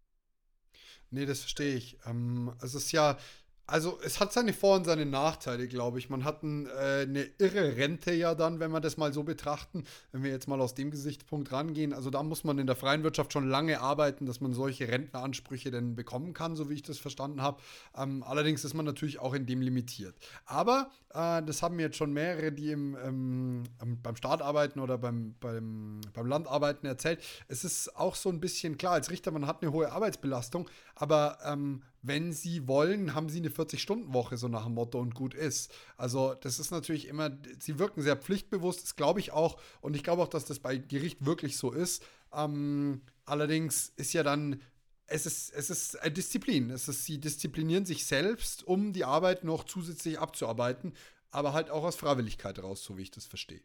Nee, 1.10 1.26
das 1.26 1.42
verstehe 1.42 1.76
ich. 1.76 2.00
Ähm, 2.06 2.56
es 2.62 2.76
ist 2.76 2.92
ja, 2.92 3.18
also 3.66 3.98
es 4.04 4.20
hat 4.20 4.34
seine 4.34 4.52
Vor- 4.52 4.76
und 4.76 4.86
seine 4.86 5.06
Nachteile, 5.06 5.68
glaube 5.68 5.98
ich. 5.98 6.10
Man 6.10 6.26
hat 6.26 6.44
ein, 6.44 6.68
äh, 6.68 7.04
eine 7.04 7.24
irre 7.38 7.78
Rente 7.78 8.14
ja 8.14 8.36
dann, 8.36 8.60
wenn 8.60 8.72
wir 8.72 8.82
das 8.82 8.98
mal 8.98 9.14
so 9.14 9.24
betrachten, 9.24 9.86
wenn 10.12 10.24
wir 10.24 10.32
jetzt 10.32 10.48
mal 10.50 10.60
aus 10.60 10.76
dem 10.76 10.92
Gesichtspunkt 10.92 11.52
rangehen. 11.52 11.94
Also 11.94 12.10
da 12.10 12.22
muss 12.24 12.44
man 12.44 12.60
in 12.60 12.68
der 12.68 12.76
freien 12.76 13.04
Wirtschaft 13.04 13.32
schon 13.32 13.48
lange 13.48 13.80
arbeiten, 13.80 14.26
dass 14.26 14.42
man 14.42 14.54
solche 14.54 14.90
Rentneransprüche 14.90 15.72
denn 15.72 15.96
bekommen 15.96 16.34
kann, 16.34 16.58
so 16.58 16.70
wie 16.70 16.74
ich 16.74 16.84
das 16.84 16.98
verstanden 16.98 17.42
habe. 17.42 17.62
Ähm, 17.96 18.22
allerdings 18.24 18.66
ist 18.66 18.74
man 18.74 18.86
natürlich 18.86 19.20
auch 19.20 19.34
in 19.34 19.46
dem 19.46 19.62
limitiert. 19.62 20.16
Aber 20.46 20.90
äh, 21.14 21.42
das 21.42 21.62
haben 21.62 21.80
jetzt 21.80 21.96
schon 21.96 22.12
mehrere, 22.12 22.52
die 22.52 22.72
im, 22.72 22.98
ähm, 23.02 23.64
beim 24.02 24.18
Staat 24.18 24.42
arbeiten 24.42 24.82
oder 24.82 24.98
beim, 24.98 25.36
beim, 25.40 26.02
beim 26.14 26.28
Land 26.28 26.48
arbeiten, 26.48 26.86
erzählt. 26.86 27.24
Es 27.48 27.64
ist 27.64 27.96
auch 27.96 28.16
so 28.16 28.28
ein 28.28 28.42
bisschen 28.42 28.78
klar, 28.78 28.94
als 28.94 29.10
Richter, 29.10 29.32
man 29.32 29.48
hat 29.48 29.62
eine 29.62 29.72
hohe 29.72 29.90
Arbeitsbelastung, 29.92 30.70
aber 30.96 31.38
ähm, 31.46 31.82
wenn 32.04 32.34
sie 32.34 32.68
wollen, 32.68 33.16
haben 33.16 33.30
sie 33.30 33.40
eine 33.40 33.50
40-Stunden-Woche, 33.50 34.38
so 34.38 34.50
nach 34.50 34.66
dem 34.66 34.76
Motto, 34.76 35.00
und 35.00 35.16
gut 35.16 35.34
ist. 35.34 35.74
Also, 35.98 36.34
das 36.36 36.60
ist 36.60 36.70
natürlich 36.70 37.08
immer, 37.08 37.32
sie 37.60 37.80
wirken 37.80 38.02
sehr 38.02 38.18
pflichtbewusst, 38.18 38.84
das 38.84 38.96
glaube 38.98 39.22
ich 39.22 39.32
auch. 39.32 39.60
Und 39.80 39.96
ich 39.96 40.04
glaube 40.04 40.22
auch, 40.22 40.28
dass 40.28 40.44
das 40.44 40.60
bei 40.60 40.78
Gericht 40.78 41.26
wirklich 41.26 41.58
so 41.58 41.72
ist. 41.72 42.04
Ähm, 42.34 43.02
allerdings 43.26 43.94
ist 43.96 44.12
ja 44.12 44.22
dann, 44.22 44.62
es 45.08 45.26
ist, 45.26 45.54
es 45.54 45.70
ist 45.70 46.02
eine 46.02 46.12
Disziplin. 46.12 46.70
Es 46.72 46.90
ist, 46.90 47.06
sie 47.06 47.20
disziplinieren 47.20 47.86
sich 47.86 48.06
selbst, 48.06 48.68
um 48.68 48.92
die 48.92 49.06
Arbeit 49.06 49.46
noch 49.46 49.64
zusätzlich 49.64 50.20
abzuarbeiten, 50.20 50.94
aber 51.32 51.54
halt 51.54 51.70
auch 51.70 51.86
aus 51.86 51.96
Freiwilligkeit 51.96 52.62
raus, 52.62 52.84
so 52.84 52.98
wie 52.98 53.04
ich 53.04 53.12
das 53.12 53.26
verstehe. 53.26 53.62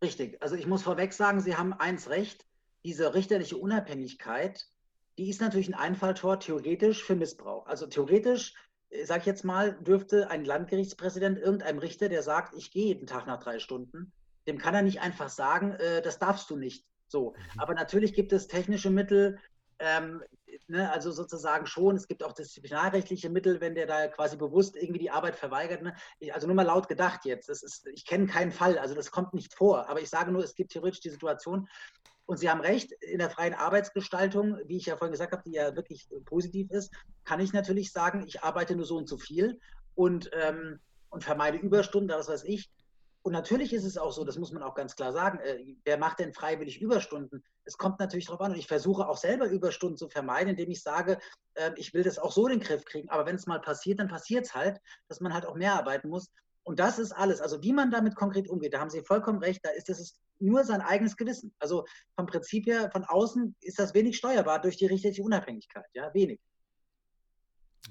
Richtig. 0.00 0.40
Also, 0.40 0.54
ich 0.54 0.66
muss 0.68 0.82
vorweg 0.82 1.12
sagen, 1.12 1.40
Sie 1.40 1.56
haben 1.56 1.72
eins 1.72 2.08
recht. 2.08 2.46
Diese 2.84 3.14
richterliche 3.14 3.56
Unabhängigkeit 3.56 4.68
die 5.18 5.28
ist 5.28 5.40
natürlich 5.40 5.68
ein 5.68 5.74
Einfalltor 5.74 6.40
theoretisch 6.40 7.04
für 7.04 7.16
Missbrauch. 7.16 7.66
Also 7.66 7.86
theoretisch, 7.86 8.54
äh, 8.90 9.04
sage 9.04 9.20
ich 9.20 9.26
jetzt 9.26 9.44
mal, 9.44 9.74
dürfte 9.82 10.30
ein 10.30 10.44
Landgerichtspräsident 10.44 11.38
irgendeinem 11.38 11.78
Richter, 11.78 12.08
der 12.08 12.22
sagt, 12.22 12.54
ich 12.54 12.70
gehe 12.70 12.86
jeden 12.86 13.06
Tag 13.06 13.26
nach 13.26 13.42
drei 13.42 13.58
Stunden, 13.58 14.12
dem 14.46 14.58
kann 14.58 14.74
er 14.74 14.82
nicht 14.82 15.00
einfach 15.00 15.28
sagen, 15.28 15.72
äh, 15.72 16.02
das 16.02 16.18
darfst 16.18 16.48
du 16.50 16.56
nicht. 16.56 16.84
So. 17.06 17.32
Mhm. 17.32 17.60
Aber 17.60 17.74
natürlich 17.74 18.14
gibt 18.14 18.32
es 18.32 18.46
technische 18.46 18.90
Mittel, 18.90 19.38
ähm, 19.80 20.22
ne, 20.68 20.90
also 20.92 21.10
sozusagen 21.10 21.66
schon, 21.66 21.96
es 21.96 22.06
gibt 22.06 22.22
auch 22.22 22.32
disziplinarrechtliche 22.32 23.30
Mittel, 23.30 23.60
wenn 23.60 23.74
der 23.74 23.86
da 23.86 24.08
quasi 24.08 24.36
bewusst 24.36 24.76
irgendwie 24.76 25.00
die 25.00 25.10
Arbeit 25.10 25.36
verweigert. 25.36 25.82
Ne? 25.82 25.94
Ich, 26.18 26.32
also 26.32 26.46
nur 26.46 26.56
mal 26.56 26.66
laut 26.66 26.88
gedacht 26.88 27.24
jetzt. 27.24 27.48
Ist, 27.48 27.86
ich 27.92 28.06
kenne 28.06 28.26
keinen 28.26 28.52
Fall, 28.52 28.78
also 28.78 28.94
das 28.94 29.10
kommt 29.10 29.34
nicht 29.34 29.54
vor. 29.54 29.88
Aber 29.88 30.00
ich 30.00 30.10
sage 30.10 30.30
nur, 30.30 30.44
es 30.44 30.54
gibt 30.54 30.72
theoretisch 30.72 31.00
die 31.00 31.10
Situation, 31.10 31.68
und 32.26 32.38
Sie 32.38 32.48
haben 32.48 32.60
recht, 32.60 32.92
in 32.92 33.18
der 33.18 33.30
freien 33.30 33.54
Arbeitsgestaltung, 33.54 34.58
wie 34.66 34.76
ich 34.76 34.86
ja 34.86 34.96
vorhin 34.96 35.12
gesagt 35.12 35.32
habe, 35.32 35.42
die 35.44 35.52
ja 35.52 35.74
wirklich 35.74 36.08
positiv 36.24 36.70
ist, 36.70 36.92
kann 37.24 37.40
ich 37.40 37.52
natürlich 37.52 37.92
sagen, 37.92 38.24
ich 38.26 38.42
arbeite 38.42 38.76
nur 38.76 38.86
so 38.86 38.96
und 38.96 39.08
so 39.08 39.18
viel 39.18 39.58
und, 39.94 40.30
ähm, 40.32 40.78
und 41.08 41.24
vermeide 41.24 41.58
Überstunden, 41.58 42.08
das 42.08 42.28
weiß 42.28 42.44
ich. 42.44 42.70
Und 43.22 43.32
natürlich 43.32 43.74
ist 43.74 43.84
es 43.84 43.98
auch 43.98 44.12
so, 44.12 44.24
das 44.24 44.38
muss 44.38 44.52
man 44.52 44.62
auch 44.62 44.74
ganz 44.74 44.96
klar 44.96 45.12
sagen, 45.12 45.40
äh, 45.40 45.76
wer 45.84 45.98
macht 45.98 46.20
denn 46.20 46.32
freiwillig 46.32 46.80
Überstunden? 46.80 47.44
Es 47.64 47.76
kommt 47.76 48.00
natürlich 48.00 48.26
darauf 48.26 48.40
an 48.40 48.52
und 48.52 48.58
ich 48.58 48.66
versuche 48.66 49.06
auch 49.06 49.18
selber 49.18 49.46
Überstunden 49.46 49.98
zu 49.98 50.08
vermeiden, 50.08 50.50
indem 50.50 50.70
ich 50.70 50.82
sage, 50.82 51.18
äh, 51.54 51.72
ich 51.76 51.92
will 51.92 52.02
das 52.02 52.18
auch 52.18 52.32
so 52.32 52.46
in 52.46 52.58
den 52.58 52.66
Griff 52.66 52.84
kriegen. 52.86 53.10
Aber 53.10 53.26
wenn 53.26 53.36
es 53.36 53.46
mal 53.46 53.60
passiert, 53.60 54.00
dann 54.00 54.08
passiert 54.08 54.46
es 54.46 54.54
halt, 54.54 54.80
dass 55.08 55.20
man 55.20 55.34
halt 55.34 55.44
auch 55.44 55.54
mehr 55.54 55.74
arbeiten 55.74 56.08
muss. 56.08 56.30
Und 56.70 56.78
das 56.78 57.00
ist 57.00 57.10
alles. 57.10 57.40
Also 57.40 57.64
wie 57.64 57.72
man 57.72 57.90
damit 57.90 58.14
konkret 58.14 58.48
umgeht, 58.48 58.74
da 58.74 58.78
haben 58.78 58.90
Sie 58.90 59.02
vollkommen 59.02 59.40
recht, 59.40 59.58
da 59.64 59.70
ist 59.70 59.90
es 59.90 60.20
nur 60.38 60.62
sein 60.62 60.80
eigenes 60.80 61.16
Gewissen. 61.16 61.52
Also 61.58 61.84
vom 62.14 62.26
Prinzip 62.26 62.64
her, 62.66 62.88
von 62.92 63.02
außen 63.02 63.56
ist 63.60 63.80
das 63.80 63.92
wenig 63.92 64.16
steuerbar 64.16 64.60
durch 64.60 64.76
die 64.76 64.86
richterliche 64.86 65.24
Unabhängigkeit. 65.24 65.86
Ja, 65.94 66.14
wenig. 66.14 66.38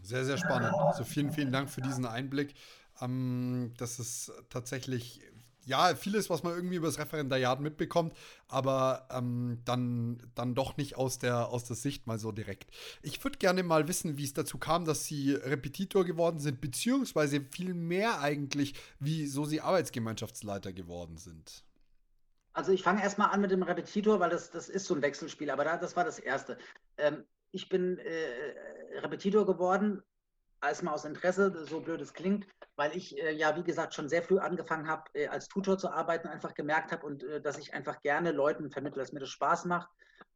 Sehr, 0.02 0.24
sehr 0.24 0.38
spannend. 0.38 0.74
Also 0.76 1.04
vielen, 1.04 1.34
vielen 1.34 1.52
Dank 1.52 1.70
für 1.70 1.82
diesen 1.82 2.06
Einblick. 2.06 2.54
Ähm, 3.02 3.74
das 3.78 4.00
ist 4.00 4.32
tatsächlich 4.50 5.24
ja, 5.70 5.96
vieles, 5.96 6.30
was 6.30 6.44
man 6.44 6.54
irgendwie 6.54 6.76
über 6.76 6.88
das 6.88 6.98
Referendariat 6.98 7.60
mitbekommt, 7.60 8.14
aber 8.48 9.08
ähm, 9.12 9.60
dann, 9.66 10.22
dann 10.34 10.56
doch 10.56 10.78
nicht 10.78 10.98
aus 10.98 11.20
der, 11.20 11.50
aus 11.50 11.64
der 11.66 11.76
Sicht 11.76 12.08
mal 12.08 12.18
so 12.18 12.32
direkt. 12.32 12.72
Ich 13.04 13.24
würde 13.24 13.38
gerne 13.38 13.62
mal 13.62 13.88
wissen, 13.88 14.18
wie 14.18 14.24
es 14.24 14.34
dazu 14.34 14.58
kam, 14.58 14.84
dass 14.84 15.06
Sie 15.06 15.34
Repetitor 15.34 16.06
geworden 16.06 16.40
sind, 16.40 16.60
beziehungsweise 16.60 17.42
viel 17.42 17.76
mehr 17.76 18.20
eigentlich, 18.20 18.74
wieso 19.00 19.46
Sie 19.46 19.62
Arbeitsgemeinschaftsleiter 19.62 20.74
geworden 20.74 21.18
sind. 21.18 21.64
Also 22.54 22.72
ich 22.72 22.82
fange 22.82 23.04
erstmal 23.04 23.30
an 23.30 23.42
mit 23.42 23.52
dem 23.52 23.62
Repetitor, 23.62 24.20
weil 24.20 24.32
das, 24.32 24.50
das 24.50 24.70
ist 24.70 24.86
so 24.86 24.96
ein 24.96 25.04
Wechselspiel, 25.04 25.52
aber 25.52 25.64
da, 25.64 25.78
das 25.78 25.96
war 25.96 26.04
das 26.04 26.18
Erste. 26.18 26.58
Ähm, 26.98 27.24
ich 27.52 27.70
bin 27.70 28.00
äh, 28.00 29.00
Repetitor 29.00 29.46
geworden, 29.46 30.02
erstmal 30.62 30.94
aus 30.94 31.06
Interesse, 31.06 31.66
so 31.66 31.82
blöd 31.82 32.02
es 32.02 32.14
klingt, 32.14 32.48
weil 32.76 32.96
ich 32.96 33.18
äh, 33.18 33.32
ja, 33.34 33.56
wie 33.56 33.64
gesagt, 33.64 33.94
schon 33.94 34.10
sehr 34.10 34.24
früh 34.24 34.40
angefangen 34.40 34.88
habe, 34.88 35.04
äh, 35.14 35.28
als 35.28 35.48
Tutor 35.48 35.78
zu 35.78 35.90
arbeiten, 35.90 36.28
einfach 36.28 36.54
gemerkt 36.54 36.92
habe 36.92 37.06
und 37.06 37.24
äh, 37.24 37.42
dass 37.42 37.58
ich 37.58 37.74
einfach 37.74 38.02
gerne 38.02 38.32
Leuten 38.32 38.72
vermittle, 38.72 39.02
dass 39.02 39.14
mir 39.14 39.20
das 39.20 39.30
Spaß 39.30 39.66
macht. 39.66 39.90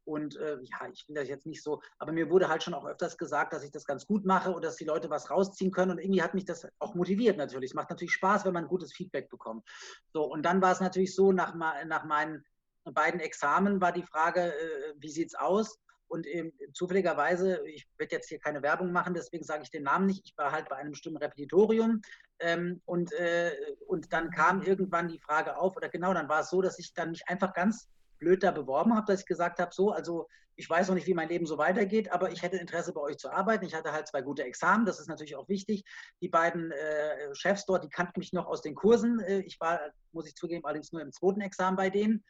Und 0.06 0.36
äh, 0.36 0.58
ja, 0.62 0.88
ich 0.92 1.06
finde 1.06 1.22
das 1.22 1.30
jetzt 1.30 1.46
nicht 1.46 1.64
so, 1.64 1.82
aber 1.98 2.12
mir 2.12 2.30
wurde 2.30 2.50
halt 2.50 2.62
schon 2.62 2.74
auch 2.74 2.86
öfters 2.86 3.18
gesagt, 3.18 3.54
dass 3.54 3.64
ich 3.64 3.72
das 3.72 3.86
ganz 3.86 4.06
gut 4.06 4.26
mache 4.26 4.52
und 4.52 4.64
dass 4.64 4.76
die 4.76 4.84
Leute 4.84 5.10
was 5.10 5.30
rausziehen 5.30 5.72
können. 5.72 5.92
Und 5.92 6.00
irgendwie 6.00 6.22
hat 6.22 6.34
mich 6.34 6.46
das 6.46 6.68
auch 6.80 6.94
motiviert 6.94 7.38
natürlich. 7.38 7.72
Es 7.72 7.76
macht 7.76 7.90
natürlich 7.90 8.14
Spaß, 8.14 8.44
wenn 8.44 8.54
man 8.54 8.68
gutes 8.68 8.92
Feedback 8.94 9.30
bekommt. 9.30 9.66
So, 10.12 10.24
und 10.24 10.44
dann 10.44 10.62
war 10.62 10.74
es 10.74 10.82
natürlich 10.82 11.16
so, 11.16 11.32
nach, 11.32 11.56
nach 11.56 12.04
meinen 12.04 12.44
beiden 12.84 13.22
Examen 13.22 13.80
war 13.80 13.94
die 13.94 14.04
Frage, 14.04 14.54
äh, 14.54 14.94
wie 14.98 15.10
sieht 15.10 15.30
es 15.30 15.36
aus? 15.36 15.80
Und 16.14 16.28
ähm, 16.28 16.54
zufälligerweise, 16.74 17.66
ich 17.66 17.88
werde 17.98 18.16
jetzt 18.16 18.30
hier 18.30 18.38
keine 18.38 18.62
Werbung 18.62 18.92
machen, 18.92 19.16
deswegen 19.16 19.44
sage 19.44 19.64
ich 19.64 19.72
den 19.72 19.82
Namen 19.82 20.06
nicht. 20.06 20.22
Ich 20.28 20.38
war 20.38 20.52
halt 20.52 20.70
bei 20.70 20.76
einem 20.76 20.92
bestimmten 20.92 21.18
Repetitorium 21.18 22.04
ähm, 22.38 22.84
und, 22.86 23.12
äh, 23.14 23.52
und 23.88 24.14
dann 24.14 24.30
kam 24.30 24.62
irgendwann 24.62 25.08
die 25.08 25.18
Frage 25.18 25.58
auf, 25.58 25.76
oder 25.76 25.90
genau, 25.90 26.14
dann 26.14 26.30
war 26.30 26.42
es 26.42 26.52
so, 26.52 26.62
dass 26.62 26.78
ich 26.78 26.94
dann 26.94 27.10
mich 27.10 27.28
einfach 27.28 27.52
ganz 27.54 27.90
blöd 28.20 28.44
da 28.44 28.52
beworben 28.52 28.96
habe, 28.96 29.08
dass 29.08 29.22
ich 29.22 29.26
gesagt 29.26 29.58
habe, 29.58 29.74
so, 29.74 29.90
also 29.90 30.28
ich 30.56 30.70
weiß 30.70 30.88
noch 30.88 30.94
nicht, 30.94 31.08
wie 31.08 31.16
mein 31.16 31.30
Leben 31.30 31.48
so 31.48 31.58
weitergeht, 31.58 32.12
aber 32.12 32.32
ich 32.32 32.44
hätte 32.44 32.58
Interesse 32.58 32.94
bei 32.94 33.02
euch 33.02 33.18
zu 33.18 33.32
arbeiten. 33.32 33.66
Ich 33.66 33.74
hatte 33.74 33.92
halt 33.92 34.08
zwei 34.08 34.22
gute 34.22 34.44
Examen, 34.44 34.86
das 34.86 35.00
ist 35.00 35.08
natürlich 35.08 35.36
auch 35.36 35.50
wichtig. 35.50 35.84
Die 36.22 36.30
beiden 36.30 36.72
äh, 36.72 37.34
Chefs 37.34 37.66
dort, 37.66 37.84
die 37.84 37.90
kannten 37.90 38.20
mich 38.20 38.34
noch 38.34 38.46
aus 38.46 38.62
den 38.62 38.76
Kursen. 38.76 39.20
Äh, 39.20 39.40
ich 39.40 39.60
war, 39.60 39.80
muss 40.12 40.28
ich 40.28 40.36
zugeben, 40.36 40.64
allerdings 40.64 40.92
nur 40.92 41.02
im 41.02 41.12
zweiten 41.12 41.42
Examen 41.42 41.76
bei 41.76 41.90
denen 41.90 42.24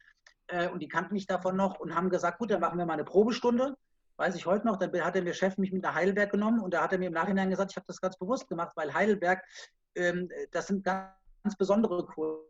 äh, 0.47 0.69
und 0.69 0.79
die 0.79 0.87
kannten 0.87 1.13
mich 1.13 1.27
davon 1.27 1.55
noch 1.55 1.79
und 1.79 1.95
haben 1.95 2.09
gesagt, 2.09 2.39
gut, 2.39 2.51
dann 2.51 2.61
machen 2.61 2.77
wir 2.77 2.85
mal 2.85 2.93
eine 2.93 3.03
Probestunde. 3.03 3.75
Weiß 4.17 4.35
ich 4.35 4.45
heute 4.45 4.67
noch, 4.67 4.77
dann 4.77 4.91
hat 5.03 5.15
der 5.15 5.33
Chef 5.33 5.57
mich 5.57 5.71
mit 5.71 5.81
nach 5.81 5.95
Heidelberg 5.95 6.31
genommen 6.31 6.59
und 6.59 6.73
da 6.73 6.83
hat 6.83 6.91
er 6.91 6.99
mir 6.99 7.07
im 7.07 7.13
Nachhinein 7.13 7.49
gesagt, 7.49 7.71
ich 7.71 7.77
habe 7.77 7.87
das 7.87 7.99
ganz 7.99 8.17
bewusst 8.17 8.47
gemacht, 8.47 8.73
weil 8.75 8.93
Heidelberg, 8.93 9.43
ähm, 9.95 10.29
das 10.51 10.67
sind 10.67 10.83
ganz, 10.83 11.09
ganz 11.43 11.57
besondere 11.57 12.05
Kurse, 12.05 12.43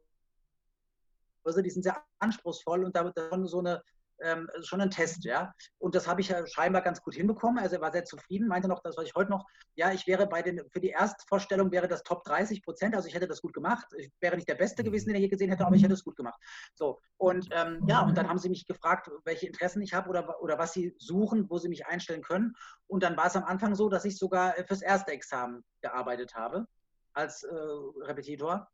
die 1.64 1.70
sind 1.70 1.84
sehr 1.84 2.04
anspruchsvoll 2.20 2.84
und 2.84 2.96
da 2.96 3.06
wird 3.06 3.18
dann 3.18 3.48
so 3.48 3.60
eine 3.60 3.82
ähm, 4.24 4.50
schon 4.62 4.82
ein 4.82 4.90
Test, 4.90 5.26
ja. 5.26 5.54
Und 5.78 5.96
das 5.96 6.08
habe 6.08 6.22
ich 6.22 6.30
ja 6.30 6.46
scheinbar 6.48 6.82
ganz 6.82 7.02
gut 7.02 7.16
hinbekommen. 7.16 7.62
Also 7.62 7.76
er 7.76 7.82
war 7.82 7.92
sehr 7.92 8.06
zufrieden, 8.06 8.48
meinte 8.48 8.68
noch, 8.68 8.82
das 8.82 8.98
was 8.98 9.06
ich 9.06 9.16
heute 9.16 9.32
noch, 9.32 9.46
ja, 9.76 9.92
ich 9.92 10.08
wäre 10.08 10.28
bei 10.28 10.42
den, 10.42 10.62
für 10.72 10.80
die 10.80 10.90
Erstvorstellung 10.90 11.72
wäre 11.72 11.88
das 11.88 12.04
Top 12.04 12.24
30 12.24 12.64
Prozent, 12.64 12.96
also 12.96 13.08
ich 13.08 13.16
hätte 13.16 13.28
das 13.28 13.42
gut 13.42 13.54
gemacht. 13.54 13.86
Ich 13.98 14.12
wäre 14.20 14.36
nicht 14.36 14.48
der 14.48 14.56
Beste 14.56 14.82
mhm. 14.82 14.88
gewesen, 14.88 15.08
den 15.08 15.16
er 15.16 15.20
hier 15.20 15.30
gesehen 15.30 15.50
hätte, 15.50 15.66
aber 15.66 15.76
ich 15.76 15.84
hätte 15.84 15.94
es 15.94 16.04
gut 16.04 16.16
gemacht. 16.16 16.40
So, 16.74 17.00
und 17.18 17.48
ähm, 17.52 17.84
ja, 17.88 18.02
und 18.02 18.18
dann 18.18 18.30
haben 18.30 18.40
sie 18.40 18.50
mich 18.50 18.66
gefragt, 18.66 19.10
welche 19.26 19.48
Interessen 19.48 19.82
ich 19.82 19.94
habe 19.94 20.10
oder, 20.10 20.42
oder 20.42 20.58
was 20.58 20.74
sie 20.74 20.96
suchen, 20.98 21.50
wo 21.50 21.58
sie 21.58 21.70
mich 21.70 21.86
einstellen 21.86 22.22
können. 22.22 22.56
Und 22.88 23.04
dann 23.04 23.18
war 23.18 23.28
es 23.28 23.36
am 23.36 23.44
Anfang 23.44 23.76
so, 23.76 23.90
dass 23.90 24.06
ich 24.06 24.18
sogar 24.18 24.54
fürs 24.68 24.82
erste 24.82 25.12
Examen 25.12 25.64
gearbeitet 25.82 26.36
habe 26.36 26.68
als 27.14 27.44
äh, 27.44 27.54
Repetitor. 27.54 28.68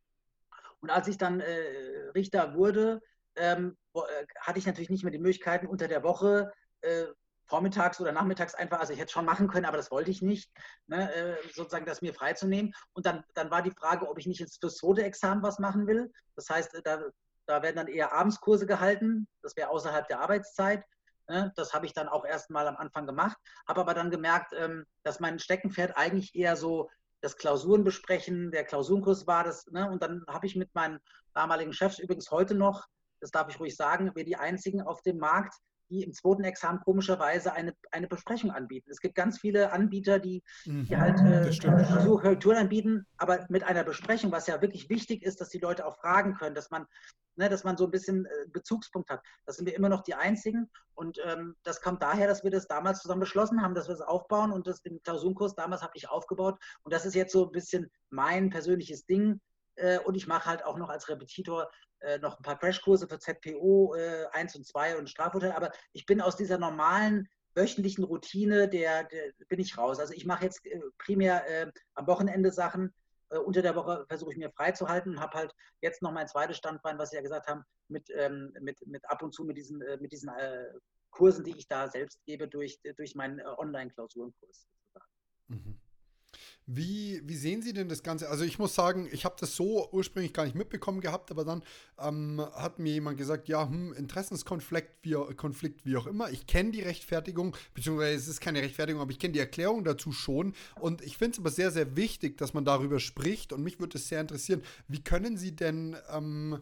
Und 0.81 0.89
als 0.89 1.07
ich 1.07 1.17
dann 1.17 1.41
äh, 1.41 2.09
Richter 2.15 2.55
wurde, 2.55 3.01
ähm, 3.39 3.77
äh, 3.93 3.99
hatte 4.39 4.59
ich 4.59 4.65
natürlich 4.65 4.89
nicht 4.89 5.03
mehr 5.03 5.11
die 5.11 5.19
Möglichkeiten 5.19 5.67
unter 5.67 5.87
der 5.87 6.03
Woche 6.03 6.51
äh, 6.81 7.05
vormittags 7.49 7.99
oder 7.99 8.11
nachmittags 8.11 8.53
einfach, 8.53 8.79
also 8.79 8.93
ich 8.93 8.99
hätte 8.99 9.11
schon 9.11 9.25
machen 9.25 9.47
können, 9.47 9.65
aber 9.65 9.77
das 9.77 9.89
wollte 9.89 10.11
ich 10.11 10.21
nicht, 10.21 10.51
ne, 10.87 11.11
äh, 11.13 11.35
sozusagen 11.51 11.85
das 11.85 12.01
mir 12.01 12.13
freizunehmen. 12.13 12.73
Und 12.93 13.05
dann, 13.07 13.23
dann 13.33 13.49
war 13.49 13.63
die 13.63 13.71
Frage, 13.71 14.07
ob 14.07 14.19
ich 14.19 14.27
nicht 14.27 14.39
jetzt 14.39 14.59
fürs 14.59 14.77
zweite 14.77 15.03
Examen 15.03 15.41
was 15.41 15.57
machen 15.57 15.87
will. 15.87 16.11
Das 16.35 16.47
heißt, 16.49 16.75
äh, 16.75 16.81
da, 16.83 17.01
da 17.47 17.63
werden 17.63 17.77
dann 17.77 17.87
eher 17.87 18.13
Abendskurse 18.13 18.67
gehalten, 18.67 19.27
das 19.41 19.55
wäre 19.55 19.69
außerhalb 19.69 20.07
der 20.07 20.19
Arbeitszeit. 20.19 20.85
Ne. 21.27 21.51
Das 21.55 21.73
habe 21.73 21.87
ich 21.87 21.93
dann 21.93 22.07
auch 22.07 22.23
erst 22.23 22.51
mal 22.51 22.67
am 22.67 22.77
Anfang 22.77 23.07
gemacht, 23.07 23.37
habe 23.67 23.81
aber 23.81 23.95
dann 23.95 24.11
gemerkt, 24.11 24.53
ähm, 24.55 24.85
dass 25.03 25.19
mein 25.19 25.39
Steckenpferd 25.39 25.97
eigentlich 25.97 26.35
eher 26.35 26.55
so 26.55 26.89
das 27.21 27.35
Klausuren 27.35 27.83
besprechen, 27.83 28.51
der 28.51 28.63
Klausurenkurs 28.63 29.27
war 29.27 29.43
das. 29.43 29.65
Ne? 29.67 29.89
Und 29.89 30.03
dann 30.03 30.23
habe 30.27 30.45
ich 30.45 30.55
mit 30.55 30.73
meinen 30.73 30.99
damaligen 31.33 31.73
Chefs 31.73 31.99
übrigens 31.99 32.31
heute 32.31 32.55
noch, 32.55 32.87
das 33.19 33.31
darf 33.31 33.49
ich 33.49 33.59
ruhig 33.59 33.75
sagen, 33.75 34.11
wir 34.15 34.25
die 34.25 34.35
einzigen 34.35 34.81
auf 34.81 35.01
dem 35.01 35.17
Markt, 35.17 35.55
die 35.89 36.03
im 36.03 36.13
zweiten 36.13 36.43
Examen 36.43 36.79
komischerweise 36.81 37.53
eine, 37.53 37.73
eine 37.91 38.07
Besprechung 38.07 38.51
anbieten. 38.51 38.91
Es 38.91 38.99
gibt 38.99 39.15
ganz 39.15 39.39
viele 39.39 39.71
Anbieter, 39.71 40.19
die, 40.19 40.43
die 40.65 40.71
mhm. 40.71 40.99
halt 40.99 41.19
äh, 41.19 42.05
Korrekturen 42.05 42.57
anbieten, 42.57 43.07
aber 43.17 43.45
mit 43.49 43.63
einer 43.63 43.83
Besprechung, 43.83 44.31
was 44.31 44.47
ja 44.47 44.61
wirklich 44.61 44.89
wichtig 44.89 45.23
ist, 45.23 45.41
dass 45.41 45.49
die 45.49 45.59
Leute 45.59 45.85
auch 45.85 45.97
fragen 45.97 46.35
können, 46.35 46.55
dass 46.55 46.69
man, 46.69 46.85
ne, 47.35 47.49
dass 47.49 47.63
man 47.63 47.75
so 47.75 47.85
ein 47.85 47.91
bisschen 47.91 48.25
äh, 48.25 48.29
Bezugspunkt 48.51 49.09
hat. 49.09 49.21
Das 49.45 49.57
sind 49.57 49.65
wir 49.65 49.75
immer 49.75 49.89
noch 49.89 50.03
die 50.03 50.13
Einzigen 50.13 50.69
und 50.93 51.19
ähm, 51.25 51.55
das 51.63 51.81
kommt 51.81 52.03
daher, 52.03 52.27
dass 52.27 52.43
wir 52.43 52.51
das 52.51 52.67
damals 52.67 52.99
zusammen 52.99 53.21
beschlossen 53.21 53.61
haben, 53.61 53.73
dass 53.73 53.87
wir 53.87 53.95
das 53.95 54.07
aufbauen 54.07 54.51
und 54.51 54.67
das 54.67 54.81
den 54.81 55.01
Klausurenkurs 55.01 55.55
damals 55.55 55.81
habe 55.81 55.93
ich 55.95 56.09
aufgebaut 56.09 56.59
und 56.83 56.93
das 56.93 57.05
ist 57.05 57.15
jetzt 57.15 57.33
so 57.33 57.47
ein 57.47 57.51
bisschen 57.51 57.89
mein 58.09 58.49
persönliches 58.49 59.05
Ding 59.05 59.41
äh, 59.75 59.97
und 59.99 60.15
ich 60.15 60.27
mache 60.27 60.45
halt 60.45 60.63
auch 60.65 60.77
noch 60.77 60.89
als 60.89 61.09
Repetitor 61.09 61.69
noch 62.21 62.37
ein 62.37 62.43
paar 62.43 62.57
Crashkurse 62.57 63.07
für 63.07 63.19
ZPO 63.19 63.95
äh, 63.95 64.25
1 64.31 64.55
und 64.55 64.65
2 64.65 64.97
und 64.97 65.09
Strafurteil, 65.09 65.51
aber 65.51 65.71
ich 65.91 66.05
bin 66.05 66.21
aus 66.21 66.37
dieser 66.37 66.57
normalen 66.57 67.27
wöchentlichen 67.55 68.03
Routine, 68.03 68.67
der, 68.69 69.03
der 69.05 69.33
bin 69.47 69.59
ich 69.59 69.77
raus. 69.77 69.99
Also 69.99 70.13
ich 70.13 70.25
mache 70.25 70.45
jetzt 70.45 70.65
äh, 70.65 70.79
primär 70.97 71.47
äh, 71.47 71.71
am 71.95 72.07
Wochenende 72.07 72.51
Sachen, 72.51 72.93
äh, 73.29 73.37
unter 73.37 73.61
der 73.61 73.75
Woche 73.75 74.05
versuche 74.07 74.31
ich 74.31 74.37
mir 74.37 74.51
freizuhalten 74.51 75.13
und 75.13 75.19
habe 75.19 75.37
halt 75.37 75.55
jetzt 75.81 76.01
noch 76.01 76.11
mein 76.11 76.27
zweites 76.27 76.57
Standbein, 76.57 76.97
was 76.97 77.09
Sie 77.09 77.17
ja 77.17 77.21
gesagt 77.21 77.47
haben, 77.47 77.63
mit, 77.87 78.09
ähm, 78.15 78.53
mit, 78.61 78.85
mit 78.87 79.07
ab 79.09 79.21
und 79.21 79.33
zu 79.33 79.43
mit 79.43 79.57
diesen, 79.57 79.81
äh, 79.81 79.97
mit 79.97 80.11
diesen 80.11 80.31
Kursen, 81.11 81.43
die 81.43 81.57
ich 81.57 81.67
da 81.67 81.89
selbst 81.89 82.23
gebe, 82.25 82.47
durch, 82.47 82.79
durch 82.97 83.15
meinen 83.15 83.41
Online-Klausurenkurs. 83.41 84.67
Mhm. 85.47 85.79
Wie, 86.71 87.19
wie 87.23 87.35
sehen 87.35 87.63
Sie 87.63 87.73
denn 87.73 87.89
das 87.89 88.03
Ganze? 88.03 88.29
Also 88.29 88.43
ich 88.43 88.59
muss 88.59 88.75
sagen, 88.75 89.09
ich 89.11 89.25
habe 89.25 89.35
das 89.39 89.55
so 89.55 89.89
ursprünglich 89.91 90.33
gar 90.33 90.43
nicht 90.43 90.55
mitbekommen 90.55 91.01
gehabt, 91.01 91.31
aber 91.31 91.43
dann 91.43 91.63
ähm, 91.97 92.39
hat 92.53 92.77
mir 92.77 92.93
jemand 92.93 93.17
gesagt, 93.17 93.47
ja, 93.47 93.67
hm, 93.67 93.91
Interessenskonflikt, 93.93 94.91
wie, 95.01 95.15
Konflikt, 95.33 95.83
wie 95.83 95.97
auch 95.97 96.05
immer. 96.05 96.29
Ich 96.29 96.45
kenne 96.45 96.69
die 96.69 96.81
Rechtfertigung, 96.81 97.57
beziehungsweise 97.73 98.15
es 98.17 98.27
ist 98.27 98.39
keine 98.39 98.61
Rechtfertigung, 98.61 99.01
aber 99.01 99.09
ich 99.09 99.17
kenne 99.17 99.33
die 99.33 99.39
Erklärung 99.39 99.83
dazu 99.83 100.11
schon. 100.11 100.53
Und 100.79 101.01
ich 101.01 101.17
finde 101.17 101.33
es 101.33 101.39
aber 101.39 101.49
sehr, 101.49 101.71
sehr 101.71 101.95
wichtig, 101.95 102.37
dass 102.37 102.53
man 102.53 102.65
darüber 102.65 102.99
spricht. 102.99 103.51
Und 103.51 103.63
mich 103.63 103.79
würde 103.79 103.97
es 103.97 104.07
sehr 104.07 104.21
interessieren, 104.21 104.61
wie 104.87 105.03
können 105.03 105.37
Sie 105.37 105.55
denn... 105.55 105.97
Ähm, 106.11 106.59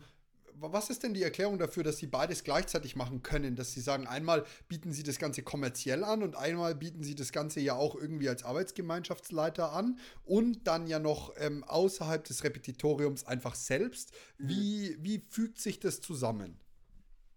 was 0.60 0.90
ist 0.90 1.04
denn 1.04 1.14
die 1.14 1.24
Erklärung 1.24 1.58
dafür, 1.58 1.84
dass 1.84 1.98
sie 1.98 2.08
beides 2.08 2.44
gleichzeitig 2.44 2.96
machen 2.96 3.24
können? 3.24 3.56
Dass 3.56 3.74
sie 3.74 3.82
sagen, 3.82 4.08
einmal 4.08 4.46
bieten 4.68 4.92
sie 4.92 5.04
das 5.04 5.20
Ganze 5.20 5.44
kommerziell 5.44 6.04
an 6.04 6.24
und 6.24 6.36
einmal 6.36 6.76
bieten 6.76 7.04
sie 7.04 7.16
das 7.16 7.32
Ganze 7.32 7.60
ja 7.60 7.76
auch 7.76 7.96
irgendwie 7.96 8.30
als 8.30 8.44
Arbeitsgemeinschaftsleiter 8.44 9.72
an 9.72 10.00
und 10.26 10.68
dann 10.68 10.88
ja 10.88 11.00
noch 11.00 11.34
ähm, 11.38 11.64
außerhalb 11.64 12.24
des 12.24 12.44
Repetitoriums 12.44 13.26
einfach 13.26 13.56
selbst. 13.56 14.12
Wie, 14.38 14.98
wie 15.00 15.22
fügt 15.30 15.60
sich 15.60 15.80
das 15.80 16.02
zusammen? 16.02 16.60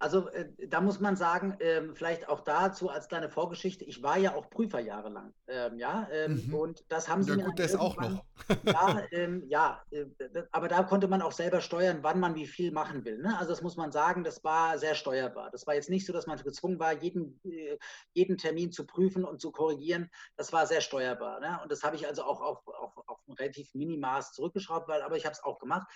Also 0.01 0.29
äh, 0.31 0.49
da 0.67 0.81
muss 0.81 0.99
man 0.99 1.15
sagen, 1.15 1.59
ähm, 1.61 1.95
vielleicht 1.95 2.27
auch 2.27 2.41
dazu 2.41 2.89
als 2.89 3.07
kleine 3.09 3.29
Vorgeschichte, 3.29 3.85
ich 3.85 4.03
war 4.03 4.17
ja 4.17 4.35
auch 4.35 4.49
Prüfer 4.49 4.81
jahrelang. 4.81 5.35
Ähm, 5.47 5.79
ja, 5.79 6.09
ähm, 6.11 6.43
mhm. 6.47 6.55
und 6.55 6.85
das 6.89 7.07
haben 7.07 7.23
sie 7.23 7.33
ja, 7.33 7.37
mir 7.37 7.45
gut, 7.45 7.59
das 7.59 7.77
auch 7.77 7.99
noch. 7.99 8.25
ja, 8.65 9.03
ähm, 9.13 9.45
ja 9.47 9.83
äh, 9.91 10.07
aber 10.53 10.69
da 10.69 10.85
konnte 10.85 11.07
man 11.07 11.21
auch 11.21 11.33
selber 11.33 11.61
steuern, 11.61 11.99
wann 12.01 12.19
man 12.19 12.35
wie 12.35 12.47
viel 12.47 12.73
machen 12.73 13.05
will. 13.05 13.19
Ne? 13.19 13.37
Also 13.39 13.51
das 13.51 13.61
muss 13.61 13.77
man 13.77 13.93
sagen, 13.93 14.25
das 14.25 14.43
war 14.43 14.79
sehr 14.79 14.95
steuerbar. 14.95 15.51
Das 15.51 15.67
war 15.67 15.75
jetzt 15.75 15.91
nicht 15.91 16.07
so, 16.07 16.15
dass 16.15 16.27
man 16.27 16.39
gezwungen 16.43 16.79
war, 16.79 16.95
jeden, 16.95 17.39
äh, 17.45 17.77
jeden 18.15 18.39
Termin 18.39 18.73
zu 18.73 18.87
prüfen 18.87 19.25
und 19.25 19.43
zu 19.43 19.53
korrigieren. 19.53 20.11
Das 20.39 20.51
war 20.51 20.67
sehr 20.67 20.81
steuerbar. 20.81 21.41
Ne? 21.41 21.61
Und 21.63 21.71
das 21.71 21.83
habe 21.83 21.97
ich 21.97 22.07
also 22.07 22.23
auch 22.23 22.41
auf, 22.41 22.67
auf, 22.67 22.97
auf 23.07 23.19
ein 23.29 23.35
relativ 23.35 23.75
Minimaß 23.75 24.33
zurückgeschraubt, 24.33 24.89
weil, 24.89 25.03
aber 25.03 25.19
ich 25.19 25.27
habe 25.27 25.35
es 25.35 25.45
auch 25.45 25.59
gemacht. 25.59 25.87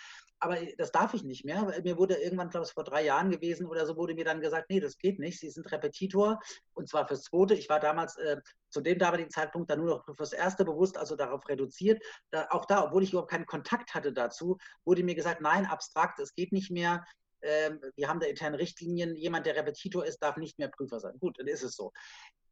Aber 0.45 0.59
das 0.77 0.93
darf 0.93 1.15
ich 1.15 1.25
nicht 1.25 1.47
mehr. 1.47 1.73
Mir 1.83 1.97
wurde 1.97 2.17
irgendwann, 2.17 2.51
glaube 2.51 2.67
ich, 2.67 2.73
vor 2.75 2.85
drei 2.85 3.03
Jahren 3.03 3.31
gewesen 3.31 3.67
oder 3.67 3.87
so, 3.87 3.97
wurde 3.97 4.15
mir 4.15 4.27
dann 4.27 4.43
gesagt, 4.43 4.69
nee, 4.69 4.79
das 4.79 4.99
geht 4.99 5.19
nicht. 5.19 5.41
Sie 5.41 5.49
sind 5.49 5.73
Repetitor 5.73 6.39
und 6.75 6.87
zwar 6.87 7.09
fürs 7.09 7.23
Zweite. 7.23 7.55
Ich 7.55 7.71
war 7.71 7.81
damals 7.81 8.19
äh, 8.19 8.37
zu 8.69 8.83
dem 8.83 8.99
damaligen 8.99 9.31
Zeitpunkt 9.31 9.71
dann 9.71 9.79
nur 9.79 9.89
noch 9.89 10.17
fürs 10.17 10.35
Erste 10.35 10.67
bewusst, 10.67 10.99
also 10.99 11.17
darauf 11.17 11.49
reduziert. 11.49 12.03
Da, 12.31 12.47
auch 12.51 12.67
da, 12.67 12.85
obwohl 12.85 13.03
ich 13.03 13.13
überhaupt 13.13 13.31
keinen 13.31 13.47
Kontakt 13.47 13.95
hatte 13.95 14.13
dazu, 14.13 14.59
wurde 14.85 15.03
mir 15.03 15.15
gesagt, 15.15 15.41
nein, 15.41 15.65
abstrakt, 15.65 16.19
es 16.19 16.35
geht 16.35 16.53
nicht 16.53 16.71
mehr. 16.71 17.03
Ähm, 17.41 17.81
wir 17.97 18.09
haben 18.09 18.21
da 18.21 18.27
interne 18.27 18.59
Richtlinien. 18.59 19.17
Jemand, 19.17 19.47
der 19.47 19.57
Repetitor 19.57 20.05
ist, 20.05 20.19
darf 20.19 20.37
nicht 20.37 20.59
mehr 20.59 20.69
Prüfer 20.69 21.01
sein. 21.01 21.19
Gut, 21.19 21.39
dann 21.39 21.47
ist 21.47 21.63
es 21.63 21.75
so. 21.75 21.91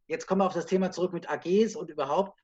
Jetzt 0.07 0.27
kommen 0.27 0.41
wir 0.41 0.47
auf 0.47 0.55
das 0.55 0.65
Thema 0.65 0.93
zurück 0.93 1.13
mit 1.13 1.29
AGs 1.29 1.77
und 1.77 1.91
überhaupt. 1.91 2.41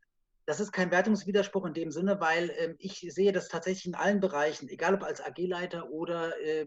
Das 0.49 0.61
ist 0.61 0.73
kein 0.73 0.91
Wertungswiderspruch 0.91 1.67
in 1.67 1.75
dem 1.75 1.91
Sinne, 1.91 2.23
weil 2.23 2.49
äh, 2.49 2.75
ich 2.79 3.07
sehe 3.11 3.33
das 3.33 3.49
tatsächlich 3.49 3.85
in 3.85 3.95
allen 3.95 4.19
Bereichen, 4.19 4.67
egal 4.71 4.95
ob 4.95 5.03
als 5.03 5.21
AG-Leiter 5.21 5.91
oder 5.91 6.41
äh, 6.41 6.67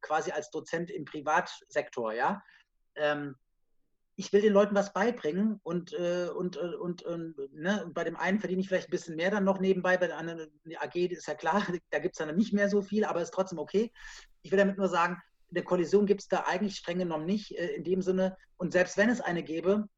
quasi 0.00 0.32
als 0.32 0.50
Dozent 0.50 0.90
im 0.90 1.04
Privatsektor, 1.04 2.12
ja. 2.12 2.42
Ähm, 2.96 3.36
ich 4.16 4.32
will 4.32 4.42
den 4.42 4.52
Leuten 4.52 4.74
was 4.74 4.92
beibringen 4.92 5.60
und, 5.62 5.92
äh, 5.92 6.28
und, 6.34 6.56
äh, 6.56 6.74
und, 6.74 7.02
und, 7.04 7.36
ne, 7.54 7.84
und 7.84 7.94
bei 7.94 8.02
dem 8.02 8.16
einen 8.16 8.40
verdiene 8.40 8.62
ich 8.62 8.68
vielleicht 8.68 8.88
ein 8.88 8.90
bisschen 8.90 9.14
mehr 9.14 9.30
dann 9.30 9.44
noch 9.44 9.60
nebenbei, 9.60 9.96
bei 9.96 10.08
der 10.08 10.18
anderen 10.18 10.50
AG 10.80 10.96
ist 10.96 11.28
ja 11.28 11.34
klar, 11.34 11.64
da 11.90 12.00
gibt 12.00 12.18
es 12.18 12.26
dann 12.26 12.36
nicht 12.36 12.52
mehr 12.52 12.68
so 12.68 12.82
viel, 12.82 13.04
aber 13.04 13.22
ist 13.22 13.32
trotzdem 13.32 13.60
okay. 13.60 13.92
Ich 14.42 14.50
will 14.50 14.58
damit 14.58 14.76
nur 14.76 14.88
sagen, 14.88 15.22
eine 15.52 15.62
Kollision 15.62 16.04
gibt 16.04 16.22
es 16.22 16.28
da 16.28 16.46
eigentlich 16.48 16.78
streng 16.78 16.98
genommen 16.98 17.26
nicht 17.26 17.56
äh, 17.56 17.76
in 17.76 17.84
dem 17.84 18.02
Sinne. 18.02 18.36
Und 18.56 18.72
selbst 18.72 18.96
wenn 18.96 19.08
es 19.08 19.20
eine 19.20 19.44
gäbe, 19.44 19.88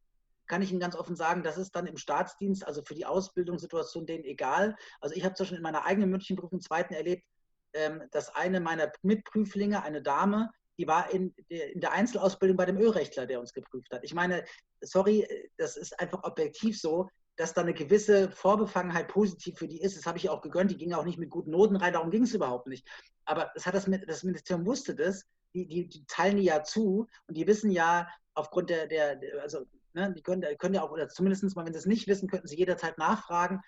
kann 0.53 0.61
ich 0.61 0.71
Ihnen 0.71 0.81
ganz 0.81 0.97
offen 0.97 1.17
sagen, 1.17 1.43
das 1.43 1.57
ist 1.57 1.75
dann 1.75 1.87
im 1.87 1.97
Staatsdienst, 1.97 2.67
also 2.67 2.83
für 2.83 2.95
die 2.95 3.07
Ausbildungssituation 3.07 4.05
denen 4.05 4.25
egal. 4.25 4.77
Also 5.01 5.17
ich 5.17 5.25
habe 5.25 5.35
zwar 5.35 5.47
schon 5.47 5.57
in 5.57 5.63
meiner 5.63 5.87
eigenen 5.87 6.11
Münchenprüfung 6.11 6.61
zweiten 6.61 6.93
erlebt, 6.93 7.25
ähm, 7.73 8.03
dass 8.11 8.35
eine 8.35 8.61
meiner 8.61 8.93
Mitprüflinge, 9.01 9.83
eine 9.83 10.03
Dame, 10.03 10.51
die 10.79 10.87
war 10.87 11.11
in, 11.11 11.35
in 11.49 11.81
der 11.81 11.93
Einzelausbildung 11.93 12.59
bei 12.59 12.67
dem 12.67 12.77
Ölrechtler, 12.77 13.25
der 13.25 13.41
uns 13.41 13.55
geprüft 13.55 13.91
hat. 13.95 14.05
Ich 14.05 14.13
meine, 14.13 14.45
sorry, 14.83 15.27
das 15.57 15.79
ist 15.79 15.99
einfach 15.99 16.23
objektiv 16.25 16.79
so, 16.79 17.09
dass 17.37 17.55
da 17.55 17.63
eine 17.63 17.73
gewisse 17.73 18.31
Vorbefangenheit 18.31 19.09
positiv 19.09 19.59
für 19.59 19.69
die 19.69 19.81
ist. 19.81 19.97
Das 19.97 20.05
habe 20.05 20.19
ich 20.19 20.29
auch 20.29 20.43
gegönnt. 20.43 20.71
Die 20.71 20.77
ging 20.77 20.93
auch 20.93 21.07
nicht 21.07 21.19
mit 21.19 21.31
guten 21.31 21.53
Noten 21.53 21.77
rein, 21.77 21.95
darum 21.95 22.11
ging 22.11 22.25
es 22.25 22.35
überhaupt 22.35 22.67
nicht. 22.67 22.87
Aber 23.25 23.51
das, 23.55 23.65
hat 23.65 23.75
das, 23.75 23.89
das 24.07 24.23
Ministerium 24.23 24.67
wusste 24.67 24.95
das, 24.95 25.25
die, 25.55 25.67
die, 25.67 25.89
die 25.89 26.05
teilen 26.05 26.37
die 26.37 26.45
ja 26.45 26.63
zu 26.63 27.09
und 27.27 27.39
die 27.39 27.47
wissen 27.47 27.71
ja 27.71 28.07
aufgrund 28.35 28.69
der, 28.69 28.87
der, 28.87 29.19
also 29.41 29.65
ne, 29.95 30.13
die 30.17 30.23
können, 30.23 30.43
können 30.59 30.75
ja 30.75 30.83
auch, 30.83 30.91
oder 30.91 31.09
zumindest 31.09 31.55
mal, 31.57 31.65
wenn 31.65 31.73
sie 31.73 31.79
es 31.79 31.87
nicht 31.87 32.07
wissen, 32.07 32.29
könnten 32.29 32.49
sie 32.49 32.57
jederzeit 32.57 32.99
nachfragen 32.99 33.61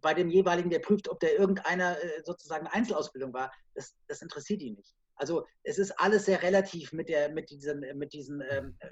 bei 0.00 0.14
dem 0.14 0.28
jeweiligen, 0.28 0.70
der 0.70 0.80
prüft, 0.80 1.08
ob 1.08 1.20
der 1.20 1.38
irgendeiner 1.38 1.96
äh, 2.02 2.22
sozusagen 2.24 2.66
Einzelausbildung 2.66 3.32
war. 3.32 3.52
Das, 3.74 3.94
das 4.06 4.22
interessiert 4.22 4.62
ihn 4.62 4.74
nicht. 4.74 4.94
Also 5.16 5.46
es 5.62 5.78
ist 5.78 5.92
alles 5.92 6.26
sehr 6.26 6.42
relativ 6.42 6.92
mit, 6.92 7.08
der, 7.08 7.30
mit 7.30 7.50
diesen, 7.50 7.80
mit 7.96 8.12
diesen 8.12 8.42
ähm, 8.50 8.76
äh, 8.80 8.88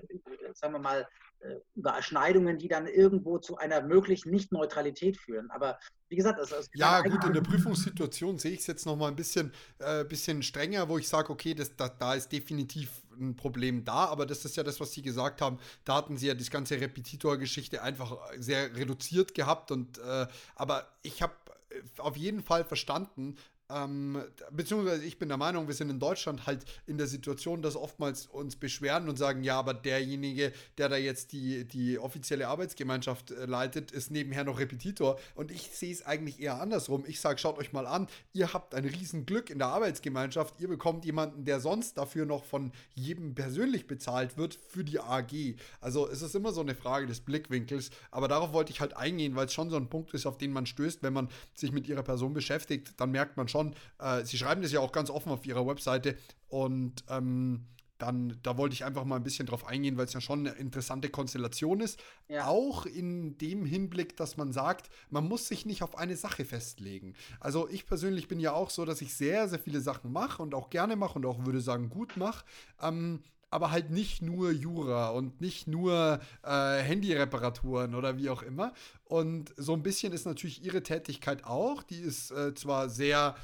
sagen 0.55 0.73
wir 0.73 0.81
mal, 0.81 1.07
äh, 1.45 1.61
Überschneidungen, 1.75 2.59
die 2.59 2.69
dann 2.69 2.87
irgendwo 2.87 3.39
zu 3.39 3.59
einer 3.59 3.83
möglichen 3.83 4.31
Nicht-Neutralität 4.31 5.19
führen. 5.19 5.51
Aber 5.51 5.79
wie 6.09 6.17
gesagt, 6.17 6.39
das 6.39 6.53
ist. 6.53 6.71
Ja, 6.75 7.03
gut, 7.03 7.23
in 7.25 7.35
der 7.35 7.43
Prüfungssituation 7.43 8.39
sehe 8.39 8.53
ich 8.53 8.61
es 8.61 8.67
jetzt 8.67 8.87
nochmal 8.87 9.11
ein 9.11 9.17
bisschen, 9.17 9.53
äh, 9.79 10.05
bisschen 10.05 10.43
strenger, 10.43 10.89
wo 10.89 10.97
ich 10.97 11.09
sage, 11.09 11.31
okay, 11.31 11.55
das, 11.55 11.77
da, 11.77 11.89
da 11.89 12.15
ist 12.15 12.33
definitiv 12.33 13.03
ein 13.19 13.37
Problem 13.37 13.85
da, 13.85 14.07
aber 14.07 14.25
das 14.25 14.45
ist 14.45 14.57
ja 14.57 14.63
das, 14.63 14.81
was 14.81 14.93
Sie 14.93 15.03
gesagt 15.03 15.43
haben. 15.43 15.59
Da 15.85 15.97
hatten 15.97 16.17
Sie 16.17 16.29
ja 16.29 16.35
das 16.35 16.51
ganze 16.51 16.81
Repetitor-Geschichte 16.81 17.83
einfach 17.83 18.17
sehr 18.39 18.75
reduziert 18.75 19.35
gehabt 19.35 19.71
und 19.71 19.99
äh, 19.99 20.27
aber 20.55 20.89
ich 21.03 21.21
habe 21.21 21.35
äh, 21.71 22.01
auf 22.01 22.17
jeden 22.17 22.43
Fall 22.43 22.65
verstanden, 22.65 23.37
ähm, 23.71 24.23
beziehungsweise 24.51 25.05
ich 25.05 25.19
bin 25.19 25.29
der 25.29 25.39
Meinung, 25.39 25.67
wir 25.67 25.75
sind 25.75 25.89
in 25.89 25.99
Deutschland 25.99 26.47
halt 26.47 26.67
in 26.87 26.99
der 26.99 27.07
Situation, 27.07 27.63
dass 27.63 27.77
oftmals 27.77 28.27
uns 28.27 28.57
beschweren 28.57 29.09
und 29.09 29.17
sagen, 29.17 29.43
ja, 29.43 29.59
aber 29.59 29.73
derjenige, 29.73 30.53
der 30.77 30.91
da 30.91 30.97
jetzt 30.97 31.33
die, 31.33 31.65
die 31.65 31.99
offizielle 31.99 32.49
Arbeitsgemeinschaft 32.49 33.31
äh, 33.31 33.47
leitet, 33.47 33.91
ist 33.91 34.11
nebenher 34.11 34.45
noch 34.45 34.59
Repetitor. 34.59 35.19
Und 35.35 35.51
ich 35.51 35.71
sehe 35.71 35.93
es 35.93 36.05
eigentlich 36.05 36.41
eher 36.41 36.61
andersrum. 36.61 37.05
Ich 37.07 37.21
sage, 37.21 37.39
schaut 37.39 37.57
euch 37.57 37.73
mal 37.73 37.87
an, 37.87 38.07
ihr 38.35 38.53
habt 38.53 38.75
ein 38.75 38.85
Riesenglück 38.85 39.49
in 39.49 39.59
der 39.59 39.69
Arbeitsgemeinschaft. 39.69 40.61
Ihr 40.61 40.69
bekommt 40.69 41.07
jemanden, 41.07 41.47
der 41.47 41.61
sonst 41.61 41.97
dafür 41.97 42.27
noch 42.27 42.45
von 42.45 42.71
jedem 42.95 43.35
persönlich 43.35 43.87
bezahlt 43.87 44.37
wird 44.37 44.59
für 44.69 44.85
die 44.85 45.01
AG. 45.01 45.57
Also 45.81 46.07
es 46.09 46.21
ist 46.21 46.35
immer 46.35 46.53
so 46.53 46.61
eine 46.61 46.75
Frage 46.75 47.07
des 47.07 47.21
Blickwinkels. 47.21 47.91
Aber 48.11 48.29
darauf 48.29 48.53
wollte 48.53 48.73
ich 48.73 48.83
halt 48.83 48.95
eingehen, 48.95 49.37
weil 49.37 49.47
es 49.47 49.55
schon 49.55 49.71
so 49.71 49.77
ein 49.77 49.89
Punkt 49.89 50.13
ist, 50.13 50.27
auf 50.27 50.37
den 50.37 50.53
man 50.53 50.67
stößt, 50.67 51.03
wenn 51.03 51.15
man 51.15 51.29
sich 51.55 51.73
mit 51.73 51.89
ihrer 51.89 52.03
Person 52.03 52.35
beschäftigt. 52.35 52.93
Dann 52.99 53.11
merkt 53.11 53.39
man 53.39 53.49
schon, 53.49 53.54
schon. 53.55 53.75
Äh, 53.99 54.25
sie 54.25 54.39
schreiben 54.39 54.63
das 54.63 54.73
ja 54.73 54.81
auch 54.81 54.93
ganz 54.93 55.11
offen 55.11 55.31
auf 55.31 55.47
ihrer 55.47 55.67
Webseite 55.67 56.17
und 56.49 57.05
ähm, 57.09 57.67
dann, 57.99 58.39
da 58.43 58.59
wollte 58.59 58.75
ich 58.75 58.85
einfach 58.85 59.05
mal 59.05 59.17
ein 59.17 59.23
bisschen 59.23 59.47
drauf 59.47 59.67
eingehen, 59.67 59.97
weil 59.97 60.07
es 60.07 60.13
ja 60.13 60.21
schon 60.21 60.41
eine 60.41 60.57
interessante 60.59 61.09
Konstellation 61.09 61.81
ist. 61.81 62.03
Ja. 62.29 62.49
Auch 62.49 62.87
in 62.87 63.39
dem 63.39 63.65
Hinblick, 63.65 64.17
dass 64.17 64.37
man 64.37 64.53
sagt, 64.53 64.91
man 65.11 65.27
muss 65.29 65.47
sich 65.47 65.65
nicht 65.65 65.83
auf 65.83 65.97
eine 65.97 66.17
Sache 66.17 66.45
festlegen. 66.45 67.15
Also 67.39 67.69
ich 67.69 67.87
persönlich 67.87 68.27
bin 68.27 68.41
ja 68.41 68.53
auch 68.53 68.71
so, 68.71 68.85
dass 68.85 69.01
ich 69.01 69.15
sehr, 69.15 69.49
sehr 69.49 69.61
viele 69.61 69.81
Sachen 69.81 70.13
mache 70.13 70.43
und 70.43 70.55
auch 70.55 70.71
gerne 70.71 70.97
mache 70.97 71.15
und 71.15 71.25
auch 71.25 71.47
würde 71.47 71.61
sagen 71.61 71.89
gut 71.89 72.17
mache. 72.17 72.45
Ähm, 72.83 73.23
aber 73.55 73.71
halt 73.71 73.91
nicht 73.91 74.21
nur 74.21 74.51
Jura 74.51 75.11
und 75.11 75.41
nicht 75.41 75.69
nur 75.69 76.21
äh, 76.43 76.79
Handyreparaturen 76.79 77.95
oder 77.95 78.19
wie 78.19 78.29
auch 78.29 78.43
immer. 78.43 78.75
Und 79.05 79.55
so 79.57 79.75
ein 79.75 79.83
bisschen 79.85 80.13
ist 80.13 80.27
natürlich 80.27 80.65
ihre 80.65 80.83
Tätigkeit 80.83 81.45
auch. 81.45 81.85
Die 81.85 82.01
ist 82.01 82.33
äh, 82.33 82.53
zwar 82.55 82.89
sehr 82.89 83.37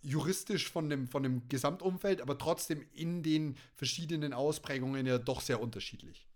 juristisch 0.00 0.70
von 0.70 0.88
dem, 0.88 1.06
von 1.06 1.22
dem 1.22 1.48
Gesamtumfeld, 1.50 2.22
aber 2.22 2.38
trotzdem 2.38 2.82
in 2.94 3.22
den 3.22 3.56
verschiedenen 3.74 4.32
Ausprägungen 4.32 5.04
ja 5.04 5.18
doch 5.18 5.42
sehr 5.42 5.60
unterschiedlich. 5.60 6.27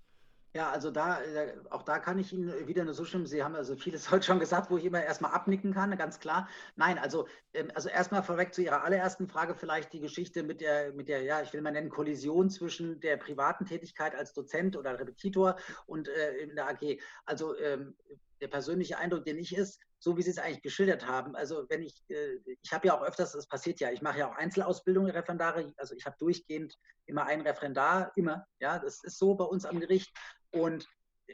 Ja, 0.55 0.71
also 0.71 0.91
da, 0.91 1.23
äh, 1.23 1.55
auch 1.71 1.83
da 1.83 1.99
kann 1.99 2.19
ich 2.19 2.31
Ihnen 2.31 2.69
wieder 2.69 2.85
nur 2.85 2.93
so 2.93 3.07
stimmen. 3.07 3.25
Sie 3.25 3.43
haben 3.43 3.55
also 3.55 3.75
vieles 3.75 4.11
heute 4.11 4.27
schon 4.27 4.39
gesagt, 4.39 4.71
wo 4.71 4.77
ich 4.77 4.85
immer 4.85 5.03
erstmal 5.03 5.33
abnicken 5.33 5.73
kann, 5.73 5.97
ganz 5.97 6.21
klar. 6.21 6.47
Nein, 6.77 6.99
also, 6.99 7.27
ähm, 7.55 7.71
also 7.75 7.89
erstmal 7.89 8.23
vorweg 8.23 8.53
zu 8.53 8.61
Ihrer 8.61 8.85
allerersten 8.85 9.29
Frage 9.29 9.55
vielleicht 9.55 9.95
die 9.95 10.01
Geschichte 10.01 10.43
mit 10.43 10.61
der, 10.61 10.93
mit 10.93 11.09
der, 11.09 11.23
ja, 11.23 11.41
ich 11.41 11.53
will 11.55 11.63
mal 11.63 11.73
nennen, 11.73 11.89
Kollision 11.89 12.51
zwischen 12.51 13.01
der 13.01 13.17
privaten 13.17 13.65
Tätigkeit 13.65 14.15
als 14.15 14.35
Dozent 14.35 14.77
oder 14.77 14.99
Repetitor 14.99 15.57
und 15.87 16.09
äh, 16.09 16.37
in 16.37 16.55
der 16.55 16.69
AG. 16.69 17.01
Also 17.25 17.57
ähm, 17.59 17.97
der 18.43 18.49
persönliche 18.49 18.99
Eindruck, 18.99 19.25
den 19.25 19.39
ich 19.39 19.57
ist, 19.57 19.81
so 19.99 20.19
wie 20.19 20.23
Sie 20.23 20.31
es 20.31 20.39
eigentlich 20.39 20.63
geschildert 20.63 21.07
haben. 21.07 21.35
Also 21.35 21.65
wenn 21.71 21.83
ich, 21.83 22.03
äh, 22.11 22.41
ich 22.61 22.73
habe 22.73 22.89
ja 22.89 22.99
auch 22.99 23.03
öfters, 23.03 23.33
das 23.33 23.47
passiert 23.47 23.81
ja, 23.81 23.91
ich 23.91 24.03
mache 24.03 24.19
ja 24.19 24.29
auch 24.29 24.37
Einzelausbildungen, 24.37 25.13
Referendare, 25.13 25.73
also 25.79 25.95
ich 25.95 26.05
habe 26.05 26.17
durchgehend 26.19 26.77
immer 27.07 27.25
ein 27.25 27.41
Referendar, 27.41 28.13
immer, 28.17 28.45
ja, 28.59 28.79
das 28.79 29.03
ist 29.05 29.19
so 29.19 29.35
bei 29.35 29.45
uns 29.45 29.65
am 29.65 29.81
Gericht. 29.81 30.13
Und 30.53 30.89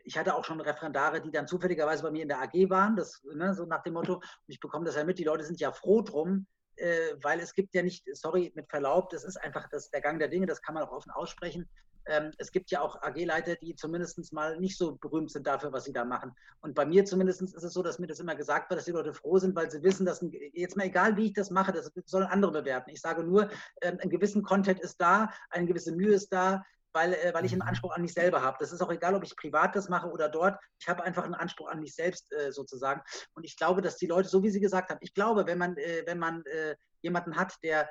ich 0.04 0.16
hatte 0.16 0.34
auch 0.34 0.44
schon 0.44 0.60
Referendare, 0.60 1.20
die 1.20 1.30
dann 1.30 1.46
zufälligerweise 1.46 2.02
bei 2.02 2.10
mir 2.10 2.22
in 2.22 2.28
der 2.28 2.40
AG 2.40 2.70
waren, 2.70 2.96
das, 2.96 3.22
ne, 3.34 3.54
so 3.54 3.64
nach 3.66 3.82
dem 3.82 3.94
Motto, 3.94 4.14
und 4.14 4.24
ich 4.46 4.60
bekomme 4.60 4.84
das 4.84 4.96
ja 4.96 5.04
mit, 5.04 5.18
die 5.18 5.24
Leute 5.24 5.44
sind 5.44 5.60
ja 5.60 5.72
froh 5.72 6.02
drum, 6.02 6.46
äh, 6.76 7.14
weil 7.22 7.40
es 7.40 7.54
gibt 7.54 7.74
ja 7.74 7.82
nicht, 7.82 8.04
sorry, 8.16 8.52
mit 8.54 8.68
Verlaub, 8.68 9.10
das 9.10 9.24
ist 9.24 9.36
einfach 9.36 9.68
das, 9.70 9.90
der 9.90 10.00
Gang 10.00 10.18
der 10.18 10.28
Dinge, 10.28 10.46
das 10.46 10.62
kann 10.62 10.74
man 10.74 10.84
auch 10.84 10.92
offen 10.92 11.10
aussprechen. 11.10 11.68
Ähm, 12.06 12.30
es 12.38 12.50
gibt 12.52 12.70
ja 12.70 12.80
auch 12.80 13.02
AG-Leiter, 13.02 13.56
die 13.56 13.74
zumindest 13.74 14.32
mal 14.32 14.58
nicht 14.58 14.78
so 14.78 14.96
berühmt 14.96 15.30
sind 15.30 15.46
dafür, 15.46 15.72
was 15.72 15.84
sie 15.84 15.92
da 15.92 16.06
machen. 16.06 16.32
Und 16.60 16.74
bei 16.74 16.86
mir 16.86 17.04
zumindest 17.04 17.42
ist 17.42 17.62
es 17.62 17.72
so, 17.72 17.82
dass 17.82 17.98
mir 17.98 18.06
das 18.06 18.20
immer 18.20 18.34
gesagt 18.34 18.70
wird, 18.70 18.78
dass 18.78 18.86
die 18.86 18.92
Leute 18.92 19.12
froh 19.12 19.38
sind, 19.38 19.54
weil 19.54 19.70
sie 19.70 19.82
wissen, 19.82 20.06
dass 20.06 20.22
ein, 20.22 20.32
jetzt 20.54 20.76
mal 20.76 20.86
egal, 20.86 21.16
wie 21.16 21.26
ich 21.26 21.34
das 21.34 21.50
mache, 21.50 21.72
das 21.72 21.92
sollen 22.06 22.26
andere 22.26 22.52
bewerten. 22.52 22.90
Ich 22.90 23.02
sage 23.02 23.22
nur, 23.24 23.50
ähm, 23.82 23.98
ein 24.00 24.08
gewissen 24.08 24.42
Content 24.42 24.80
ist 24.80 24.98
da, 25.00 25.30
eine 25.50 25.66
gewisse 25.66 25.92
Mühe 25.92 26.14
ist 26.14 26.32
da, 26.32 26.64
weil, 26.98 27.14
äh, 27.14 27.32
weil 27.32 27.44
ich 27.44 27.52
einen 27.52 27.62
mhm. 27.62 27.68
Anspruch 27.68 27.94
an 27.94 28.02
mich 28.02 28.12
selber 28.12 28.42
habe. 28.42 28.56
Das 28.60 28.72
ist 28.72 28.80
auch 28.80 28.90
egal, 28.90 29.14
ob 29.14 29.22
ich 29.22 29.36
privat 29.36 29.76
das 29.76 29.88
mache 29.88 30.08
oder 30.08 30.28
dort. 30.28 30.58
Ich 30.80 30.88
habe 30.88 31.04
einfach 31.04 31.24
einen 31.24 31.34
Anspruch 31.34 31.68
an 31.68 31.80
mich 31.80 31.94
selbst 31.94 32.32
äh, 32.32 32.50
sozusagen. 32.50 33.02
Und 33.34 33.44
ich 33.44 33.56
glaube, 33.56 33.82
dass 33.82 33.96
die 33.96 34.06
Leute, 34.06 34.28
so 34.28 34.42
wie 34.42 34.50
Sie 34.50 34.60
gesagt 34.60 34.90
haben, 34.90 34.98
ich 35.00 35.14
glaube, 35.14 35.46
wenn 35.46 35.58
man, 35.58 35.76
äh, 35.76 36.02
wenn 36.06 36.18
man 36.18 36.44
äh, 36.46 36.74
jemanden 37.00 37.36
hat, 37.36 37.54
der 37.62 37.88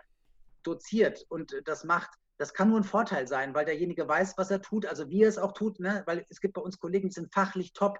doziert 0.63 1.25
und 1.29 1.55
das 1.63 1.85
macht, 1.85 2.09
das 2.37 2.53
kann 2.53 2.69
nur 2.69 2.79
ein 2.79 2.83
Vorteil 2.83 3.27
sein, 3.27 3.55
weil 3.55 3.65
derjenige 3.65 4.07
weiß, 4.07 4.37
was 4.37 4.51
er 4.51 4.61
tut, 4.61 4.85
also 4.85 5.09
wie 5.09 5.23
er 5.23 5.29
es 5.29 5.37
auch 5.37 5.53
tut, 5.53 5.79
ne? 5.79 6.03
weil 6.05 6.25
es 6.29 6.41
gibt 6.41 6.55
bei 6.55 6.61
uns 6.61 6.77
Kollegen, 6.77 7.07
die 7.07 7.13
sind 7.13 7.33
fachlich 7.33 7.73
top. 7.73 7.99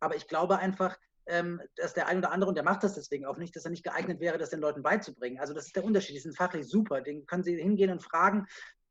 Aber 0.00 0.16
ich 0.16 0.26
glaube 0.26 0.58
einfach, 0.58 0.96
ähm, 1.26 1.60
dass 1.76 1.92
der 1.92 2.08
ein 2.08 2.18
oder 2.18 2.32
andere, 2.32 2.48
und 2.48 2.54
der 2.54 2.64
macht 2.64 2.82
das 2.82 2.94
deswegen 2.94 3.26
auch 3.26 3.36
nicht, 3.36 3.54
dass 3.54 3.64
er 3.64 3.70
nicht 3.70 3.84
geeignet 3.84 4.18
wäre, 4.18 4.38
das 4.38 4.50
den 4.50 4.60
Leuten 4.60 4.82
beizubringen. 4.82 5.38
Also 5.38 5.52
das 5.52 5.66
ist 5.66 5.76
der 5.76 5.84
Unterschied. 5.84 6.16
Die 6.16 6.20
sind 6.20 6.36
fachlich 6.36 6.66
super. 6.66 7.02
Den 7.02 7.26
können 7.26 7.44
Sie 7.44 7.54
hingehen 7.56 7.90
und 7.90 8.02
fragen. 8.02 8.46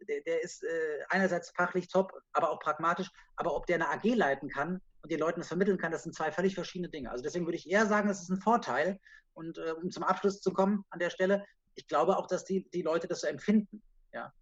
Der, 0.07 0.21
der 0.21 0.43
ist 0.43 0.63
äh, 0.63 0.99
einerseits 1.09 1.51
fachlich 1.51 1.87
top, 1.87 2.13
aber 2.33 2.51
auch 2.51 2.59
pragmatisch. 2.59 3.09
Aber 3.35 3.55
ob 3.55 3.65
der 3.65 3.75
eine 3.75 3.89
AG 3.89 4.15
leiten 4.15 4.49
kann 4.49 4.81
und 5.01 5.11
den 5.11 5.19
Leuten 5.19 5.39
das 5.41 5.47
vermitteln 5.47 5.77
kann, 5.77 5.91
das 5.91 6.03
sind 6.03 6.15
zwei 6.15 6.31
völlig 6.31 6.55
verschiedene 6.55 6.89
Dinge. 6.89 7.11
Also 7.11 7.23
deswegen 7.23 7.45
würde 7.45 7.57
ich 7.57 7.69
eher 7.69 7.85
sagen, 7.85 8.07
das 8.07 8.21
ist 8.21 8.29
ein 8.29 8.41
Vorteil. 8.41 8.99
Und 9.33 9.57
äh, 9.57 9.71
um 9.71 9.91
zum 9.91 10.03
Abschluss 10.03 10.41
zu 10.41 10.51
kommen 10.51 10.85
an 10.89 10.99
der 10.99 11.09
Stelle, 11.09 11.45
ich 11.75 11.87
glaube 11.87 12.17
auch, 12.17 12.27
dass 12.27 12.43
die, 12.43 12.69
die 12.71 12.81
Leute 12.81 13.07
das 13.07 13.21
so 13.21 13.27
empfinden. 13.27 13.81
Ja. 14.11 14.33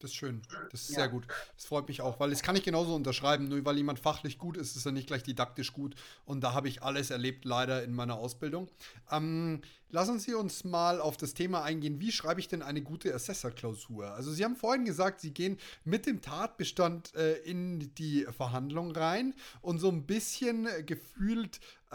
Das 0.00 0.12
ist 0.12 0.16
schön. 0.16 0.40
Das 0.70 0.80
ist 0.82 0.90
ja. 0.90 1.00
sehr 1.00 1.08
gut. 1.10 1.26
Das 1.54 1.66
freut 1.66 1.86
mich 1.86 2.00
auch, 2.00 2.18
weil 2.18 2.30
das 2.30 2.42
kann 2.42 2.56
ich 2.56 2.62
genauso 2.62 2.94
unterschreiben. 2.94 3.48
Nur 3.48 3.62
weil 3.66 3.76
jemand 3.76 4.00
fachlich 4.00 4.38
gut 4.38 4.56
ist, 4.56 4.74
ist 4.74 4.86
er 4.86 4.92
nicht 4.92 5.06
gleich 5.06 5.22
didaktisch 5.22 5.74
gut. 5.74 5.94
Und 6.24 6.40
da 6.40 6.54
habe 6.54 6.68
ich 6.68 6.82
alles 6.82 7.10
erlebt, 7.10 7.44
leider 7.44 7.84
in 7.84 7.94
meiner 7.94 8.14
Ausbildung. 8.14 8.68
Ähm, 9.10 9.60
lassen 9.90 10.18
Sie 10.18 10.32
uns 10.32 10.64
mal 10.64 11.02
auf 11.02 11.18
das 11.18 11.34
Thema 11.34 11.64
eingehen. 11.64 12.00
Wie 12.00 12.12
schreibe 12.12 12.40
ich 12.40 12.48
denn 12.48 12.62
eine 12.62 12.80
gute 12.80 13.14
Assessor-Klausur? 13.14 14.12
Also, 14.12 14.32
Sie 14.32 14.42
haben 14.42 14.56
vorhin 14.56 14.86
gesagt, 14.86 15.20
Sie 15.20 15.34
gehen 15.34 15.58
mit 15.84 16.06
dem 16.06 16.22
Tatbestand 16.22 17.14
äh, 17.14 17.34
in 17.40 17.94
die 17.96 18.26
Verhandlung 18.34 18.92
rein 18.92 19.34
und 19.60 19.80
so 19.80 19.90
ein 19.90 20.06
bisschen 20.06 20.66
gefühlt 20.86 21.60
äh, 21.90 21.94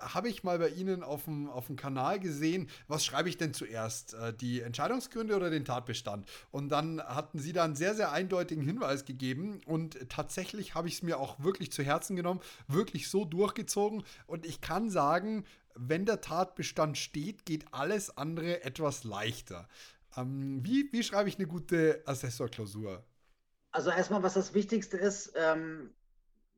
habe 0.00 0.28
ich 0.28 0.42
mal 0.42 0.58
bei 0.58 0.68
Ihnen 0.68 1.02
auf 1.02 1.24
dem, 1.24 1.48
auf 1.48 1.68
dem 1.68 1.76
Kanal 1.76 2.18
gesehen, 2.18 2.68
was 2.88 3.04
schreibe 3.04 3.28
ich 3.28 3.36
denn 3.36 3.54
zuerst? 3.54 4.14
Äh, 4.14 4.34
die 4.34 4.60
Entscheidungsgründe 4.60 5.36
oder 5.36 5.48
den 5.50 5.64
Tatbestand? 5.64 6.28
Und 6.50 6.70
dann 6.70 7.00
hatten 7.00 7.38
Sie 7.38 7.52
da 7.52 7.64
einen 7.64 7.76
sehr, 7.76 7.94
sehr 7.94 8.10
eindeutigen 8.10 8.64
Hinweis 8.64 9.04
gegeben 9.04 9.60
und 9.66 10.08
tatsächlich 10.08 10.74
habe 10.74 10.88
ich 10.88 10.94
es 10.94 11.02
mir 11.02 11.18
auch 11.18 11.38
wirklich 11.40 11.70
zu 11.70 11.82
Herzen 11.82 12.16
genommen, 12.16 12.40
wirklich 12.66 13.08
so 13.08 13.24
durchgezogen 13.24 14.02
und 14.26 14.44
ich 14.44 14.60
kann 14.60 14.90
sagen, 14.90 15.44
wenn 15.74 16.04
der 16.04 16.20
Tatbestand 16.20 16.98
steht, 16.98 17.46
geht 17.46 17.66
alles 17.72 18.16
andere 18.16 18.64
etwas 18.64 19.04
leichter. 19.04 19.68
Ähm, 20.16 20.60
wie, 20.64 20.92
wie 20.92 21.02
schreibe 21.02 21.28
ich 21.28 21.38
eine 21.38 21.46
gute 21.46 22.02
Assessorklausur? 22.06 23.04
Also 23.70 23.90
erstmal, 23.90 24.22
was 24.22 24.34
das 24.34 24.52
Wichtigste 24.52 24.98
ist, 24.98 25.32
ähm, 25.34 25.94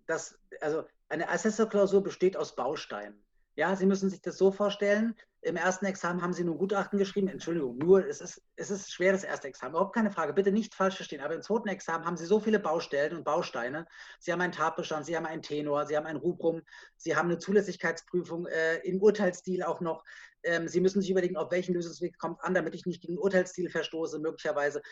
dass, 0.07 0.39
also 0.61 0.85
eine 1.09 1.29
Assessorklausur 1.29 2.03
besteht 2.03 2.37
aus 2.37 2.57
Bausteinen. 2.57 3.25
Ja, 3.57 3.77
Sie 3.77 3.87
müssen 3.87 4.11
sich 4.11 4.21
das 4.21 4.37
so 4.37 4.51
vorstellen. 4.51 5.15
Im 5.41 5.57
ersten 5.57 5.85
Examen 5.85 6.23
haben 6.23 6.33
Sie 6.33 6.43
nur 6.43 6.57
Gutachten 6.57 6.99
geschrieben. 6.99 7.29
Entschuldigung, 7.29 7.79
nur, 7.79 8.05
es 8.07 8.21
ist, 8.21 8.43
es 8.57 8.71
ist 8.71 8.91
schwer, 8.91 9.13
das 9.13 9.23
erste 9.23 9.47
Examen. 9.47 9.73
Überhaupt 9.75 9.95
keine 9.95 10.11
Frage. 10.11 10.33
Bitte 10.33 10.51
nicht 10.51 10.75
falsch 10.75 10.97
verstehen. 10.97 11.21
Aber 11.21 11.35
im 11.35 11.43
zweiten 11.43 11.69
Examen 11.69 12.05
haben 12.05 12.17
Sie 12.17 12.27
so 12.27 12.41
viele 12.41 12.59
Baustellen 12.59 13.17
und 13.17 13.25
Bausteine. 13.25 13.87
Sie 14.19 14.33
haben 14.33 14.41
einen 14.41 14.53
Tatbestand, 14.53 15.07
Sie 15.07 15.17
haben 15.17 15.27
einen 15.27 15.43
Tenor, 15.43 15.87
Sie 15.87 15.97
haben 15.97 16.07
ein 16.07 16.17
Rubrum, 16.17 16.63
Sie 16.97 17.15
haben 17.15 17.29
eine 17.29 17.39
Zulässigkeitsprüfung 17.39 18.47
äh, 18.47 18.79
im 18.79 19.01
Urteilsstil 19.01 19.63
auch 19.63 19.81
noch. 19.81 20.03
Ähm, 20.43 20.67
Sie 20.67 20.81
müssen 20.81 21.01
sich 21.01 21.11
überlegen, 21.11 21.37
auf 21.37 21.53
welchen 21.53 21.75
Lösungsweg 21.75 22.19
kommt 22.19 22.43
an, 22.43 22.55
damit 22.55 22.75
ich 22.75 22.87
nicht 22.87 23.03
gegen 23.03 23.19
Urteilsstil 23.19 23.71
verstoße, 23.71 24.19
möglicherweise 24.19 24.83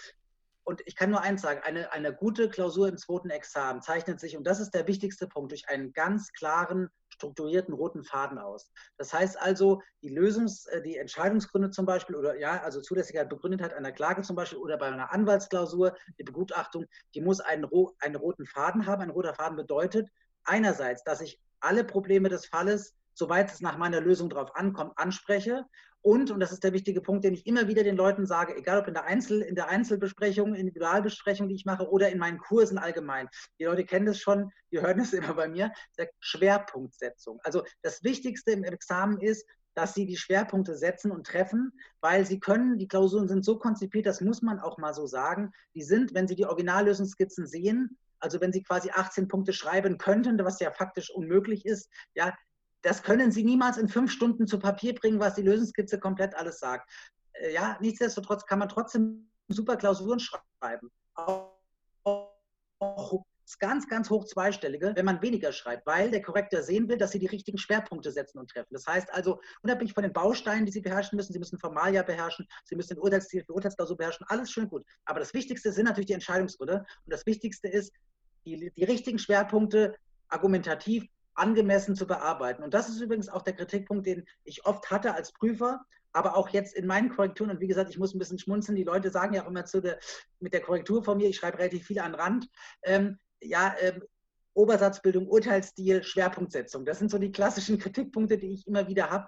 und 0.65 0.83
ich 0.87 0.97
kann 0.97 1.11
nur 1.11 1.21
eins 1.21 1.43
sagen, 1.43 1.61
eine, 1.65 1.93
eine 1.93 2.15
gute 2.15 2.49
Klausur 2.49 2.89
im 2.89 2.97
zweiten 2.97 3.31
Examen 3.31 3.83
zeichnet 3.83 4.21
sich, 4.21 4.37
und 4.37 4.47
das 4.47 4.61
ist 4.61 4.73
der 4.73 4.87
wichtigste 4.87 5.27
Punkt, 5.27 5.51
durch 5.51 5.69
einen 5.69 5.93
ganz 5.93 6.33
klaren, 6.33 6.89
strukturierten 7.09 7.75
roten 7.75 8.05
Faden 8.05 8.39
aus. 8.39 8.71
Das 8.97 9.13
heißt 9.13 9.41
also, 9.41 9.83
die 10.03 10.11
Lösungs-, 10.11 10.69
äh, 10.69 10.83
die 10.83 10.97
Entscheidungsgründe 10.97 11.71
zum 11.71 11.87
Beispiel 11.87 12.17
oder 12.17 12.39
ja, 12.39 12.63
also 12.63 12.81
Zulässigkeit 12.81 13.29
Begründetheit 13.29 13.75
einer 13.75 13.93
Klage 13.93 14.23
zum 14.23 14.37
Beispiel 14.37 14.59
oder 14.59 14.79
bei 14.79 14.87
einer 14.87 15.13
Anwaltsklausur, 15.13 15.97
die 16.19 16.25
Begutachtung, 16.25 16.87
die 17.15 17.21
muss 17.21 17.41
einen, 17.41 17.69
einen 18.01 18.17
roten 18.17 18.47
Faden 18.47 18.87
haben. 18.87 19.03
Ein 19.03 19.11
roter 19.11 19.35
Faden 19.35 19.57
bedeutet 19.57 20.09
einerseits, 20.45 21.05
dass 21.05 21.21
ich 21.21 21.41
alle 21.61 21.85
Probleme 21.85 22.29
des 22.29 22.47
Falles 22.47 22.95
soweit 23.15 23.53
es 23.53 23.61
nach 23.61 23.77
meiner 23.77 24.01
Lösung 24.01 24.31
darauf 24.31 24.55
ankommt, 24.57 24.93
anspreche 24.97 25.67
und, 26.03 26.33
und 26.33 26.41
das 26.41 26.53
ist 26.53 26.65
der 26.65 26.73
wichtige 26.73 27.01
Punkt, 27.01 27.25
den 27.25 27.35
ich 27.35 27.47
immer 27.47 27.69
wieder 27.69 27.85
den 27.85 27.97
Leuten 27.97 28.27
sage, 28.27 28.57
egal 28.57 28.81
ob 28.81 28.89
in 28.89 28.95
der, 28.95 29.05
Einzel, 29.05 29.41
in 29.41 29.55
der 29.55 29.69
Einzelbesprechung, 29.69 30.55
Individualbesprechung, 30.55 31.49
die 31.49 31.55
ich 31.55 31.65
mache, 31.65 31.89
oder 31.89 32.11
in 32.11 32.19
meinen 32.19 32.39
Kursen 32.39 32.77
allgemein. 32.77 33.29
Die 33.61 33.65
Leute 33.65 33.85
kennen 33.85 34.07
das 34.07 34.19
schon, 34.19 34.51
die 34.73 34.81
hören 34.81 34.99
es 34.99 35.13
immer 35.13 35.35
bei 35.35 35.49
mir, 35.49 35.73
der 35.97 36.11
Schwerpunktsetzung. 36.19 37.41
Also 37.45 37.63
das 37.83 38.03
Wichtigste 38.03 38.51
im 38.51 38.65
Examen 38.65 39.21
ist, 39.21 39.47
dass 39.75 39.95
sie 39.95 40.05
die 40.05 40.17
Schwerpunkte 40.17 40.77
setzen 40.77 41.11
und 41.13 41.27
treffen, 41.27 41.73
weil 42.01 42.27
sie 42.27 42.41
können, 42.41 42.79
die 42.79 42.89
Klausuren 42.89 43.29
sind 43.29 43.45
so 43.45 43.59
konzipiert, 43.59 44.07
das 44.07 44.21
muss 44.21 44.43
man 44.43 44.59
auch 44.59 44.79
mal 44.79 44.93
so 44.93 45.07
sagen, 45.07 45.53
die 45.75 45.83
sind, 45.83 46.15
wenn 46.15 46.29
Sie 46.29 46.35
die 46.35 46.45
Originallösungsskizzen 46.45 47.47
sehen, 47.47 47.97
also 48.19 48.41
wenn 48.41 48.53
Sie 48.53 48.63
quasi 48.63 48.91
18 48.91 49.29
Punkte 49.29 49.53
schreiben 49.53 49.99
könnten, 49.99 50.39
was 50.45 50.61
ja 50.61 50.71
faktisch 50.73 51.11
unmöglich 51.11 51.65
ist, 51.65 51.89
ja, 52.15 52.35
das 52.83 53.03
können 53.03 53.33
Sie 53.33 53.45
niemals 53.45 53.79
in 53.79 53.89
fünf 53.89 54.11
Stunden 54.11 54.47
zu 54.47 54.59
Papier 54.59 54.95
bringen, 54.95 55.21
was 55.21 55.35
die 55.35 55.43
Lösungskizze 55.43 55.99
komplett 55.99 56.35
alles 56.35 56.59
sagt. 56.59 56.91
Äh, 57.33 57.55
ja, 57.55 57.79
nichtsdestotrotz 57.81 58.45
kann 58.47 58.59
man 58.59 58.69
trotzdem 58.69 59.31
super 59.49 59.77
Klausuren 59.77 60.21
schreiben. 60.21 60.91
Auch 61.15 61.53
ganz, 63.59 63.89
ganz 63.89 64.11
hoch 64.11 64.25
zweistellige, 64.25 64.93
wenn 64.95 65.05
man 65.05 65.21
weniger 65.23 65.53
schreibt, 65.53 65.87
weil 65.87 66.11
der 66.11 66.23
Korrektor 66.23 66.63
sehen 66.63 66.89
will, 66.89 66.97
dass 66.97 67.11
Sie 67.13 67.19
die 67.19 67.27
richtigen 67.27 67.59
Schwerpunkte 67.59 68.11
setzen 68.11 68.39
und 68.39 68.51
treffen. 68.51 68.73
Das 68.73 68.87
heißt 68.87 69.13
also, 69.13 69.41
unabhängig 69.63 69.93
von 69.95 70.03
den 70.03 70.13
Bausteinen, 70.13 70.67
die 70.67 70.73
Sie 70.73 70.81
beherrschen 70.81 71.17
müssen, 71.17 71.33
Sie 71.33 71.39
müssen 71.39 71.59
Formalia 71.59 72.03
beherrschen, 72.03 72.47
Sie 72.65 72.77
müssen 72.77 72.95
den 72.95 73.03
Urteilsstil 73.03 73.45
für 73.45 73.53
Urteilsklausur 73.53 73.97
beherrschen, 73.97 74.27
alles 74.29 74.51
schön 74.51 74.69
gut. 74.69 74.85
Aber 75.05 75.21
das 75.21 75.35
Wichtigste 75.35 75.73
sind 75.73 75.85
natürlich 75.85 76.07
die 76.07 76.15
Entscheidungsgründe 76.15 76.79
und 76.79 77.13
das 77.13 77.27
Wichtigste 77.27 77.69
ist, 77.69 77.93
die, 78.45 78.73
die 78.75 78.85
richtigen 78.85 79.19
Schwerpunkte 79.19 79.95
argumentativ 80.29 81.07
angemessen 81.35 81.95
zu 81.95 82.07
bearbeiten. 82.07 82.63
Und 82.63 82.75
das 82.75 82.89
ist 82.89 83.01
übrigens 83.01 83.29
auch 83.29 83.43
der 83.43 83.55
Kritikpunkt, 83.55 84.07
den 84.07 84.27
ich 84.45 84.67
oft 84.67 84.91
hatte 84.91 85.15
als 85.15 85.33
Prüfer, 85.33 85.85
aber 86.13 86.37
auch 86.37 86.51
jetzt 86.51 86.75
in 86.75 86.87
meinen 86.87 87.09
Korrekturen. 87.09 87.51
Und 87.51 87.61
wie 87.61 87.69
gesagt, 87.69 87.91
ich 87.91 87.99
muss 87.99 88.15
ein 88.15 88.19
bisschen 88.19 88.39
schmunzeln. 88.39 88.77
Die 88.77 88.85
Leute 88.85 89.11
sagen 89.11 89.35
ja 89.35 89.45
auch 89.45 89.49
immer 89.49 89.65
zu 89.65 89.81
der, 89.81 89.99
mit 90.41 90.53
der 90.53 90.61
Korrektur 90.61 91.03
von 91.03 91.17
mir, 91.17 91.29
ich 91.29 91.37
schreibe 91.37 91.59
relativ 91.59 91.87
viel 91.87 91.99
an 92.01 92.15
Rand. 92.15 92.49
Ähm, 92.83 93.19
ja, 93.41 93.75
ähm, 93.81 94.03
Obersatzbildung, 94.55 95.27
Urteilsstil, 95.29 96.03
Schwerpunktsetzung. 96.03 96.85
Das 96.85 96.99
sind 96.99 97.11
so 97.11 97.19
die 97.19 97.33
klassischen 97.33 97.79
Kritikpunkte, 97.79 98.39
die 98.39 98.53
ich 98.53 98.67
immer 98.67 98.87
wieder 98.87 99.11
habe. 99.11 99.27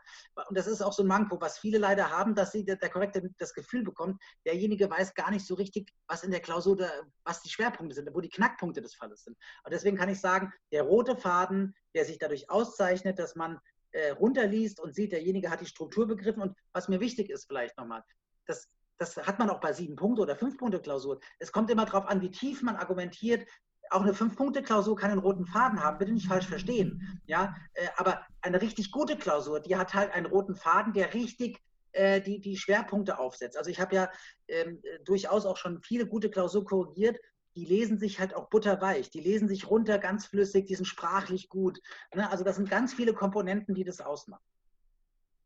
Und 0.48 0.56
das 0.56 0.66
ist 0.66 0.82
auch 0.82 0.92
so 0.92 1.02
ein 1.02 1.08
Manko, 1.08 1.40
was 1.40 1.58
viele 1.58 1.78
leider 1.78 2.10
haben, 2.10 2.34
dass 2.34 2.52
sie 2.52 2.64
der, 2.64 2.76
der 2.76 2.90
Korrektor 2.90 3.22
das 3.38 3.54
Gefühl 3.54 3.82
bekommt, 3.84 4.22
derjenige 4.44 4.90
weiß 4.90 5.14
gar 5.14 5.30
nicht 5.30 5.46
so 5.46 5.54
richtig, 5.54 5.92
was 6.06 6.24
in 6.24 6.30
der 6.30 6.40
Klausur, 6.40 6.76
da, 6.76 6.90
was 7.24 7.42
die 7.42 7.50
Schwerpunkte 7.50 7.94
sind, 7.94 8.08
wo 8.12 8.20
die 8.20 8.28
Knackpunkte 8.28 8.82
des 8.82 8.94
Falles 8.94 9.24
sind. 9.24 9.36
Und 9.64 9.72
deswegen 9.72 9.96
kann 9.96 10.08
ich 10.08 10.20
sagen, 10.20 10.52
der 10.72 10.82
rote 10.82 11.16
Faden, 11.16 11.74
der 11.94 12.04
sich 12.04 12.18
dadurch 12.18 12.50
auszeichnet, 12.50 13.18
dass 13.18 13.34
man 13.34 13.58
äh, 13.92 14.10
runterliest 14.10 14.80
und 14.80 14.94
sieht, 14.94 15.12
derjenige 15.12 15.50
hat 15.50 15.60
die 15.60 15.66
Struktur 15.66 16.06
begriffen. 16.06 16.42
Und 16.42 16.56
was 16.72 16.88
mir 16.88 17.00
wichtig 17.00 17.30
ist 17.30 17.46
vielleicht 17.46 17.76
nochmal, 17.78 18.02
das, 18.46 18.68
das 18.98 19.16
hat 19.16 19.38
man 19.38 19.50
auch 19.50 19.60
bei 19.60 19.72
sieben 19.72 19.96
Punkte 19.96 20.22
oder 20.22 20.36
fünf 20.36 20.58
Punkte 20.58 20.80
Klausur. 20.80 21.20
Es 21.38 21.52
kommt 21.52 21.70
immer 21.70 21.86
darauf 21.86 22.06
an, 22.06 22.20
wie 22.20 22.30
tief 22.30 22.62
man 22.62 22.76
argumentiert, 22.76 23.48
auch 23.90 24.02
eine 24.02 24.14
Fünf-Punkte-Klausur 24.14 24.96
kann 24.96 25.10
einen 25.10 25.20
roten 25.20 25.46
Faden 25.46 25.82
haben, 25.82 25.98
bitte 25.98 26.12
nicht 26.12 26.26
falsch 26.26 26.46
verstehen. 26.46 27.20
Ja, 27.26 27.54
äh, 27.74 27.88
aber 27.96 28.22
eine 28.40 28.60
richtig 28.60 28.90
gute 28.90 29.16
Klausur, 29.16 29.60
die 29.60 29.76
hat 29.76 29.94
halt 29.94 30.12
einen 30.12 30.26
roten 30.26 30.56
Faden, 30.56 30.92
der 30.92 31.14
richtig 31.14 31.60
äh, 31.92 32.20
die, 32.20 32.40
die 32.40 32.56
Schwerpunkte 32.56 33.18
aufsetzt. 33.18 33.56
Also 33.56 33.70
ich 33.70 33.80
habe 33.80 33.94
ja 33.94 34.10
ähm, 34.48 34.82
durchaus 35.04 35.46
auch 35.46 35.56
schon 35.56 35.80
viele 35.80 36.06
gute 36.06 36.30
Klausuren 36.30 36.64
korrigiert. 36.64 37.18
Die 37.56 37.64
lesen 37.64 37.98
sich 37.98 38.18
halt 38.18 38.34
auch 38.34 38.50
butterweich, 38.50 39.10
die 39.10 39.20
lesen 39.20 39.46
sich 39.48 39.70
runter 39.70 39.98
ganz 39.98 40.26
flüssig, 40.26 40.66
die 40.66 40.74
sind 40.74 40.86
sprachlich 40.86 41.48
gut. 41.48 41.80
Ne? 42.12 42.28
Also 42.28 42.42
das 42.42 42.56
sind 42.56 42.68
ganz 42.68 42.92
viele 42.92 43.14
Komponenten, 43.14 43.74
die 43.74 43.84
das 43.84 44.00
ausmachen. 44.00 44.42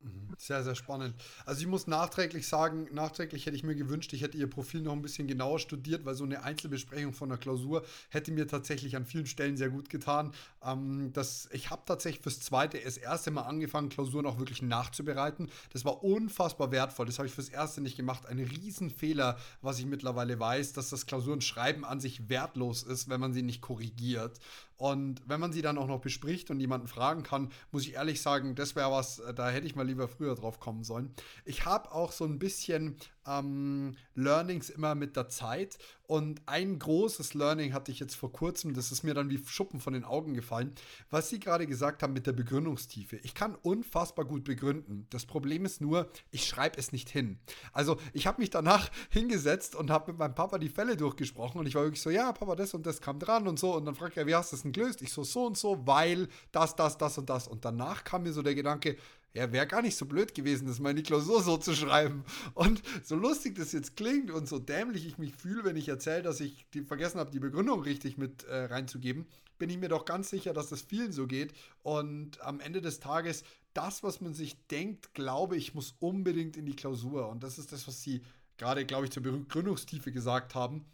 Mhm. 0.01 0.29
Sehr, 0.39 0.63
sehr 0.63 0.77
spannend. 0.77 1.17
Also 1.45 1.61
ich 1.61 1.67
muss 1.67 1.89
nachträglich 1.89 2.47
sagen, 2.47 2.89
nachträglich 2.93 3.47
hätte 3.47 3.57
ich 3.57 3.65
mir 3.65 3.75
gewünscht, 3.75 4.13
ich 4.13 4.23
hätte 4.23 4.39
ihr 4.39 4.49
Profil 4.49 4.83
noch 4.83 4.93
ein 4.93 5.03
bisschen 5.03 5.27
genauer 5.27 5.59
studiert, 5.59 6.05
weil 6.05 6.15
so 6.15 6.23
eine 6.23 6.45
Einzelbesprechung 6.45 7.13
von 7.13 7.29
der 7.29 7.39
Klausur 7.39 7.85
hätte 8.09 8.31
mir 8.31 8.47
tatsächlich 8.47 8.95
an 8.95 9.07
vielen 9.07 9.27
Stellen 9.27 9.57
sehr 9.57 9.71
gut 9.71 9.91
getan. 9.91 10.33
Ähm, 10.63 11.13
das, 11.13 11.49
ich 11.51 11.71
habe 11.71 11.83
tatsächlich 11.85 12.23
fürs 12.23 12.39
zweite, 12.39 12.79
das 12.79 12.97
erste 12.97 13.33
Mal 13.33 13.43
angefangen, 13.43 13.89
Klausuren 13.89 14.27
auch 14.27 14.39
wirklich 14.39 14.63
nachzubereiten. 14.63 15.51
Das 15.73 15.85
war 15.85 16.05
unfassbar 16.05 16.71
wertvoll. 16.71 17.07
Das 17.07 17.19
habe 17.19 17.27
ich 17.27 17.35
fürs 17.35 17.49
erste 17.49 17.81
nicht 17.81 17.97
gemacht. 17.97 18.25
Ein 18.27 18.39
Riesenfehler, 18.39 19.37
was 19.63 19.81
ich 19.81 19.87
mittlerweile 19.87 20.39
weiß, 20.39 20.75
dass 20.75 20.91
das 20.91 21.07
Klausurenschreiben 21.07 21.85
an 21.85 21.99
sich 21.99 22.29
wertlos 22.29 22.85
ist, 22.85 23.09
wenn 23.09 23.21
man 23.21 23.33
sie 23.33 23.43
nicht 23.43 23.63
korrigiert. 23.63 24.39
Und 24.79 25.23
wenn 25.27 25.41
man 25.41 25.53
sie 25.53 25.61
dann 25.61 25.77
auch 25.77 25.89
noch 25.89 26.01
bespricht 26.01 26.51
und 26.51 26.61
jemanden 26.61 26.87
fragen 26.87 27.25
kann, 27.25 27.51
muss 27.73 27.83
ich 27.83 27.95
ehrlich 27.95 28.23
sagen, 28.23 28.55
das 28.55 28.77
wäre 28.77 28.93
was, 28.93 29.19
äh, 29.19 29.35
da 29.35 29.51
hätte 29.51 29.67
ich 29.67 29.75
mal 29.75 29.87
lieber 29.87 30.07
früher 30.07 30.37
drauf 30.37 30.61
kommen 30.61 30.85
sollen. 30.85 31.13
Ich 31.45 31.67
habe 31.67 31.93
auch 31.93 32.13
so 32.13 32.25
ein 32.25 32.39
bisschen 32.39 32.97
ähm, 33.29 33.97
Learnings 34.15 34.71
immer 34.71 34.95
mit 34.95 35.17
der 35.17 35.29
Zeit. 35.29 35.79
Und 36.09 36.41
ein 36.47 36.79
großes 36.79 37.35
Learning 37.35 37.75
hatte 37.75 37.93
ich 37.93 38.01
jetzt 38.01 38.15
vor 38.15 38.33
kurzem, 38.33 38.73
das 38.73 38.91
ist 38.91 39.03
mir 39.03 39.13
dann 39.13 39.29
wie 39.29 39.45
Schuppen 39.45 39.79
von 39.79 39.93
den 39.93 40.05
Augen 40.05 40.33
gefallen, 40.33 40.73
was 41.11 41.29
Sie 41.29 41.39
gerade 41.39 41.67
gesagt 41.67 42.03
haben 42.03 42.15
mit 42.15 42.27
der 42.27 42.33
Begründungstiefe. 42.33 43.17
Ich 43.17 43.35
kann 43.35 43.55
unfassbar 43.57 44.25
gut 44.25 44.45
begründen. 44.45 45.07
Das 45.11 45.27
Problem 45.27 45.67
ist 45.67 45.83
nur, 45.83 46.09
ich 46.31 46.47
schreibe 46.47 46.79
es 46.79 46.93
nicht 46.93 47.11
hin. 47.11 47.39
Also 47.75 47.99
ich 48.15 48.27
habe 48.27 48.41
mich 48.41 48.49
danach 48.49 48.91
hingesetzt 49.11 49.75
und 49.75 49.91
habe 49.91 50.13
mit 50.13 50.19
meinem 50.19 50.35
Papa 50.35 50.57
die 50.57 50.71
Fälle 50.71 50.97
durchgesprochen 50.97 51.61
und 51.61 51.67
ich 51.67 51.75
war 51.75 51.83
wirklich 51.83 52.01
so, 52.01 52.09
ja, 52.09 52.33
Papa, 52.33 52.57
das 52.57 52.73
und 52.73 52.87
das 52.87 53.03
kam 53.03 53.19
dran 53.19 53.47
und 53.47 53.59
so. 53.59 53.77
Und 53.77 53.85
dann 53.85 53.95
fragt 53.95 54.17
er, 54.17 54.27
wie 54.27 54.35
hast 54.35 54.53
du 54.53 54.57
das 54.57 54.63
denn 54.63 54.73
gelöst? 54.73 55.03
Ich 55.03 55.13
so, 55.13 55.25
so 55.25 55.45
und 55.45 55.59
so, 55.59 55.87
weil 55.87 56.29
das, 56.53 56.75
das, 56.75 56.97
das 56.97 57.19
und 57.19 57.29
das. 57.29 57.47
Und 57.47 57.67
danach 57.67 58.05
kam 58.05 58.23
mir 58.23 58.33
so 58.33 58.41
der 58.41 58.55
Gedanke, 58.55 58.97
ja, 59.35 59.53
wäre 59.53 59.67
gar 59.67 59.83
nicht 59.83 59.97
so 59.97 60.07
blöd 60.07 60.35
gewesen, 60.35 60.67
das 60.67 60.81
mal 60.81 60.91
in 60.91 60.97
die 60.97 61.03
Klausur 61.03 61.43
so 61.43 61.57
zu 61.59 61.75
schreiben. 61.75 62.25
Und 62.55 62.83
so 63.05 63.15
lustig 63.15 63.57
das 63.57 63.73
jetzt 63.73 63.97
klingt 63.97 64.31
und 64.31 64.49
so 64.49 64.59
dämlich 64.59 65.07
ich 65.07 65.19
mich 65.19 65.35
fühle, 65.35 65.65
wenn 65.65 65.77
ich 65.77 65.89
erzähle, 65.89 66.23
dass 66.23 66.41
ich 66.41 66.67
die, 66.75 66.83
vergessen 66.83 67.21
habe, 67.21 67.31
die 67.31 67.41
Begründung 67.41 67.81
richtig 67.83 68.17
mit 68.17 68.45
äh, 68.45 68.65
reinzugeben, 68.65 69.27
bin 69.59 69.71
ich 69.71 69.79
mir 69.79 69.89
doch 69.89 70.05
ganz 70.05 70.31
sicher, 70.31 70.53
dass 70.53 70.69
das 70.69 70.83
vielen 70.83 71.13
so 71.13 71.27
geht. 71.27 71.53
Und 71.83 72.41
am 72.41 72.61
Ende 72.61 72.81
des 72.81 73.01
Tages, 73.01 73.45
das, 73.75 74.03
was 74.03 74.21
man 74.21 74.35
sich 74.35 74.67
denkt, 74.69 75.15
glaube 75.15 75.57
ich, 75.57 75.75
muss 75.75 75.95
unbedingt 76.01 76.57
in 76.57 76.67
die 76.67 76.77
Klausur. 76.77 77.29
Und 77.29 77.43
das 77.43 77.59
ist 77.59 77.73
das, 77.73 77.87
was 77.87 78.03
Sie 78.03 78.23
gerade, 78.57 78.85
glaube 78.87 79.05
ich, 79.05 79.13
zur 79.13 79.23
Begründungstiefe 79.23 80.13
gesagt 80.13 80.55
haben. 80.55 80.85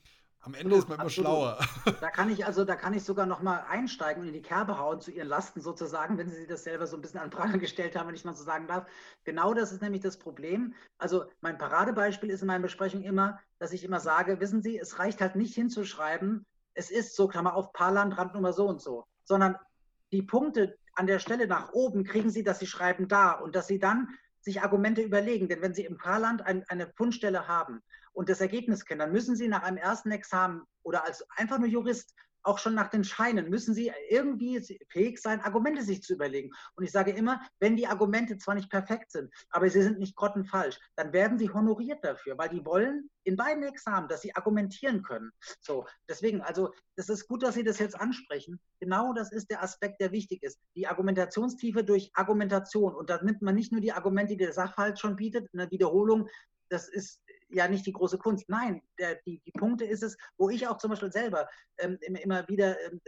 Am 0.44 0.52
Ende 0.52 0.76
ist 0.76 0.90
man 0.90 0.96
immer 0.98 1.06
Absolut. 1.06 1.30
schlauer. 1.30 1.58
Da 2.02 2.10
kann 2.10 2.30
ich 2.30 2.44
also, 2.44 2.66
da 2.66 2.76
kann 2.76 2.92
ich 2.92 3.02
sogar 3.02 3.24
noch 3.24 3.40
mal 3.40 3.64
einsteigen 3.66 4.20
und 4.20 4.28
in 4.28 4.34
die 4.34 4.42
Kerbe 4.42 4.78
hauen 4.78 5.00
zu 5.00 5.10
ihren 5.10 5.28
Lasten 5.28 5.62
sozusagen, 5.62 6.18
wenn 6.18 6.28
Sie 6.28 6.46
das 6.46 6.64
selber 6.64 6.86
so 6.86 6.96
ein 6.96 7.00
bisschen 7.00 7.20
an 7.20 7.30
Pranger 7.30 7.56
gestellt 7.58 7.96
haben, 7.96 8.08
wenn 8.08 8.14
ich 8.14 8.26
mal 8.26 8.34
so 8.34 8.44
sagen 8.44 8.66
darf. 8.66 8.86
Genau 9.24 9.54
das 9.54 9.72
ist 9.72 9.80
nämlich 9.80 10.02
das 10.02 10.18
Problem. 10.18 10.74
Also 10.98 11.24
mein 11.40 11.56
Paradebeispiel 11.56 12.28
ist 12.28 12.42
in 12.42 12.48
meinen 12.48 12.60
Besprechungen 12.60 13.06
immer, 13.06 13.40
dass 13.58 13.72
ich 13.72 13.84
immer 13.84 14.00
sage, 14.00 14.38
wissen 14.38 14.60
Sie, 14.60 14.78
es 14.78 14.98
reicht 14.98 15.22
halt 15.22 15.34
nicht 15.34 15.54
hinzuschreiben, 15.54 16.44
es 16.74 16.90
ist 16.90 17.16
so, 17.16 17.26
Klammer 17.26 17.54
auf, 17.54 17.72
Paarland, 17.72 18.18
Randnummer 18.18 18.52
so 18.52 18.66
und 18.66 18.82
so, 18.82 19.06
sondern 19.24 19.56
die 20.12 20.22
Punkte 20.22 20.76
an 20.94 21.06
der 21.06 21.20
Stelle 21.20 21.46
nach 21.46 21.72
oben 21.72 22.04
kriegen 22.04 22.28
Sie, 22.28 22.42
dass 22.42 22.58
Sie 22.58 22.66
schreiben 22.66 23.08
da 23.08 23.32
und 23.32 23.56
dass 23.56 23.66
Sie 23.66 23.78
dann 23.78 24.08
sich 24.40 24.62
Argumente 24.62 25.00
überlegen. 25.00 25.48
Denn 25.48 25.62
wenn 25.62 25.72
Sie 25.72 25.86
im 25.86 25.96
Paarland 25.96 26.42
ein, 26.42 26.64
eine 26.68 26.92
Fundstelle 26.96 27.48
haben 27.48 27.80
und 28.14 28.28
das 28.28 28.40
Ergebnis 28.40 28.84
kennen, 28.84 29.00
dann 29.00 29.12
müssen 29.12 29.36
Sie 29.36 29.48
nach 29.48 29.62
einem 29.62 29.76
ersten 29.76 30.10
Examen 30.10 30.62
oder 30.82 31.04
als 31.04 31.24
einfach 31.36 31.58
nur 31.58 31.68
Jurist 31.68 32.14
auch 32.44 32.58
schon 32.58 32.74
nach 32.74 32.88
den 32.88 33.04
Scheinen 33.04 33.48
müssen 33.48 33.74
sie 33.74 33.90
irgendwie 34.08 34.60
fähig 34.88 35.18
sein, 35.20 35.40
Argumente 35.40 35.82
sich 35.82 36.02
zu 36.02 36.14
überlegen. 36.14 36.50
Und 36.76 36.84
ich 36.84 36.92
sage 36.92 37.10
immer, 37.10 37.40
wenn 37.58 37.76
die 37.76 37.86
Argumente 37.86 38.36
zwar 38.38 38.54
nicht 38.54 38.70
perfekt 38.70 39.10
sind, 39.10 39.32
aber 39.50 39.68
sie 39.68 39.82
sind 39.82 39.98
nicht 39.98 40.14
grottenfalsch, 40.14 40.78
dann 40.96 41.12
werden 41.12 41.38
sie 41.38 41.50
honoriert 41.50 42.04
dafür, 42.04 42.38
weil 42.38 42.50
die 42.50 42.64
wollen 42.64 43.10
in 43.24 43.36
beiden 43.36 43.64
Examen, 43.64 44.08
dass 44.08 44.20
sie 44.20 44.36
argumentieren 44.36 45.02
können. 45.02 45.30
So, 45.60 45.86
deswegen, 46.08 46.42
also, 46.42 46.72
das 46.96 47.08
ist 47.08 47.26
gut, 47.26 47.42
dass 47.42 47.54
Sie 47.54 47.64
das 47.64 47.78
jetzt 47.78 47.98
ansprechen. 47.98 48.60
Genau 48.78 49.12
das 49.14 49.32
ist 49.32 49.50
der 49.50 49.62
Aspekt, 49.62 50.00
der 50.00 50.12
wichtig 50.12 50.42
ist. 50.42 50.60
Die 50.76 50.86
Argumentationstiefe 50.86 51.82
durch 51.82 52.10
Argumentation. 52.14 52.94
Und 52.94 53.10
da 53.10 53.20
nimmt 53.22 53.42
man 53.42 53.54
nicht 53.54 53.72
nur 53.72 53.80
die 53.80 53.92
Argumente, 53.92 54.36
die 54.36 54.44
der 54.44 54.52
Sachverhalt 54.52 54.98
schon 54.98 55.16
bietet, 55.16 55.48
eine 55.52 55.70
Wiederholung, 55.70 56.28
das 56.68 56.88
ist 56.88 57.20
ja 57.54 57.68
nicht 57.68 57.86
die 57.86 57.92
große 57.92 58.18
Kunst. 58.18 58.48
Nein, 58.48 58.82
der, 58.98 59.16
die, 59.26 59.40
die 59.40 59.52
Punkte 59.52 59.84
ist 59.84 60.02
es, 60.02 60.16
wo 60.36 60.50
ich 60.50 60.66
auch 60.66 60.78
zum 60.78 60.90
Beispiel 60.90 61.12
selber 61.12 61.48
ähm, 61.78 61.98
immer 62.00 62.46
wieder 62.48 62.76
ähm, 62.80 63.00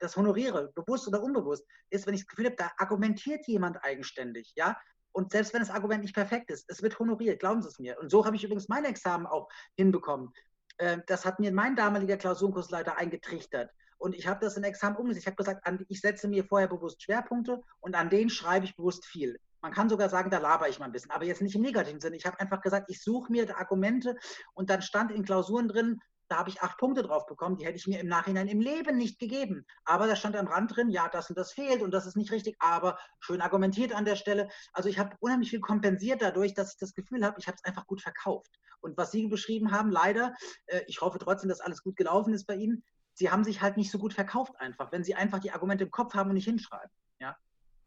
das 0.00 0.16
honoriere, 0.16 0.72
bewusst 0.74 1.08
oder 1.08 1.22
unbewusst, 1.22 1.64
ist, 1.90 2.06
wenn 2.06 2.14
ich 2.14 2.22
das 2.22 2.28
Gefühl 2.28 2.46
habe, 2.46 2.56
da 2.56 2.70
argumentiert 2.78 3.46
jemand 3.46 3.82
eigenständig, 3.82 4.52
ja. 4.56 4.76
Und 5.12 5.32
selbst 5.32 5.54
wenn 5.54 5.60
das 5.60 5.70
Argument 5.70 6.02
nicht 6.02 6.14
perfekt 6.14 6.50
ist, 6.50 6.66
es 6.68 6.82
wird 6.82 6.98
honoriert, 6.98 7.40
glauben 7.40 7.62
Sie 7.62 7.68
es 7.68 7.78
mir. 7.78 7.98
Und 7.98 8.10
so 8.10 8.26
habe 8.26 8.36
ich 8.36 8.44
übrigens 8.44 8.68
mein 8.68 8.84
Examen 8.84 9.26
auch 9.26 9.48
hinbekommen. 9.74 10.30
Äh, 10.78 10.98
das 11.06 11.24
hat 11.24 11.40
mir 11.40 11.52
mein 11.52 11.74
damaliger 11.74 12.18
Klausurenkursleiter 12.18 12.98
eingetrichtert. 12.98 13.70
Und 13.98 14.14
ich 14.14 14.26
habe 14.26 14.44
das 14.44 14.56
in 14.56 14.64
Examen 14.64 14.96
umgesetzt. 14.96 15.22
Ich 15.22 15.26
habe 15.26 15.36
gesagt, 15.36 15.66
ich 15.88 16.00
setze 16.00 16.28
mir 16.28 16.44
vorher 16.44 16.68
bewusst 16.68 17.02
Schwerpunkte 17.02 17.62
und 17.80 17.94
an 17.94 18.10
denen 18.10 18.28
schreibe 18.28 18.66
ich 18.66 18.76
bewusst 18.76 19.06
viel. 19.06 19.38
Man 19.66 19.74
kann 19.74 19.88
sogar 19.88 20.08
sagen, 20.08 20.30
da 20.30 20.38
laber 20.38 20.68
ich 20.68 20.78
mal 20.78 20.84
ein 20.84 20.92
bisschen, 20.92 21.10
aber 21.10 21.24
jetzt 21.24 21.42
nicht 21.42 21.56
im 21.56 21.62
negativen 21.62 22.00
Sinne. 22.00 22.14
Ich 22.14 22.24
habe 22.24 22.38
einfach 22.38 22.60
gesagt, 22.60 22.88
ich 22.88 23.02
suche 23.02 23.32
mir 23.32 23.58
Argumente 23.58 24.14
und 24.54 24.70
dann 24.70 24.80
stand 24.80 25.10
in 25.10 25.24
Klausuren 25.24 25.66
drin, 25.66 26.00
da 26.28 26.38
habe 26.38 26.50
ich 26.50 26.62
acht 26.62 26.78
Punkte 26.78 27.02
drauf 27.02 27.26
bekommen, 27.26 27.56
die 27.56 27.66
hätte 27.66 27.76
ich 27.76 27.88
mir 27.88 27.98
im 27.98 28.06
Nachhinein 28.06 28.46
im 28.46 28.60
Leben 28.60 28.96
nicht 28.96 29.18
gegeben. 29.18 29.66
Aber 29.84 30.06
da 30.06 30.14
stand 30.14 30.36
am 30.36 30.46
Rand 30.46 30.76
drin, 30.76 30.88
ja, 30.88 31.08
das 31.08 31.30
und 31.30 31.36
das 31.36 31.50
fehlt 31.50 31.82
und 31.82 31.90
das 31.90 32.06
ist 32.06 32.16
nicht 32.16 32.30
richtig, 32.30 32.54
aber 32.60 32.96
schön 33.18 33.40
argumentiert 33.40 33.92
an 33.92 34.04
der 34.04 34.14
Stelle. 34.14 34.48
Also 34.72 34.88
ich 34.88 35.00
habe 35.00 35.16
unheimlich 35.18 35.50
viel 35.50 35.58
kompensiert 35.58 36.22
dadurch, 36.22 36.54
dass 36.54 36.74
ich 36.74 36.78
das 36.78 36.94
Gefühl 36.94 37.24
habe, 37.24 37.40
ich 37.40 37.48
habe 37.48 37.56
es 37.56 37.64
einfach 37.64 37.88
gut 37.88 38.00
verkauft. 38.00 38.60
Und 38.78 38.96
was 38.96 39.10
Sie 39.10 39.26
beschrieben 39.26 39.72
haben, 39.72 39.90
leider, 39.90 40.36
äh, 40.66 40.82
ich 40.86 41.00
hoffe 41.00 41.18
trotzdem, 41.18 41.48
dass 41.48 41.60
alles 41.60 41.82
gut 41.82 41.96
gelaufen 41.96 42.34
ist 42.34 42.46
bei 42.46 42.54
Ihnen, 42.54 42.84
Sie 43.14 43.32
haben 43.32 43.42
sich 43.42 43.62
halt 43.62 43.76
nicht 43.76 43.90
so 43.90 43.98
gut 43.98 44.14
verkauft 44.14 44.52
einfach, 44.60 44.92
wenn 44.92 45.02
Sie 45.02 45.16
einfach 45.16 45.40
die 45.40 45.50
Argumente 45.50 45.82
im 45.82 45.90
Kopf 45.90 46.14
haben 46.14 46.28
und 46.28 46.34
nicht 46.34 46.44
hinschreiben. 46.44 46.92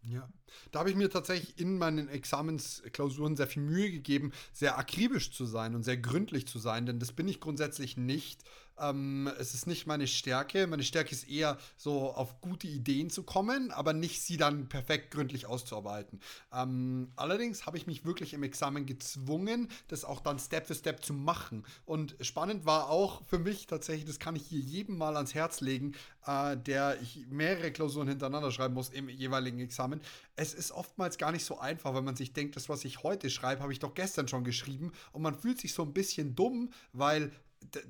Ja. 0.03 0.29
Da 0.71 0.79
habe 0.79 0.89
ich 0.89 0.95
mir 0.95 1.09
tatsächlich 1.09 1.59
in 1.59 1.77
meinen 1.77 2.07
Examensklausuren 2.07 3.35
sehr 3.35 3.47
viel 3.47 3.63
Mühe 3.63 3.91
gegeben, 3.91 4.31
sehr 4.53 4.77
akribisch 4.77 5.31
zu 5.31 5.45
sein 5.45 5.75
und 5.75 5.83
sehr 5.83 5.97
gründlich 5.97 6.47
zu 6.47 6.57
sein, 6.57 6.85
denn 6.85 6.99
das 6.99 7.11
bin 7.11 7.27
ich 7.27 7.39
grundsätzlich 7.39 7.97
nicht. 7.97 8.43
Ähm, 8.79 9.29
es 9.39 9.53
ist 9.53 9.67
nicht 9.67 9.87
meine 9.87 10.07
Stärke. 10.07 10.67
Meine 10.67 10.83
Stärke 10.83 11.11
ist 11.11 11.29
eher 11.29 11.57
so 11.77 12.11
auf 12.11 12.41
gute 12.41 12.67
Ideen 12.67 13.09
zu 13.09 13.23
kommen, 13.23 13.71
aber 13.71 13.93
nicht 13.93 14.21
sie 14.21 14.37
dann 14.37 14.67
perfekt 14.69 15.11
gründlich 15.11 15.45
auszuarbeiten. 15.45 16.19
Ähm, 16.53 17.11
allerdings 17.15 17.65
habe 17.65 17.77
ich 17.77 17.87
mich 17.87 18.05
wirklich 18.05 18.33
im 18.33 18.43
Examen 18.43 18.85
gezwungen, 18.85 19.69
das 19.87 20.05
auch 20.05 20.21
dann 20.21 20.39
Step 20.39 20.67
für 20.67 20.75
Step 20.75 21.03
zu 21.03 21.13
machen. 21.13 21.65
Und 21.85 22.15
spannend 22.21 22.65
war 22.65 22.89
auch 22.89 23.23
für 23.25 23.39
mich 23.39 23.67
tatsächlich, 23.67 24.05
das 24.05 24.19
kann 24.19 24.35
ich 24.35 24.45
hier 24.45 24.59
jedem 24.59 24.97
mal 24.97 25.15
ans 25.15 25.33
Herz 25.33 25.61
legen, 25.61 25.93
äh, 26.25 26.57
der 26.57 27.01
ich 27.01 27.25
mehrere 27.29 27.71
Klausuren 27.71 28.07
hintereinander 28.07 28.51
schreiben 28.51 28.73
muss 28.73 28.89
im 28.89 29.09
jeweiligen 29.09 29.59
Examen. 29.59 30.01
Es 30.35 30.53
ist 30.53 30.71
oftmals 30.71 31.17
gar 31.17 31.31
nicht 31.31 31.45
so 31.45 31.59
einfach, 31.59 31.93
wenn 31.95 32.05
man 32.05 32.15
sich 32.15 32.33
denkt, 32.33 32.55
das, 32.55 32.69
was 32.69 32.85
ich 32.85 33.03
heute 33.03 33.29
schreibe, 33.29 33.61
habe 33.61 33.73
ich 33.73 33.79
doch 33.79 33.93
gestern 33.93 34.27
schon 34.27 34.43
geschrieben. 34.43 34.91
Und 35.11 35.21
man 35.21 35.35
fühlt 35.35 35.59
sich 35.59 35.73
so 35.73 35.83
ein 35.83 35.93
bisschen 35.93 36.35
dumm, 36.35 36.71
weil 36.93 37.31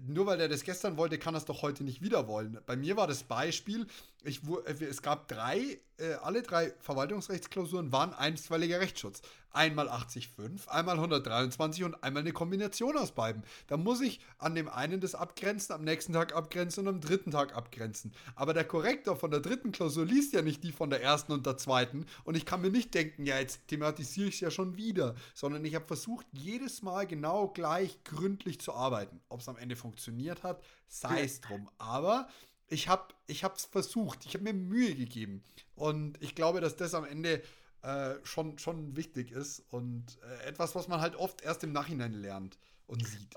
nur 0.08 0.26
weil 0.26 0.40
er 0.42 0.50
das 0.50 0.64
gestern 0.64 0.98
wollte, 0.98 1.18
kann 1.18 1.36
er 1.36 1.40
es 1.40 1.46
doch 1.46 1.62
heute 1.62 1.84
nicht 1.84 2.02
wieder 2.02 2.28
wollen. 2.28 2.60
Bei 2.66 2.76
mir 2.76 2.98
war 2.98 3.08
das 3.08 3.24
Beispiel, 3.24 3.88
ich, 4.24 4.42
äh, 4.66 4.84
es 4.84 5.02
gab 5.02 5.28
drei, 5.28 5.80
äh, 5.98 6.14
alle 6.22 6.42
drei 6.42 6.74
Verwaltungsrechtsklausuren 6.80 7.92
waren 7.92 8.14
einstweiliger 8.14 8.80
Rechtsschutz. 8.80 9.22
Einmal 9.52 9.90
80,5, 9.90 10.68
einmal 10.68 10.96
123 10.96 11.84
und 11.84 12.04
einmal 12.04 12.22
eine 12.22 12.34
Kombination 12.34 12.98
aus 12.98 13.12
beiden. 13.12 13.44
Da 13.68 13.78
muss 13.78 14.02
ich 14.02 14.20
an 14.38 14.56
dem 14.56 14.70
einen 14.70 15.02
das 15.02 15.16
abgrenzen, 15.16 15.74
am 15.74 15.84
nächsten 15.84 16.14
Tag 16.14 16.36
abgrenzen 16.36 16.88
und 16.88 16.96
am 16.96 17.02
dritten 17.02 17.32
Tag 17.32 17.56
abgrenzen. 17.56 18.14
Aber 18.36 18.54
der 18.54 18.66
Korrektor 18.66 19.16
von 19.16 19.32
der 19.32 19.40
dritten 19.40 19.72
Klausur 19.72 20.06
liest 20.06 20.34
ja 20.34 20.42
nicht 20.42 20.64
die 20.64 20.72
von 20.72 20.90
der 20.90 21.02
ersten 21.02 21.32
und 21.32 21.46
der 21.46 21.58
zweiten 21.58 22.06
und 22.24 22.36
ich 22.36 22.46
kann 22.46 22.62
mir 22.62 22.72
nicht 22.72 22.94
denken, 22.94 23.26
ja, 23.26 23.40
jetzt 23.40 23.68
thematisiere 23.68 24.30
ich 24.30 24.36
es 24.36 24.42
ja 24.42 24.52
schon 24.52 24.78
wieder, 24.78 25.16
sondern 25.34 25.66
ich 25.66 25.76
habe 25.76 25.88
versucht, 25.88 26.28
jedes 26.32 26.82
Mal 26.82 27.08
genau 27.08 27.48
gleich 27.48 28.04
gründlich 28.04 28.60
zu 28.60 28.74
arbeiten. 28.74 29.20
Ob 29.30 29.42
es 29.42 29.50
am 29.50 29.58
Ende 29.58 29.76
funktioniert 29.76 30.44
hat, 30.44 30.64
sei 30.88 31.24
es 31.24 31.42
drum. 31.42 31.70
Aber 31.78 32.28
ich 32.68 32.88
habe 32.88 33.14
es 33.28 33.66
versucht, 33.66 34.26
ich 34.26 34.34
habe 34.34 34.44
mir 34.44 34.54
Mühe 34.54 34.96
gegeben 34.96 35.44
und 35.76 36.22
ich 36.22 36.36
glaube, 36.36 36.62
dass 36.62 36.76
das 36.76 36.94
am 36.94 37.06
Ende 37.06 37.42
äh, 37.82 38.16
schon, 38.24 38.58
schon 38.58 38.96
wichtig 38.96 39.32
ist 39.32 39.64
und 39.72 40.20
äh, 40.24 40.48
etwas, 40.48 40.76
was 40.76 40.88
man 40.88 41.02
halt 41.02 41.16
oft 41.16 41.42
erst 41.42 41.64
im 41.64 41.72
Nachhinein 41.72 42.14
lernt 42.14 42.58
und 42.88 43.06
sieht. 43.08 43.34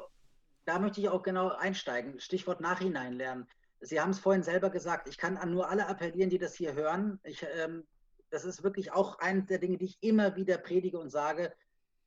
Da 0.64 0.78
möchte 0.78 1.00
ich 1.00 1.08
auch 1.08 1.22
genau 1.22 1.48
einsteigen. 1.50 2.20
Stichwort 2.20 2.60
Nachhinein 2.60 3.14
lernen. 3.14 3.46
Sie 3.80 4.00
haben 4.00 4.10
es 4.10 4.20
vorhin 4.20 4.42
selber 4.42 4.70
gesagt. 4.70 5.08
Ich 5.08 5.18
kann 5.18 5.36
an 5.36 5.50
nur 5.50 5.68
alle 5.68 5.86
appellieren, 5.86 6.30
die 6.30 6.38
das 6.38 6.54
hier 6.54 6.74
hören. 6.74 7.18
Ich, 7.24 7.44
ähm, 7.56 7.84
das 8.30 8.44
ist 8.44 8.62
wirklich 8.62 8.92
auch 8.92 9.18
eine 9.18 9.42
der 9.42 9.58
Dinge, 9.58 9.76
die 9.76 9.86
ich 9.86 9.98
immer 10.00 10.36
wieder 10.36 10.58
predige 10.58 10.98
und 10.98 11.10
sage. 11.10 11.52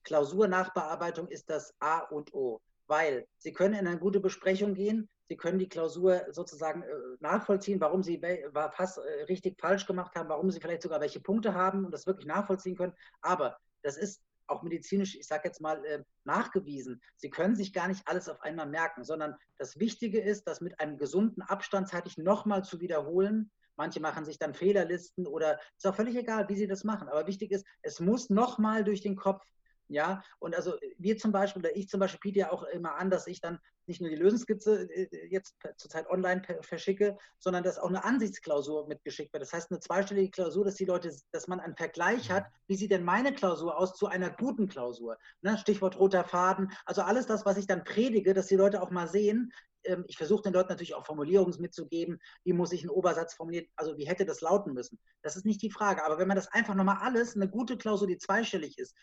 Klausurnachbearbeitung 0.04 1.28
ist 1.28 1.50
das 1.50 1.74
A 1.80 2.00
und 2.00 2.34
O, 2.34 2.62
weil 2.88 3.28
Sie 3.38 3.52
können 3.52 3.74
in 3.74 3.88
eine 3.88 4.00
gute 4.00 4.20
Besprechung 4.20 4.74
gehen, 4.74 5.10
Sie 5.28 5.38
können 5.38 5.60
die 5.60 5.70
Klausur 5.70 6.22
sozusagen 6.32 6.84
äh, 6.84 6.88
nachvollziehen, 7.20 7.82
warum 7.82 8.04
Sie 8.04 8.22
was 8.52 8.98
äh, 8.98 9.24
richtig 9.24 9.60
falsch 9.60 9.86
gemacht 9.86 10.16
haben, 10.16 10.30
warum 10.30 10.52
Sie 10.52 10.60
vielleicht 10.60 10.84
sogar 10.84 11.02
welche 11.02 11.20
Punkte 11.20 11.54
haben 11.54 11.86
und 11.86 11.92
das 11.92 12.06
wirklich 12.06 12.28
nachvollziehen 12.28 12.76
können. 12.76 12.94
Aber 13.22 13.58
das 13.82 13.98
ist 13.98 14.24
auch 14.48 14.62
medizinisch, 14.62 15.16
ich 15.16 15.28
sage 15.28 15.44
jetzt 15.46 15.62
mal, 15.62 15.84
äh, 15.86 16.04
nachgewiesen. 16.24 17.02
Sie 17.18 17.30
können 17.30 17.56
sich 17.56 17.74
gar 17.74 17.88
nicht 17.88 18.08
alles 18.08 18.30
auf 18.30 18.42
einmal 18.42 18.68
merken, 18.68 19.04
sondern 19.04 19.36
das 19.58 19.80
Wichtige 19.80 20.22
ist, 20.22 20.48
das 20.48 20.62
mit 20.62 20.80
einem 20.80 20.98
gesunden 20.98 21.42
Abstand 21.42 21.88
zeitlich 21.88 22.18
nochmal 22.18 22.64
zu 22.64 22.80
wiederholen. 22.80 23.52
Manche 23.76 24.00
machen 24.00 24.24
sich 24.24 24.40
dann 24.40 24.54
Fehlerlisten 24.54 25.28
oder 25.28 25.60
ist 25.78 25.86
auch 25.86 25.96
völlig 25.96 26.16
egal, 26.16 26.48
wie 26.48 26.56
sie 26.56 26.68
das 26.68 26.84
machen. 26.84 27.10
Aber 27.10 27.28
wichtig 27.28 27.52
ist, 27.52 27.66
es 27.82 28.00
muss 28.00 28.30
nochmal 28.30 28.84
durch 28.84 29.02
den 29.02 29.16
Kopf 29.16 29.44
ja, 29.88 30.24
und 30.40 30.56
also 30.56 30.74
wir 30.98 31.18
zum 31.18 31.32
Beispiel, 31.32 31.62
oder 31.62 31.76
ich 31.76 31.88
zum 31.90 32.00
Beispiel 32.00 32.20
biete 32.20 32.40
ja 32.40 32.52
auch 32.52 32.64
immer 32.64 32.96
an, 32.96 33.10
dass 33.10 33.28
ich 33.28 33.42
dann 33.42 33.60
nicht 33.88 34.02
nur 34.02 34.10
die 34.10 34.16
Lösungsskizze 34.16 34.90
äh, 34.92 35.28
jetzt 35.28 35.56
zurzeit 35.78 36.10
online 36.10 36.42
verschicke, 36.62 37.18
sondern 37.40 37.64
dass 37.64 37.78
auch 37.78 37.90
eine 37.90 38.04
Ansichtsklausur 38.04 38.88
mitgeschickt 38.88 39.32
wird. 39.34 39.44
Das 39.44 39.54
heißt, 39.54 39.72
eine 39.72 39.80
zweistellige 39.80 40.32
Klausur, 40.32 40.66
dass 40.66 40.76
die 40.76 40.86
Leute, 40.86 41.12
dass 41.32 41.48
man 41.48 41.60
einen 41.60 41.76
Vergleich 41.76 42.32
hat, 42.32 42.46
wie 42.68 42.76
sieht 42.76 42.92
denn 42.92 43.04
meine 43.04 43.34
Klausur 43.34 43.78
aus 43.78 43.94
zu 43.94 44.08
einer 44.08 44.32
guten 44.32 44.68
Klausur? 44.68 45.18
Ne? 45.42 45.58
Stichwort 45.58 46.00
roter 46.00 46.24
Faden. 46.24 46.72
Also 46.86 47.02
alles 47.02 47.28
das, 47.28 47.46
was 47.46 47.58
ich 47.58 47.68
dann 47.68 47.84
predige, 47.84 48.34
dass 48.34 48.48
die 48.48 48.56
Leute 48.56 48.82
auch 48.82 48.90
mal 48.90 49.08
sehen, 49.08 49.52
ähm, 49.86 50.06
ich 50.08 50.18
versuche 50.18 50.44
den 50.44 50.54
Leuten 50.54 50.70
natürlich 50.70 50.96
auch 50.96 51.06
Formulierungen 51.06 51.60
mitzugeben, 51.60 52.20
wie 52.44 52.54
muss 52.54 52.72
ich 52.72 52.82
einen 52.82 52.90
Obersatz 52.90 53.34
formulieren, 53.34 53.68
also 53.76 53.98
wie 53.98 54.06
hätte 54.06 54.26
das 54.26 54.42
lauten 54.42 54.74
müssen. 54.74 55.00
Das 55.22 55.36
ist 55.36 55.46
nicht 55.46 55.62
die 55.62 55.72
Frage. 55.72 56.04
Aber 56.06 56.18
wenn 56.18 56.28
man 56.28 56.38
das 56.38 56.48
einfach 56.52 56.76
nochmal 56.76 56.98
alles, 57.02 57.36
eine 57.36 57.50
gute 57.50 57.78
Klausur, 57.78 58.08
die 58.08 58.18
zweistellig 58.18 58.78
ist, 58.78 58.96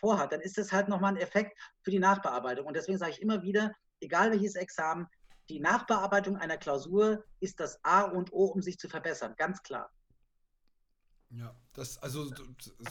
vorhat, 0.00 0.32
dann 0.32 0.40
ist 0.40 0.58
das 0.58 0.72
halt 0.72 0.88
nochmal 0.88 1.14
ein 1.14 1.20
Effekt 1.20 1.58
für 1.82 1.90
die 1.90 1.98
Nachbearbeitung. 1.98 2.66
Und 2.66 2.76
deswegen 2.76 2.98
sage 2.98 3.12
ich 3.12 3.22
immer 3.22 3.42
wieder, 3.42 3.72
egal 4.00 4.30
welches 4.30 4.54
Examen, 4.54 5.06
die 5.48 5.60
Nachbearbeitung 5.60 6.36
einer 6.36 6.56
Klausur 6.56 7.24
ist 7.40 7.60
das 7.60 7.78
A 7.84 8.02
und 8.02 8.32
O, 8.32 8.46
um 8.46 8.62
sich 8.62 8.78
zu 8.78 8.88
verbessern, 8.88 9.34
ganz 9.36 9.62
klar. 9.62 9.90
Ja, 11.34 11.54
das, 11.72 11.96
also, 12.02 12.30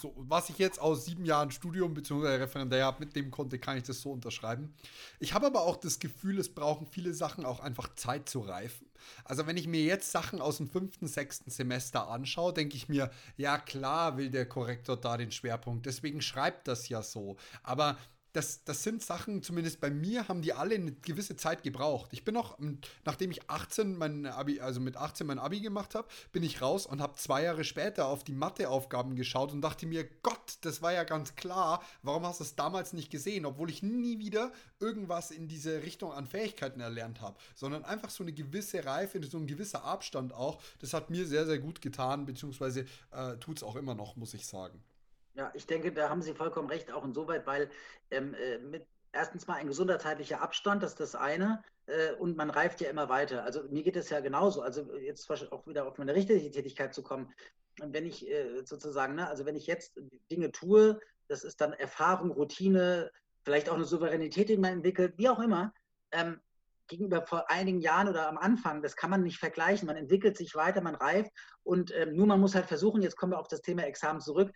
so, 0.02 0.14
was 0.18 0.50
ich 0.50 0.58
jetzt 0.58 0.82
aus 0.82 1.06
sieben 1.06 1.26
Jahren 1.26 1.52
Studium 1.52 1.94
bzw. 1.94 2.38
Referendariat 2.38 3.00
mitnehmen 3.00 3.30
konnte, 3.30 3.60
kann 3.60 3.78
ich 3.78 3.84
das 3.84 4.02
so 4.02 4.12
unterschreiben. 4.12 4.74
Ich 5.20 5.34
habe 5.36 5.46
aber 5.46 5.62
auch 5.62 5.76
das 5.76 6.00
Gefühl, 6.00 6.40
es 6.40 6.52
brauchen 6.52 6.88
viele 6.88 7.14
Sachen 7.14 7.46
auch 7.46 7.60
einfach 7.60 7.94
Zeit 7.94 8.30
zu 8.30 8.40
reifen. 8.40 8.88
Also, 9.26 9.46
wenn 9.46 9.58
ich 9.58 9.68
mir 9.68 9.84
jetzt 9.84 10.12
Sachen 10.12 10.42
aus 10.42 10.58
dem 10.58 10.68
fünften, 10.68 11.08
sechsten 11.08 11.52
Semester 11.52 12.08
anschaue, 12.08 12.54
denke 12.54 12.76
ich 12.76 12.90
mir, 12.90 13.12
ja, 13.38 13.60
klar 13.60 14.18
will 14.18 14.32
der 14.32 14.48
Korrektor 14.48 14.98
da 14.98 15.18
den 15.18 15.32
Schwerpunkt, 15.32 15.86
deswegen 15.86 16.22
schreibt 16.22 16.68
das 16.68 16.90
ja 16.90 17.04
so. 17.04 17.38
Aber 17.62 17.98
das, 18.34 18.64
das 18.64 18.84
sind 18.84 19.04
Sachen, 19.04 19.44
zumindest 19.44 19.82
bei 19.82 19.90
mir, 19.90 20.28
haben 20.28 20.42
die 20.42 20.54
alle 20.54 20.76
eine 20.76 20.94
gewisse 20.94 21.36
Zeit 21.36 21.64
gebraucht. 21.64 22.12
Ich 22.14 22.24
bin 22.24 22.34
noch, 22.34 22.58
nachdem 23.04 23.32
ich 23.32 23.50
18 23.50 23.98
mein 23.98 24.26
Abi, 24.26 24.62
also 24.62 24.80
mit 24.80 24.96
18 24.96 25.28
mein 25.28 25.40
Abi 25.40 25.60
gemacht 25.60 25.96
habe, 25.96 26.08
bin 26.32 26.44
ich 26.44 26.62
raus 26.62 26.86
und 26.86 27.02
habe 27.02 27.18
zwei 27.18 27.44
Jahre 27.44 27.64
später 27.64 28.08
auf 28.08 28.24
die 28.24 28.32
Matheaufgaben 28.34 29.16
geschaut 29.16 29.52
und 29.52 29.62
dachte 29.62 29.86
mir, 29.86 30.06
Gott, 30.24 30.58
das 30.62 30.82
war 30.82 30.94
ja 30.94 31.04
ganz 31.04 31.36
klar, 31.36 31.84
warum 32.04 32.26
hast 32.26 32.40
du 32.40 32.44
es 32.44 32.56
damals 32.56 32.94
nicht 32.94 33.12
gesehen, 33.12 33.46
obwohl 33.46 33.70
ich 33.70 33.84
nie 33.84 34.20
wieder 34.20 34.52
irgendwas 34.80 35.32
in 35.32 35.48
diese 35.48 35.84
Richtung 35.84 36.14
an 36.14 36.26
Fähigkeiten 36.26 36.80
erlernt 36.80 37.22
habe, 37.22 37.38
sondern 37.56 37.84
einfach 37.84 38.10
so 38.10 38.24
eine 38.24 38.34
gewisse 38.34 38.86
Reife, 38.86 39.22
so 39.24 39.38
ein 39.38 39.48
gewisser 39.48 39.84
Abstand 39.84 40.34
auch. 40.34 40.62
Das 40.80 40.94
hat 40.94 41.10
mir 41.10 41.26
sehr, 41.26 41.46
sehr 41.46 41.60
gut 41.60 41.82
getan, 41.82 42.26
beziehungsweise 42.26 42.86
äh, 43.12 43.38
tut 43.38 43.58
es 43.58 43.64
auch 43.64 43.76
immer 43.76 43.96
noch, 43.96 44.16
muss 44.16 44.34
ich 44.34 44.46
sagen. 44.46 44.82
Ja, 45.42 45.52
ich 45.56 45.66
denke, 45.66 45.92
da 45.92 46.08
haben 46.08 46.22
Sie 46.22 46.36
vollkommen 46.36 46.70
recht, 46.70 46.92
auch 46.92 47.04
insoweit, 47.04 47.48
weil 47.48 47.72
ähm, 48.12 48.36
äh, 48.36 48.60
mit 48.60 48.86
erstens 49.12 49.48
mal 49.48 49.56
ein 49.56 49.66
gesunder 49.66 49.98
zeitlicher 49.98 50.40
Abstand, 50.40 50.84
das 50.84 50.92
ist 50.92 51.00
das 51.00 51.16
eine, 51.16 51.64
äh, 51.88 52.12
und 52.20 52.38
man 52.38 52.52
reift 52.52 52.80
ja 52.80 52.92
immer 52.92 53.10
weiter. 53.10 53.44
Also 53.44 53.64
mir 53.64 53.82
geht 53.82 53.96
es 53.96 54.12
ja 54.12 54.20
genauso. 54.20 54.62
Also 54.62 54.96
jetzt 54.98 55.28
auch 55.52 55.66
wieder 55.66 55.88
auf 55.88 55.98
meine 55.98 56.14
richtige 56.14 56.52
Tätigkeit 56.52 56.94
zu 56.94 57.02
kommen. 57.02 57.34
Und 57.82 57.92
wenn 57.92 58.06
ich 58.06 58.30
äh, 58.30 58.64
sozusagen, 58.66 59.16
ne, 59.16 59.28
also 59.28 59.48
wenn 59.48 59.56
ich 59.56 59.66
jetzt 59.66 60.00
Dinge 60.30 60.52
tue, 60.52 61.00
das 61.28 61.44
ist 61.44 61.60
dann 61.60 61.74
Erfahrung, 61.74 62.30
Routine, 62.30 63.10
vielleicht 63.44 63.68
auch 63.68 63.74
eine 63.74 63.86
Souveränität, 63.86 64.48
die 64.48 64.58
man 64.58 64.74
entwickelt, 64.74 65.16
wie 65.18 65.30
auch 65.30 65.40
immer. 65.40 65.74
Ähm, 66.12 66.40
gegenüber 66.86 67.26
vor 67.26 67.50
einigen 67.50 67.80
Jahren 67.80 68.10
oder 68.10 68.28
am 68.28 68.38
Anfang, 68.38 68.84
das 68.84 68.96
kann 68.96 69.10
man 69.10 69.24
nicht 69.24 69.40
vergleichen. 69.40 69.88
Man 69.88 69.96
entwickelt 69.96 70.38
sich 70.38 70.54
weiter, 70.54 70.82
man 70.82 70.96
reift 70.96 71.32
und 71.64 71.92
ähm, 71.96 72.16
nur 72.16 72.28
man 72.28 72.40
muss 72.40 72.54
halt 72.54 72.68
versuchen, 72.68 73.02
jetzt 73.02 73.16
kommen 73.16 73.32
wir 73.32 73.40
auf 73.40 73.48
das 73.48 73.62
Thema 73.62 73.84
Examen 73.84 74.20
zurück, 74.20 74.52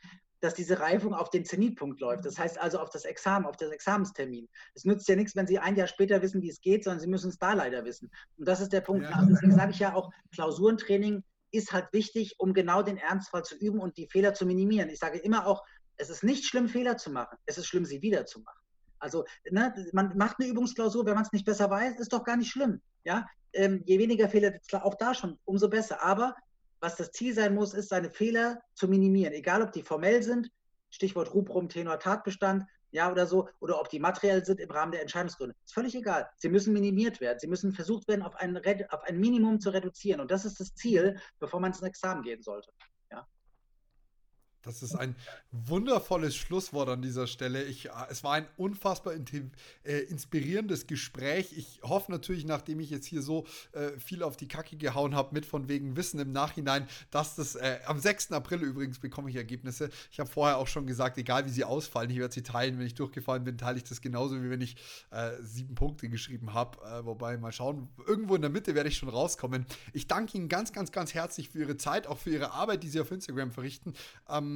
dass 0.46 0.54
diese 0.54 0.80
Reifung 0.80 1.14
auf 1.14 1.30
den 1.32 1.44
Zenitpunkt 1.44 2.00
läuft. 2.00 2.26
Das 2.26 2.38
heißt 2.38 2.60
also 2.60 2.80
auf 2.80 2.90
das 2.92 3.04
Examen, 3.04 3.46
auf 3.46 3.58
das 3.58 3.72
Examenstermin. 3.72 4.48
Es 4.76 4.86
nützt 4.86 5.08
ja 5.08 5.16
nichts, 5.16 5.36
wenn 5.36 5.48
Sie 5.48 5.60
ein 5.60 5.76
Jahr 5.76 5.88
später 5.88 6.22
wissen, 6.22 6.42
wie 6.42 6.50
es 6.50 6.62
geht, 6.62 6.84
sondern 6.84 7.00
Sie 7.00 7.08
müssen 7.08 7.30
es 7.30 7.40
da 7.40 7.54
leider 7.54 7.84
wissen. 7.84 8.12
Und 8.38 8.48
das 8.48 8.62
ist 8.62 8.72
der 8.72 8.82
Punkt. 8.82 9.10
Ja. 9.10 9.26
Deswegen 9.28 9.56
sage 9.56 9.72
ich 9.72 9.80
ja 9.80 9.96
auch, 9.96 10.12
Klausurentraining 10.34 11.24
ist 11.52 11.74
halt 11.74 11.88
wichtig, 11.94 12.36
um 12.38 12.54
genau 12.54 12.84
den 12.84 12.98
Ernstfall 12.98 13.44
zu 13.44 13.56
üben 13.58 13.80
und 13.80 13.98
die 13.98 14.08
Fehler 14.08 14.34
zu 14.34 14.46
minimieren. 14.46 14.90
Ich 14.90 15.00
sage 15.00 15.18
immer 15.18 15.48
auch, 15.48 15.64
es 15.98 16.10
ist 16.10 16.24
nicht 16.24 16.46
schlimm, 16.46 16.68
Fehler 16.68 16.98
zu 16.98 17.10
machen. 17.10 17.38
Es 17.46 17.58
ist 17.58 17.66
schlimm, 17.66 17.86
sie 17.86 18.02
wieder 18.02 18.26
zu 18.26 18.42
machen. 18.42 18.60
Also 19.00 19.26
ne, 19.50 19.74
man 19.94 20.16
macht 20.16 20.38
eine 20.40 20.50
Übungsklausur, 20.50 21.06
wenn 21.06 21.16
man 21.16 21.24
es 21.24 21.32
nicht 21.32 21.46
besser 21.46 21.70
weiß, 21.70 22.00
ist 22.00 22.14
doch 22.14 22.24
gar 22.24 22.38
nicht 22.38 22.52
schlimm. 22.52 22.82
Ja? 23.04 23.28
Ähm, 23.54 23.82
je 23.86 23.98
weniger 24.00 24.30
Fehler, 24.30 24.60
auch 24.84 24.96
da 24.96 25.14
schon, 25.14 25.40
umso 25.46 25.70
besser. 25.70 26.04
Aber 26.04 26.36
was 26.86 26.98
das 26.98 27.12
Ziel 27.12 27.34
sein 27.34 27.56
muss, 27.56 27.74
ist, 27.74 27.90
seine 27.90 28.12
Fehler 28.12 28.62
zu 28.76 28.88
minimieren. 28.88 29.34
Egal, 29.34 29.64
ob 29.64 29.72
die 29.72 29.82
formell 29.82 30.22
sind, 30.22 30.52
Stichwort 30.92 31.34
Rubrum, 31.34 31.68
Tenor, 31.68 31.98
Tatbestand, 31.98 32.64
ja, 32.92 33.12
oder 33.12 33.26
so, 33.26 33.50
oder 33.60 33.82
ob 33.82 33.90
die 33.90 34.00
materiell 34.00 34.46
sind 34.46 34.60
im 34.60 34.70
Rahmen 34.70 34.92
der 34.92 35.02
Entscheidungsgründe. 35.02 35.56
Ist 35.66 35.74
völlig 35.74 35.96
egal. 35.96 36.30
Sie 36.38 36.48
müssen 36.48 36.74
minimiert 36.74 37.20
werden. 37.22 37.40
Sie 37.40 37.48
müssen 37.48 37.74
versucht 37.74 38.08
werden, 38.08 38.22
auf 38.22 38.36
ein, 38.36 38.56
auf 38.90 39.04
ein 39.04 39.20
Minimum 39.20 39.60
zu 39.60 39.72
reduzieren. 39.72 40.22
Und 40.22 40.30
das 40.30 40.46
ist 40.46 40.60
das 40.60 40.76
Ziel, 40.76 41.20
bevor 41.40 41.60
man 41.60 41.72
ins 41.72 41.82
Examen 41.82 42.22
gehen 42.22 42.44
sollte. 42.44 42.72
Das 44.66 44.82
ist 44.82 44.96
ein 44.96 45.16
wundervolles 45.52 46.36
Schlusswort 46.36 46.90
an 46.90 47.02
dieser 47.02 47.28
Stelle. 47.28 47.64
Ich, 47.64 47.86
äh, 47.86 47.92
es 48.10 48.24
war 48.24 48.34
ein 48.34 48.48
unfassbar 48.58 49.14
äh, 49.14 50.00
inspirierendes 50.10 50.88
Gespräch. 50.88 51.54
Ich 51.56 51.82
hoffe 51.84 52.12
natürlich, 52.12 52.46
nachdem 52.46 52.80
ich 52.80 52.90
jetzt 52.90 53.06
hier 53.06 53.22
so 53.22 53.46
äh, 53.74 53.92
viel 54.00 54.24
auf 54.24 54.38
die 54.38 54.48
Kacke 54.48 54.76
gehauen 54.76 55.16
habe, 55.16 55.34
mit 55.34 55.46
von 55.46 55.70
wegen 55.70 55.96
Wissen 55.96 56.20
im 56.20 56.32
Nachhinein, 56.32 56.88
dass 57.12 57.36
das 57.36 57.56
äh, 57.56 57.80
am 57.86 58.00
6. 58.00 58.32
April 58.32 58.64
übrigens 58.64 59.00
bekomme 59.00 59.30
ich 59.30 59.36
Ergebnisse. 59.36 59.90
Ich 60.12 60.20
habe 60.20 60.30
vorher 60.30 60.58
auch 60.58 60.68
schon 60.68 60.88
gesagt, 60.88 61.18
egal 61.18 61.46
wie 61.46 61.50
sie 61.50 61.64
ausfallen, 61.64 62.10
ich 62.10 62.18
werde 62.18 62.34
sie 62.34 62.44
teilen. 62.44 62.80
Wenn 62.80 62.88
ich 62.88 62.96
durchgefallen 62.96 63.44
bin, 63.44 63.58
teile 63.58 63.78
ich 63.78 63.84
das 63.84 64.02
genauso, 64.02 64.42
wie 64.42 64.50
wenn 64.50 64.62
ich 64.62 64.78
äh, 65.12 65.32
sieben 65.42 65.76
Punkte 65.76 66.10
geschrieben 66.10 66.54
habe. 66.54 66.80
Äh, 66.86 67.06
wobei, 67.06 67.38
mal 67.38 67.52
schauen, 67.52 67.88
irgendwo 68.08 68.36
in 68.36 68.42
der 68.42 68.50
Mitte 68.50 68.74
werde 68.74 68.90
ich 68.90 68.98
schon 68.98 69.10
rauskommen. 69.10 69.66
Ich 69.94 70.08
danke 70.08 70.38
Ihnen 70.38 70.50
ganz, 70.50 70.74
ganz, 70.74 70.92
ganz 70.92 71.14
herzlich 71.14 71.50
für 71.50 71.60
Ihre 71.60 71.78
Zeit, 71.78 72.08
auch 72.08 72.18
für 72.18 72.32
Ihre 72.32 72.52
Arbeit, 72.52 72.82
die 72.82 72.90
Sie 72.90 73.00
auf 73.00 73.12
Instagram 73.12 73.52
verrichten. 73.52 73.94
Ähm, 74.28 74.55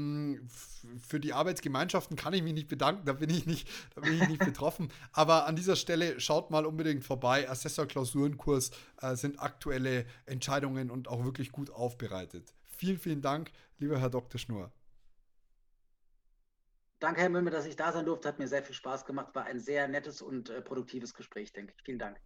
für 0.99 1.19
die 1.19 1.33
Arbeitsgemeinschaften 1.33 2.15
kann 2.15 2.33
ich 2.33 2.43
mich 2.43 2.53
nicht 2.53 2.67
bedanken, 2.67 3.05
da 3.05 3.13
bin 3.13 3.29
ich 3.29 3.45
nicht, 3.45 3.67
da 3.95 4.01
bin 4.01 4.13
ich 4.13 4.27
nicht 4.27 4.45
betroffen. 4.45 4.91
Aber 5.11 5.45
an 5.47 5.55
dieser 5.55 5.75
Stelle 5.75 6.19
schaut 6.19 6.51
mal 6.51 6.65
unbedingt 6.65 7.03
vorbei. 7.03 7.49
Assessor-Klausurenkurs 7.49 8.71
äh, 9.01 9.15
sind 9.15 9.39
aktuelle 9.39 10.05
Entscheidungen 10.25 10.91
und 10.91 11.07
auch 11.07 11.23
wirklich 11.23 11.51
gut 11.51 11.69
aufbereitet. 11.69 12.53
Vielen, 12.65 12.97
vielen 12.97 13.21
Dank, 13.21 13.51
lieber 13.77 13.99
Herr 13.99 14.09
Dr. 14.09 14.39
Schnur. 14.39 14.71
Danke, 16.99 17.21
Herr 17.21 17.29
Mümmel, 17.29 17.51
dass 17.51 17.65
ich 17.65 17.77
da 17.77 17.91
sein 17.93 18.05
durfte. 18.05 18.27
Hat 18.27 18.39
mir 18.39 18.47
sehr 18.47 18.63
viel 18.63 18.75
Spaß 18.75 19.05
gemacht. 19.05 19.33
War 19.33 19.45
ein 19.45 19.59
sehr 19.59 19.87
nettes 19.87 20.21
und 20.21 20.49
äh, 20.49 20.61
produktives 20.61 21.13
Gespräch, 21.13 21.53
denke 21.53 21.73
ich. 21.75 21.83
Vielen 21.83 21.99
Dank. 21.99 22.19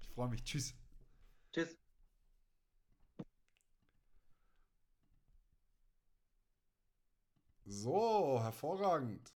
Ich 0.00 0.08
freue 0.08 0.28
mich. 0.28 0.44
Tschüss. 0.44 0.74
Tschüss. 1.52 1.76
So, 7.70 8.38
hervorragend. 8.42 9.32